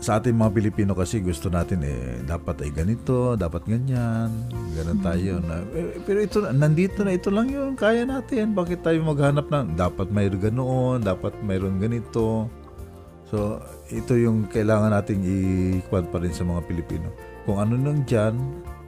sa 0.00 0.16
ating 0.16 0.32
mga 0.32 0.56
Pilipino 0.56 0.96
kasi 0.96 1.20
gusto 1.20 1.52
natin 1.52 1.84
eh 1.84 2.24
dapat 2.24 2.64
ay 2.64 2.72
ganito, 2.72 3.36
dapat 3.36 3.68
ganyan, 3.68 4.32
ganun 4.72 5.00
tayo 5.04 5.44
na 5.44 5.60
eh, 5.76 6.00
pero 6.00 6.24
ito 6.24 6.40
nandito 6.40 7.04
na 7.04 7.12
ito 7.12 7.28
lang 7.28 7.52
'yun, 7.52 7.76
kaya 7.76 8.08
natin. 8.08 8.56
Bakit 8.56 8.80
tayo 8.80 8.96
maghanap 9.04 9.52
ng 9.52 9.76
dapat 9.76 10.08
mayroon 10.08 10.40
ganoon, 10.40 10.98
dapat 11.04 11.36
mayroon 11.44 11.76
ganito. 11.76 12.48
So, 13.28 13.60
ito 13.92 14.16
yung 14.16 14.48
kailangan 14.48 14.90
nating 14.90 15.22
i-quad 15.22 16.08
pa 16.10 16.18
rin 16.18 16.34
sa 16.34 16.48
mga 16.48 16.64
Pilipino. 16.66 17.12
Kung 17.44 17.60
ano 17.62 17.76
nang 17.76 18.02
diyan, 18.02 18.34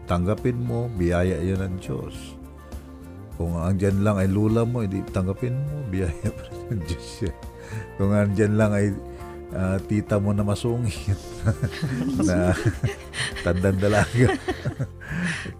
tanggapin 0.08 0.58
mo, 0.64 0.88
biyaya 0.96 1.38
'yan 1.44 1.60
ng 1.60 1.76
Diyos. 1.76 2.40
Kung 3.36 3.52
ang 3.60 3.76
dyan 3.76 4.00
lang 4.00 4.16
ay 4.16 4.32
lula 4.32 4.64
mo, 4.64 4.80
hindi 4.80 5.04
tanggapin 5.12 5.52
mo, 5.52 5.76
biyaya 5.92 6.28
pa 6.32 6.42
rin 6.48 6.60
ng 6.72 6.82
Diyos 6.88 7.28
yan. 7.28 7.51
Kung 7.96 8.12
ang 8.12 8.32
dyan 8.32 8.54
lang 8.56 8.72
ay 8.72 8.92
uh, 9.52 9.78
tita 9.86 10.16
mo 10.18 10.32
na 10.32 10.44
masungit 10.44 11.18
na 12.28 12.56
tandang 13.44 13.78
dalaga. 13.78 14.32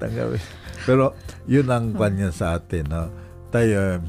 Tanggapin. 0.01 0.43
Pero 0.83 1.15
yun 1.47 1.69
ang 1.71 1.95
kanya 1.95 2.33
sa 2.35 2.59
atin. 2.59 2.89
No? 2.89 3.07
Tayo, 3.53 4.01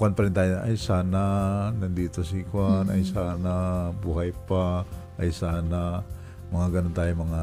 kwan 0.00 0.16
pa 0.16 0.24
rin 0.24 0.32
tayo, 0.32 0.64
ay 0.64 0.74
sana 0.80 1.20
nandito 1.68 2.24
si 2.24 2.40
Kwan, 2.48 2.88
ay 2.88 3.04
sana 3.04 3.92
buhay 3.92 4.32
pa, 4.48 4.88
ay 5.20 5.28
sana 5.28 6.00
mga 6.48 6.66
ganun 6.80 6.96
tayo 6.96 7.12
mga 7.20 7.42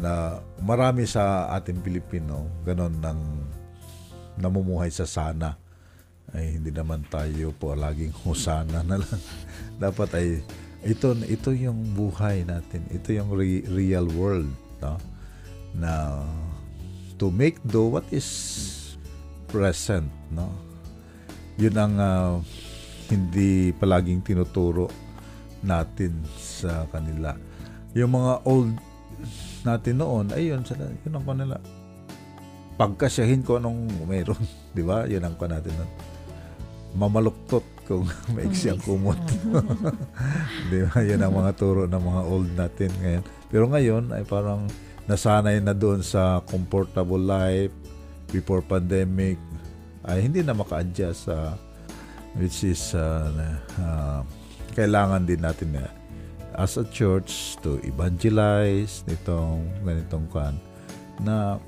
na 0.00 0.38
marami 0.64 1.04
sa 1.04 1.50
ating 1.54 1.82
Pilipino 1.84 2.48
ganon 2.64 2.94
nang 3.02 3.20
namumuhay 4.40 4.88
sa 4.88 5.04
sana 5.04 5.58
ay 6.34 6.58
hindi 6.58 6.70
naman 6.70 7.02
tayo 7.10 7.50
po 7.50 7.74
laging 7.74 8.14
husana 8.22 8.86
na 8.86 9.02
lang. 9.02 9.20
Dapat 9.82 10.08
ay 10.14 10.28
ito 10.86 11.12
ito 11.26 11.50
yung 11.50 11.92
buhay 11.92 12.46
natin. 12.46 12.86
Ito 12.88 13.10
yung 13.12 13.30
re- 13.34 13.66
real 13.66 14.06
world 14.14 14.50
no? 14.78 14.96
Na 15.74 16.22
to 17.18 17.28
make 17.34 17.58
do 17.66 17.90
what 17.90 18.06
is 18.14 18.28
present 19.50 20.08
no? 20.30 20.54
Yun 21.58 21.76
ang 21.76 21.94
uh, 21.98 22.32
hindi 23.10 23.74
palaging 23.74 24.22
tinuturo 24.22 24.86
natin 25.66 26.22
sa 26.38 26.86
kanila. 26.88 27.34
Yung 27.92 28.14
mga 28.14 28.46
old 28.46 28.72
natin 29.66 30.00
noon 30.00 30.32
ayun 30.32 30.62
sila 30.62 30.86
yun 31.02 31.18
ang 31.18 31.26
kanila. 31.26 31.58
Pagkasyahin 32.80 33.44
ko 33.44 33.58
anong 33.58 34.06
meron 34.06 34.40
di 34.78 34.86
ba? 34.86 35.04
Yun 35.10 35.26
ang 35.26 35.34
kan 35.34 35.50
natin 35.50 35.74
noon 35.74 36.09
mamaluktot 36.94 37.62
kung 37.86 38.06
maiksi 38.34 38.70
ang 38.70 38.80
kumot. 38.82 39.18
Di 40.70 40.86
ba? 40.86 41.02
Yan 41.02 41.26
ang 41.26 41.34
mga 41.34 41.52
turo 41.58 41.90
ng 41.90 42.02
mga 42.02 42.22
old 42.26 42.50
natin 42.54 42.90
ngayon. 43.02 43.24
Pero 43.50 43.64
ngayon 43.66 44.04
ay 44.14 44.22
parang 44.22 44.70
nasanay 45.10 45.58
na 45.58 45.74
doon 45.74 46.06
sa 46.06 46.38
comfortable 46.46 47.18
life 47.18 47.74
before 48.30 48.62
pandemic 48.62 49.36
ay 50.06 50.22
hindi 50.22 50.40
na 50.40 50.54
maka-adjust 50.54 51.26
sa 51.26 51.52
uh, 51.52 51.52
which 52.38 52.62
is 52.62 52.94
uh, 52.94 53.26
uh, 53.82 54.22
kailangan 54.78 55.26
din 55.26 55.42
natin 55.42 55.74
na 55.74 55.82
uh, 55.82 56.62
as 56.62 56.78
a 56.78 56.86
church 56.94 57.58
to 57.58 57.82
evangelize 57.82 59.02
nitong 59.10 59.66
ganitong 59.82 60.26
kan 60.30 60.54
na 61.22 61.58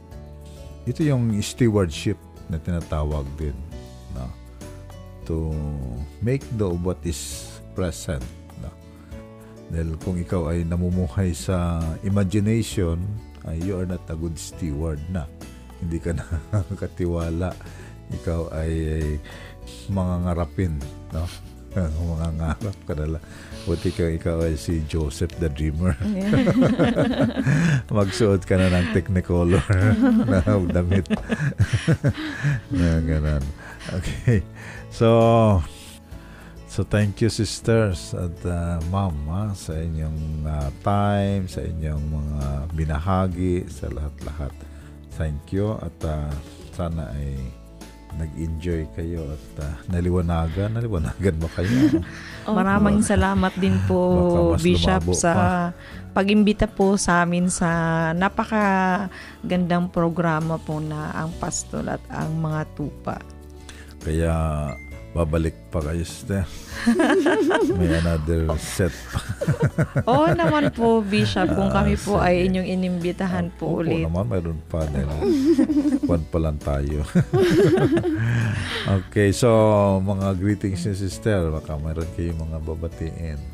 ito 0.87 1.03
yung 1.07 1.31
stewardship 1.39 2.19
na 2.51 2.59
tinatawag 2.59 3.27
din? 3.39 3.55
To 5.27 5.53
make 6.21 6.43
the 6.59 6.69
what 6.69 7.01
is 7.07 7.53
present. 7.75 8.25
No? 8.61 8.71
Dahil 9.73 9.97
kung 10.03 10.21
ikaw 10.21 10.53
ay 10.53 10.67
namumuhay 10.67 11.33
sa 11.33 11.81
imagination, 12.05 13.01
ay 13.49 13.59
you 13.63 13.75
are 13.75 13.89
not 13.89 14.03
a 14.11 14.17
good 14.17 14.39
steward 14.39 15.01
na. 15.11 15.27
Hindi 15.83 15.99
ka 15.99 16.15
nakakatiwala. 16.19 17.55
Ikaw 18.13 18.41
ay, 18.55 18.73
ay 19.01 19.07
mga 19.91 20.15
ngarapin. 20.29 20.75
No? 21.11 21.25
mga 22.13 22.29
ngarap 22.37 22.79
ka 22.85 22.93
na 22.97 23.07
lang. 23.17 23.25
Buti 23.63 23.91
ka 23.95 24.05
ikaw 24.11 24.45
ay 24.45 24.59
si 24.59 24.85
Joseph 24.85 25.33
the 25.41 25.49
Dreamer. 25.49 25.97
Magsuot 27.97 28.45
ka 28.45 28.59
na 28.59 28.69
ng 28.69 28.93
technicolor 28.93 29.63
na 30.29 30.43
damit. 30.69 31.07
na 32.69 33.01
ganun. 33.01 33.45
Okay. 33.97 34.45
So, 34.93 35.09
so 36.69 36.85
thank 36.85 37.25
you 37.25 37.33
sisters 37.33 38.13
at 38.13 38.37
uh, 38.45 38.77
ma'am 38.93 39.17
ha, 39.33 39.57
sa 39.57 39.73
inyong 39.73 40.45
uh, 40.45 40.69
time, 40.85 41.49
sa 41.49 41.65
inyong 41.65 42.05
mga 42.13 42.45
binahagi, 42.77 43.65
sa 43.73 43.89
lahat-lahat. 43.89 44.53
Thank 45.17 45.57
you 45.57 45.81
at 45.81 45.97
uh, 46.05 46.29
sana 46.77 47.09
ay 47.17 47.41
nag-enjoy 48.21 48.85
kayo 48.93 49.25
at 49.33 49.47
uh, 49.65 49.75
naliwanagan. 49.89 50.77
Naliwanagan 50.77 51.41
ba 51.41 51.49
kayo? 51.57 52.05
oh, 52.49 52.53
Maraming 52.53 53.01
salamat 53.01 53.57
din 53.57 53.81
po, 53.89 53.97
Bishop, 54.65 55.09
sa 55.17 55.73
pag-imbita 56.13 56.69
po 56.69 57.01
sa 57.01 57.25
amin 57.25 57.49
sa 57.49 58.13
napaka 58.13 59.09
gandang 59.41 59.89
programa 59.89 60.61
po 60.61 60.77
na 60.85 61.17
ang 61.17 61.33
pastol 61.41 61.89
at 61.89 62.05
ang 62.13 62.37
mga 62.37 62.69
tupa. 62.77 63.17
Kaya 64.03 64.35
babalik 65.13 65.53
pa 65.69 65.85
kayo 65.85 66.01
sister. 66.09 66.49
May 67.79 68.01
another 68.01 68.49
set 68.57 68.93
pa. 69.13 69.21
Oo 70.11 70.27
naman 70.33 70.73
po, 70.73 71.05
Bishop. 71.05 71.53
Kung 71.53 71.69
kami 71.69 72.01
po 72.01 72.17
ay 72.17 72.49
inyong 72.49 72.65
inimbitahan 72.65 73.53
po 73.61 73.77
Opo 73.77 73.85
ulit. 73.85 74.05
Oo 74.05 74.09
naman, 74.09 74.25
mayroon 74.33 74.61
pa 74.73 74.89
nila. 74.89 75.13
Kwan 76.09 76.25
pa 76.33 76.39
lang 76.41 76.57
tayo. 76.65 77.05
okay, 79.05 79.37
so 79.37 79.49
mga 80.01 80.33
greetings 80.41 80.89
ni 80.89 80.97
sister. 80.97 81.53
Baka 81.53 81.77
mayroon 81.77 82.09
kayong 82.17 82.41
mga 82.49 82.59
babatiin. 82.65 83.52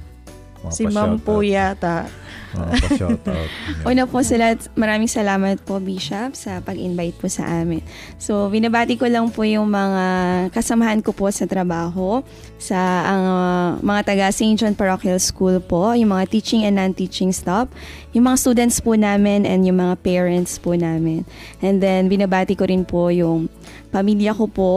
Mga 0.68 0.76
si 0.76 0.84
Ma'am 0.88 1.16
po 1.16 1.40
yata. 1.40 2.06
Una 3.88 4.08
po 4.08 4.24
lahat, 4.24 4.72
maraming 4.72 5.10
salamat 5.10 5.60
po 5.68 5.76
Bishop 5.80 6.32
sa 6.32 6.64
pag-invite 6.64 7.16
po 7.20 7.28
sa 7.28 7.44
amin. 7.44 7.84
So, 8.16 8.48
binabati 8.48 8.96
ko 8.96 9.04
lang 9.04 9.28
po 9.28 9.44
yung 9.44 9.68
mga 9.68 10.04
kasamahan 10.52 11.04
ko 11.04 11.12
po 11.12 11.28
sa 11.28 11.44
trabaho 11.44 12.24
sa 12.56 12.78
ang 13.04 13.24
uh, 13.24 13.68
mga 13.84 14.00
taga 14.04 14.26
St. 14.32 14.56
John 14.56 14.72
Parochial 14.72 15.20
School 15.20 15.60
po, 15.60 15.92
yung 15.92 16.12
mga 16.12 16.24
teaching 16.32 16.64
and 16.64 16.80
non-teaching 16.80 17.36
staff, 17.36 17.68
yung 18.16 18.24
mga 18.24 18.40
students 18.40 18.80
po 18.80 18.96
namin 18.96 19.44
and 19.44 19.68
yung 19.68 19.80
mga 19.80 20.00
parents 20.00 20.56
po 20.56 20.72
namin. 20.72 21.28
And 21.60 21.84
then, 21.84 22.08
binabati 22.08 22.56
ko 22.56 22.64
rin 22.64 22.88
po 22.88 23.12
yung 23.12 23.52
pamilya 23.92 24.32
ko 24.32 24.48
po. 24.48 24.74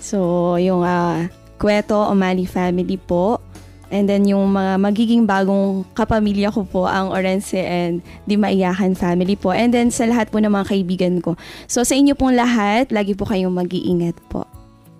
So, 0.00 0.56
yung 0.56 0.80
uh, 0.84 1.28
Kweto 1.56 2.12
O'Malley 2.12 2.44
family 2.44 3.00
po, 3.00 3.40
And 3.90 4.10
then 4.10 4.26
yung 4.26 4.50
mga 4.50 4.82
magiging 4.82 5.30
bagong 5.30 5.86
kapamilya 5.94 6.50
ko 6.50 6.66
po, 6.66 6.90
ang 6.90 7.14
Orense 7.14 7.62
and 7.62 8.02
Di 8.26 8.34
Maiyakan 8.34 8.98
family 8.98 9.38
po. 9.38 9.54
And 9.54 9.70
then 9.70 9.94
sa 9.94 10.10
lahat 10.10 10.34
po 10.34 10.42
ng 10.42 10.50
mga 10.50 10.66
kaibigan 10.74 11.14
ko. 11.22 11.38
So 11.70 11.86
sa 11.86 11.94
inyo 11.94 12.18
pong 12.18 12.34
lahat, 12.34 12.90
lagi 12.90 13.14
po 13.14 13.26
kayong 13.26 13.54
mag-iingat 13.54 14.18
po. 14.26 14.42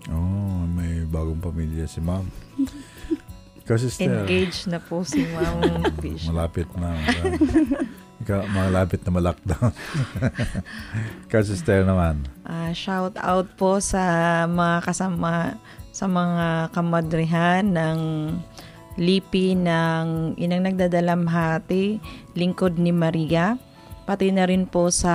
Oh, 0.07 0.63
may 0.71 1.03
bagong 1.11 1.43
pamilya 1.43 1.91
si 1.91 1.99
ma'am. 1.99 2.27
Kasi 3.67 3.91
Engaged 3.99 4.71
na 4.71 4.79
po 4.79 5.03
si 5.03 5.27
ma'am. 5.27 5.59
Malapit 6.31 6.71
na. 6.79 6.95
Ikaw, 8.23 8.47
malapit 8.55 9.03
na 9.03 9.11
ma-lockdown. 9.11 9.75
Kasi 11.33 11.59
naman. 11.83 12.23
Uh, 12.47 12.71
shout 12.71 13.19
out 13.19 13.51
po 13.59 13.83
sa 13.83 14.47
mga 14.47 14.87
kasama 14.87 15.59
sa 15.97 16.05
mga 16.05 16.71
kamadrihan 16.77 17.65
ng 17.73 17.99
lipi 18.97 19.53
ng 19.57 20.37
Inang 20.41 20.65
Nagdadalamhati, 20.65 22.01
Lingkod 22.37 22.81
ni 22.81 22.93
Maria, 22.93 23.61
pati 24.09 24.33
na 24.33 24.49
rin 24.49 24.65
po 24.65 24.89
sa 24.89 25.13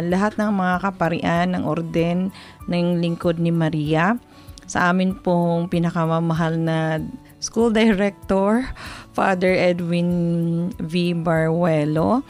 lahat 0.00 0.36
ng 0.40 0.50
mga 0.52 0.74
kaparian 0.80 1.48
ng 1.52 1.62
orden 1.64 2.32
ng 2.68 2.86
Lingkod 3.00 3.36
ni 3.40 3.52
Maria. 3.52 4.16
Sa 4.68 4.92
amin 4.92 5.16
pong 5.16 5.72
pinakamamahal 5.72 6.60
na 6.60 7.00
school 7.40 7.72
director, 7.72 8.68
Father 9.16 9.52
Edwin 9.56 10.70
V. 10.76 11.16
Barwelo, 11.16 12.20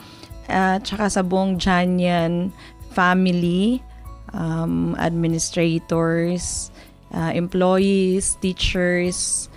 at 0.49 0.87
saka 0.87 1.11
sa 1.13 1.23
buong 1.27 1.61
Janyan 1.61 2.55
family, 2.95 3.85
um, 4.33 4.97
administrators, 4.97 6.73
uh, 7.13 7.33
employees, 7.35 8.39
teachers, 8.41 9.48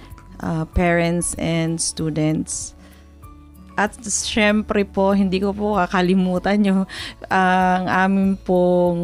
uh, 0.42 0.66
parents 0.74 1.38
and 1.38 1.80
students. 1.80 2.74
At 3.80 3.96
syempre 4.04 4.84
po, 4.84 5.16
hindi 5.16 5.40
ko 5.40 5.56
po 5.56 5.80
kakalimutan 5.80 6.62
yung 6.68 6.82
uh, 6.86 7.74
ang 7.82 7.88
aming 7.88 8.36
pong 8.44 9.02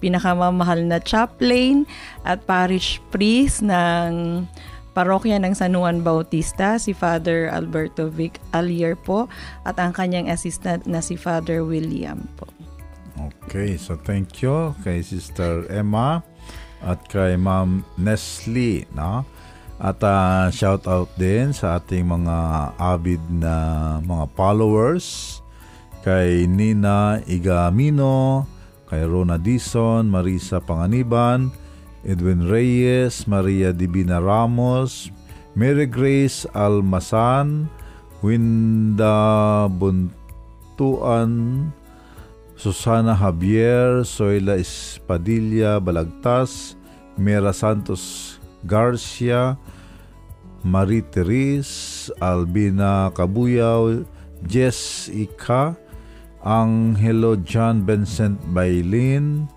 pinakamamahal 0.00 0.80
na 0.88 0.96
chaplain 0.96 1.84
at 2.24 2.40
parish 2.48 3.02
priest 3.12 3.60
ng 3.60 4.44
parokya 4.96 5.38
ng 5.38 5.54
San 5.54 5.76
Juan 5.76 6.02
Bautista, 6.02 6.80
si 6.80 6.96
Father 6.96 7.52
Alberto 7.52 8.10
Vic 8.10 8.40
Alier 8.56 8.98
po, 8.98 9.30
at 9.62 9.76
ang 9.78 9.94
kanyang 9.94 10.32
assistant 10.32 10.88
na 10.88 10.98
si 11.04 11.14
Father 11.14 11.62
William 11.62 12.26
po. 12.34 12.48
Okay, 13.44 13.76
so 13.76 14.00
thank 14.00 14.40
you 14.40 14.72
kay 14.80 15.04
Sister 15.04 15.68
Emma 15.68 16.24
at 16.80 17.04
kay 17.12 17.36
Ma'am 17.36 17.84
Nestle, 18.00 18.88
no? 18.96 19.28
At 19.80 20.04
uh, 20.04 20.52
shout 20.52 20.84
out 20.84 21.08
din 21.16 21.56
sa 21.56 21.80
ating 21.80 22.04
mga 22.04 22.36
avid 22.76 23.24
na 23.32 23.96
mga 24.04 24.28
followers 24.36 25.40
kay 26.04 26.44
Nina 26.44 27.24
Igamino, 27.24 28.44
kay 28.92 29.08
Rona 29.08 29.40
Dison, 29.40 30.04
Marisa 30.04 30.60
Panganiban, 30.60 31.48
Edwin 32.04 32.44
Reyes, 32.44 33.24
Maria 33.24 33.72
Divina 33.72 34.20
Ramos, 34.20 35.08
Mary 35.56 35.88
Grace 35.88 36.44
Almasan, 36.52 37.64
Winda 38.20 39.64
Buntuan, 39.72 41.32
Susana 42.52 43.16
Javier, 43.16 44.04
Soyla 44.04 44.60
Espadilla 44.60 45.80
Balagtas, 45.80 46.76
Mera 47.16 47.56
Santos 47.56 48.29
Garcia, 48.66 49.58
Marie 50.64 51.02
Therese, 51.02 52.10
Albina 52.20 53.10
Kabuyaw, 53.14 54.04
Jess 54.46 55.08
Ika, 55.08 55.76
Angelo 56.44 57.36
John 57.36 57.84
Vincent 57.84 58.40
Bailin, 58.52 59.48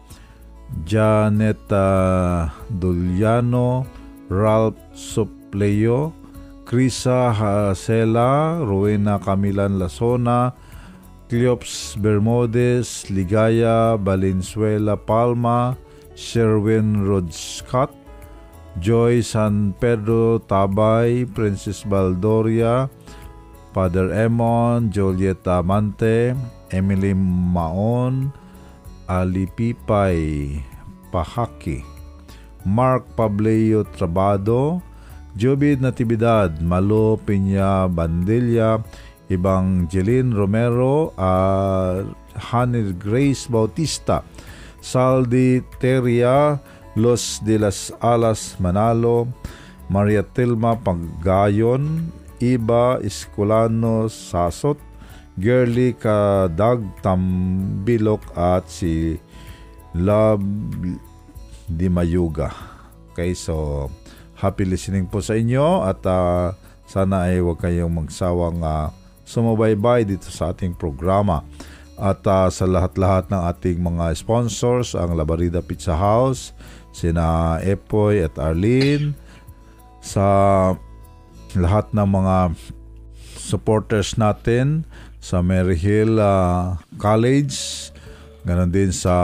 Janeta 0.86 2.51
Duliano, 2.72 3.86
Ralph 4.30 4.80
Supleo, 4.95 6.14
Krisa 6.66 7.32
Hasela, 7.36 8.60
Rowena 8.66 9.20
Camilan 9.20 9.78
Lasona, 9.78 10.54
Cleops 11.30 11.95
Bermudez, 11.99 13.06
Ligaya 13.12 13.97
Valenzuela 13.99 14.95
Palma, 14.97 15.78
Sherwin 16.16 17.06
Rodscott, 17.06 18.03
Joy 18.82 19.21
San 19.21 19.78
Pedro 19.78 20.41
Tabay, 20.41 21.30
Princess 21.30 21.86
Baldoria, 21.86 22.89
Father 23.74 24.09
Emon, 24.09 24.89
Julieta 24.89 25.61
Mante, 25.61 26.34
Emily 26.74 27.13
Maon, 27.13 28.34
Ali 29.05 29.45
Pipay 29.45 30.57
Pahaki, 31.13 31.86
Mark 32.65 33.05
Pableo 33.13 33.86
Trabado, 33.93 34.82
Jobid 35.38 35.82
Natividad, 35.82 36.57
Malo 36.61 37.17
Piña 37.21 37.86
Bandilla, 37.86 38.82
Evangeline 39.30 40.34
Romero, 40.34 41.13
uh, 41.17 42.05
Hanil 42.38 42.93
Grace 42.97 43.45
Bautista, 43.45 44.26
Saldi 44.82 45.61
Teria, 45.78 46.57
Los 46.94 47.41
de 47.41 47.58
las 47.58 47.89
Alas 47.98 48.58
Manalo, 48.62 49.26
Maria 49.89 50.22
Tilma 50.22 50.78
Paggayon, 50.78 52.14
Iba 52.38 53.00
Escolano 53.02 54.10
Sasot, 54.10 54.78
Girly 55.39 55.98
Kadag 55.98 56.86
Tambilok 57.02 58.22
at 58.38 58.70
si 58.70 59.18
Love 59.98 60.46
Dimayuga. 61.66 62.54
Okay, 63.14 63.34
so 63.34 63.89
happy 64.38 64.66
listening 64.66 65.10
po 65.10 65.22
sa 65.22 65.34
inyo 65.38 65.86
at 65.86 66.02
uh, 66.06 66.54
sana 66.86 67.32
ay 67.32 67.41
huwag 67.41 67.62
kayong 67.62 67.94
magsawang 67.94 68.62
uh, 68.62 68.94
sumubaybay 69.26 70.06
dito 70.06 70.30
sa 70.30 70.54
ating 70.54 70.78
programa. 70.78 71.41
At 71.94 72.26
uh, 72.26 72.50
sa 72.50 72.66
lahat-lahat 72.66 73.30
ng 73.30 73.41
ating 73.54 73.78
mga 73.78 74.18
sponsors, 74.18 74.98
ang 74.98 75.14
Labarida 75.14 75.62
Pizza 75.62 75.94
House, 75.94 76.52
sina 76.94 77.58
Epoy 77.66 78.22
at 78.24 78.38
Arlene, 78.38 79.18
sa 80.00 80.26
lahat 81.58 81.89
ng 81.91 82.08
mga 82.08 82.38
supporters 83.36 84.16
natin, 84.16 84.86
sa 85.24 85.39
Maryhill 85.39 86.20
uh, 86.20 86.76
College, 87.00 87.56
ganon 88.44 88.76
din 88.76 88.91
sa 88.91 89.16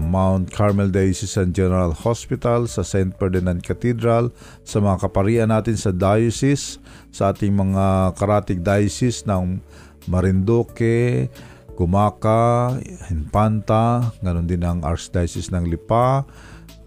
Mount 0.00 0.48
Carmel 0.48 0.88
Diocesan 0.88 1.52
General 1.52 1.92
Hospital, 1.92 2.64
sa 2.64 2.80
St. 2.80 3.12
Ferdinand 3.20 3.60
Cathedral, 3.60 4.32
sa 4.64 4.80
mga 4.80 5.08
kaparian 5.08 5.52
natin 5.52 5.76
sa 5.76 5.92
diocese, 5.92 6.80
sa 7.12 7.36
ating 7.36 7.52
mga 7.52 8.16
karatig 8.16 8.64
diocese 8.64 9.28
ng 9.28 9.60
Marinduque, 10.08 11.28
Gumaka, 11.76 12.76
Infanta, 13.12 14.12
ganon 14.24 14.48
din 14.48 14.64
ang 14.64 14.80
Archdiocese 14.84 15.52
ng 15.52 15.68
Lipa, 15.68 16.24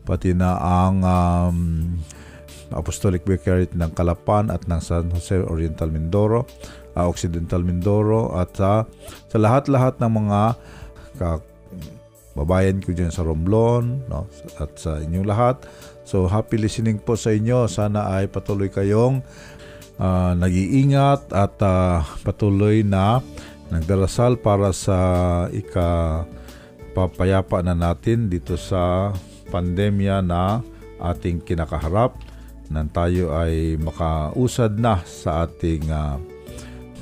pati 0.05 0.37
na 0.37 0.55
ang 0.61 1.01
um, 1.01 1.57
Apostolic 2.73 3.25
Vicariate 3.25 3.77
ng 3.77 3.91
Calapan 3.93 4.53
at 4.53 4.65
ng 4.65 4.81
San 4.81 5.09
Jose 5.13 5.37
Oriental 5.37 5.89
Mindoro 5.89 6.45
uh, 6.95 7.05
Occidental 7.05 7.61
Mindoro 7.61 8.33
at 8.33 8.55
uh, 8.63 8.87
sa 9.27 9.37
lahat-lahat 9.37 9.99
ng 9.99 10.11
mga 10.25 10.41
ka, 11.19 11.39
babayan 12.35 12.79
ko 12.83 12.91
dyan 12.95 13.11
sa 13.11 13.23
Romblon 13.23 14.07
no? 14.07 14.27
at 14.59 14.75
sa 14.79 14.99
inyong 14.99 15.27
lahat. 15.27 15.55
So 16.07 16.27
happy 16.27 16.59
listening 16.59 16.99
po 16.99 17.15
sa 17.19 17.31
inyo. 17.31 17.67
Sana 17.71 18.11
ay 18.11 18.27
patuloy 18.31 18.71
kayong 18.71 19.23
uh, 19.99 20.33
nag-iingat 20.35 21.31
at 21.31 21.55
uh, 21.63 22.03
patuloy 22.23 22.83
na 22.83 23.23
nagdarasal 23.71 24.39
para 24.39 24.71
sa 24.75 24.97
ika 25.51 26.23
papayapa 26.95 27.59
na 27.59 27.75
natin 27.75 28.31
dito 28.31 28.55
sa 28.55 29.11
pandemya 29.49 30.25
na 30.25 30.63
ating 31.01 31.43
kinakaharap 31.43 32.15
nang 32.71 32.89
tayo 32.89 33.29
ay 33.37 33.77
makausad 33.77 34.81
na 34.81 34.97
sa 35.05 35.45
ating 35.45 35.85
uh, 35.93 36.17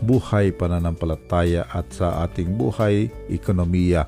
buhay 0.03 0.51
pananampalataya 0.51 1.63
at 1.71 1.87
sa 1.95 2.27
ating 2.27 2.51
buhay 2.59 3.07
ekonomiya 3.31 4.03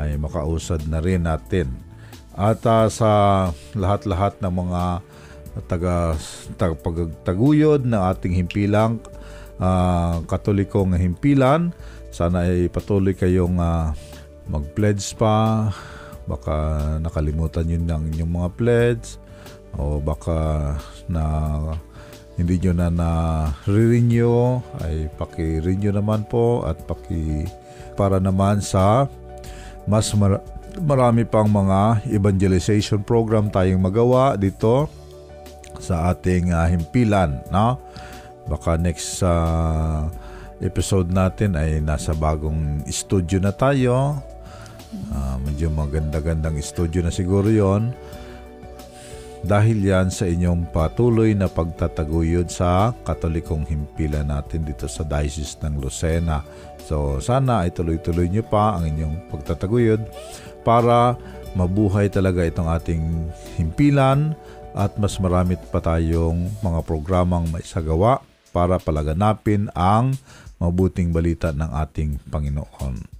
ay 0.00 0.16
makausad 0.16 0.80
na 0.88 1.04
rin 1.04 1.28
natin. 1.28 1.68
At 2.36 2.64
uh, 2.64 2.88
sa 2.88 3.10
lahat-lahat 3.76 4.40
ng 4.40 4.52
mga 4.52 4.82
taga, 5.68 6.16
tagapagtaguyod 6.56 7.84
ng 7.84 8.02
ating 8.12 8.32
himpilang 8.36 9.00
uh, 9.60 10.20
katolikong 10.28 10.96
himpilan, 10.96 11.72
sana 12.12 12.48
ay 12.48 12.68
patuloy 12.68 13.16
kayong 13.16 13.60
uh, 13.60 13.92
mag-pledge 14.48 15.16
pa, 15.16 15.68
baka 16.26 16.54
nakalimutan 16.98 17.70
yun 17.70 17.86
ng 17.86 18.02
inyong 18.14 18.32
mga 18.42 18.50
pledge, 18.58 19.06
o 19.78 20.02
baka 20.02 20.74
na 21.06 21.24
hindi 22.36 22.60
nyo 22.60 22.72
na 22.76 22.88
na-renew, 22.92 24.60
ay 24.84 25.08
paki-renew 25.16 25.94
naman 25.94 26.28
po 26.28 26.68
at 26.68 26.76
paki 26.84 27.48
para 27.96 28.20
naman 28.20 28.60
sa 28.60 29.08
mas 29.88 30.12
mar- 30.12 30.44
marami 30.76 31.24
pang 31.24 31.48
mga 31.48 32.04
evangelization 32.12 33.00
program 33.00 33.48
tayong 33.48 33.80
magawa 33.80 34.36
dito 34.36 34.84
sa 35.80 36.12
ating 36.12 36.52
uh, 36.52 36.68
himpilan. 36.68 37.40
No? 37.48 37.80
Baka 38.44 38.76
next 38.76 39.24
uh, 39.24 40.04
episode 40.60 41.08
natin 41.08 41.56
ay 41.56 41.80
nasa 41.80 42.12
bagong 42.12 42.84
studio 42.88 43.40
na 43.40 43.52
tayo. 43.52 44.20
Medyo 45.56 45.72
maganda-gandang 45.72 46.60
studio 46.60 47.00
na 47.00 47.08
siguro 47.08 47.48
yon 47.48 47.88
dahil 49.40 49.80
yan 49.80 50.12
sa 50.12 50.28
inyong 50.28 50.68
patuloy 50.68 51.32
na 51.32 51.48
pagtataguyod 51.48 52.52
sa 52.52 52.92
katolikong 53.08 53.64
himpilan 53.64 54.28
natin 54.28 54.68
dito 54.68 54.84
sa 54.84 55.00
Diocese 55.00 55.56
ng 55.64 55.80
Lucena. 55.80 56.44
So 56.84 57.24
sana 57.24 57.64
ay 57.64 57.72
tuloy-tuloy 57.72 58.28
nyo 58.28 58.44
pa 58.44 58.76
ang 58.76 58.84
inyong 58.84 59.32
pagtataguyod 59.32 60.04
para 60.60 61.16
mabuhay 61.56 62.12
talaga 62.12 62.44
itong 62.44 62.68
ating 62.68 63.32
himpilan 63.56 64.36
at 64.76 64.92
mas 65.00 65.16
marami 65.16 65.56
pa 65.72 65.80
tayong 65.80 66.52
mga 66.60 66.84
programang 66.84 67.48
maisagawa 67.48 68.20
para 68.52 68.76
palaganapin 68.76 69.72
ang 69.72 70.20
mabuting 70.60 71.16
balita 71.16 71.48
ng 71.48 71.72
ating 71.80 72.20
Panginoon. 72.28 73.15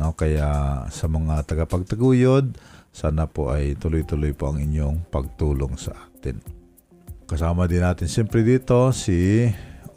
No, 0.00 0.16
kaya 0.16 0.88
sa 0.88 1.12
mga 1.12 1.44
tagapagtaguyod, 1.44 2.56
sana 2.88 3.28
po 3.28 3.52
ay 3.52 3.76
tuloy-tuloy 3.76 4.32
po 4.32 4.48
ang 4.48 4.56
inyong 4.56 5.04
pagtulong 5.12 5.76
sa 5.76 5.92
atin. 5.92 6.40
Kasama 7.28 7.68
din 7.68 7.84
natin 7.84 8.08
siyempre 8.08 8.40
dito 8.40 8.96
si 8.96 9.44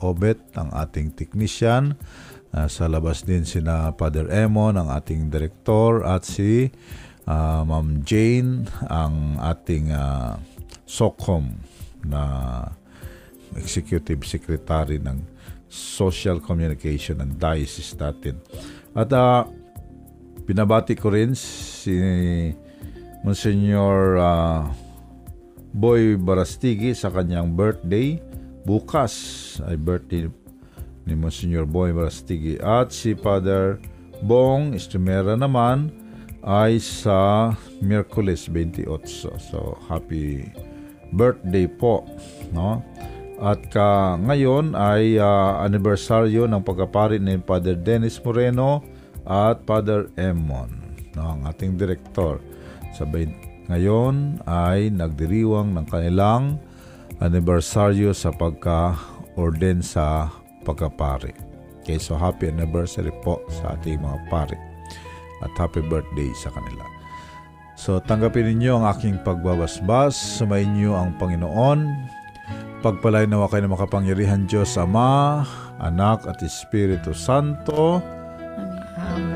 Obet, 0.04 0.44
ang 0.60 0.76
ating 0.76 1.16
technician. 1.16 1.96
Uh, 2.52 2.68
sa 2.68 2.92
labas 2.92 3.24
din 3.24 3.48
sina 3.48 3.96
Father 3.96 4.28
Emon, 4.28 4.76
ang 4.76 4.92
ating 4.92 5.32
director, 5.32 6.04
at 6.04 6.28
si 6.28 6.68
uh, 7.24 7.64
Ma'am 7.64 8.04
Jane, 8.04 8.68
ang 8.92 9.40
ating 9.40 9.90
uh, 9.96 10.36
SOCOM 10.84 11.48
na 12.04 12.22
Executive 13.56 14.20
Secretary 14.28 15.00
ng 15.00 15.24
Social 15.72 16.44
Communication 16.44 17.24
and 17.24 17.40
Diocese 17.40 17.96
natin. 17.98 18.38
At 18.94 19.10
uh, 19.10 19.63
pinabati 20.44 21.00
ko 21.00 21.12
rin 21.12 21.32
si 21.36 21.96
Monsignor 23.24 24.20
uh, 24.20 24.68
Boy 25.72 26.20
Barastigi 26.20 26.92
sa 26.92 27.10
kanyang 27.10 27.56
birthday. 27.56 28.20
Bukas 28.68 29.14
ay 29.68 29.80
birthday 29.80 30.28
ni 31.08 31.16
Monsignor 31.16 31.64
Boy 31.64 31.96
Barastigi. 31.96 32.60
At 32.60 32.92
si 32.92 33.16
Father 33.16 33.80
Bong 34.24 34.76
Estimera 34.76 35.40
naman 35.40 35.92
ay 36.44 36.80
sa 36.84 37.52
Miyerkules 37.80 38.52
28. 38.52 38.88
So, 39.40 39.80
happy 39.88 40.52
birthday 41.16 41.66
po. 41.72 42.04
No? 42.52 42.84
At 43.40 43.72
ka, 43.72 44.20
ngayon 44.20 44.76
ay 44.76 45.20
uh, 45.20 45.64
anibersaryo 45.64 46.48
ng 46.48 46.64
pagkapari 46.64 47.20
ni 47.20 47.40
Father 47.44 47.76
Dennis 47.76 48.20
Moreno 48.24 48.84
at 49.24 49.64
Father 49.64 50.12
Emon, 50.20 50.72
no, 51.16 51.36
ang 51.38 51.48
ating 51.48 51.80
direktor. 51.80 52.44
Sabay, 52.94 53.32
ngayon 53.72 54.44
ay 54.44 54.92
nagdiriwang 54.92 55.72
ng 55.74 55.86
kanilang 55.88 56.60
anibersaryo 57.24 58.12
sa 58.12 58.36
pagka-orden 58.36 59.80
sa 59.80 60.28
pagkapari. 60.68 61.32
Okay, 61.84 62.00
so 62.00 62.16
happy 62.16 62.48
anniversary 62.48 63.12
po 63.24 63.44
sa 63.52 63.76
ating 63.76 64.00
mga 64.00 64.20
pari 64.32 64.60
at 65.44 65.52
happy 65.60 65.84
birthday 65.84 66.32
sa 66.36 66.52
kanila. 66.52 66.84
So 67.76 68.00
tanggapin 68.00 68.48
ninyo 68.48 68.80
ang 68.80 68.86
aking 68.96 69.20
pagbabasbas, 69.28 70.16
sumayin 70.16 70.76
niyo 70.78 70.96
ang 70.96 71.16
Panginoon, 71.20 71.80
pagpalay 72.80 73.28
nawa 73.28 73.52
kayo 73.52 73.68
ng 73.68 73.76
makapangyarihan 73.76 74.48
Diyos 74.48 74.80
Ama, 74.80 75.44
Anak 75.84 76.24
at 76.24 76.40
Espiritu 76.40 77.12
Santo. 77.12 78.00
come. 79.10 79.33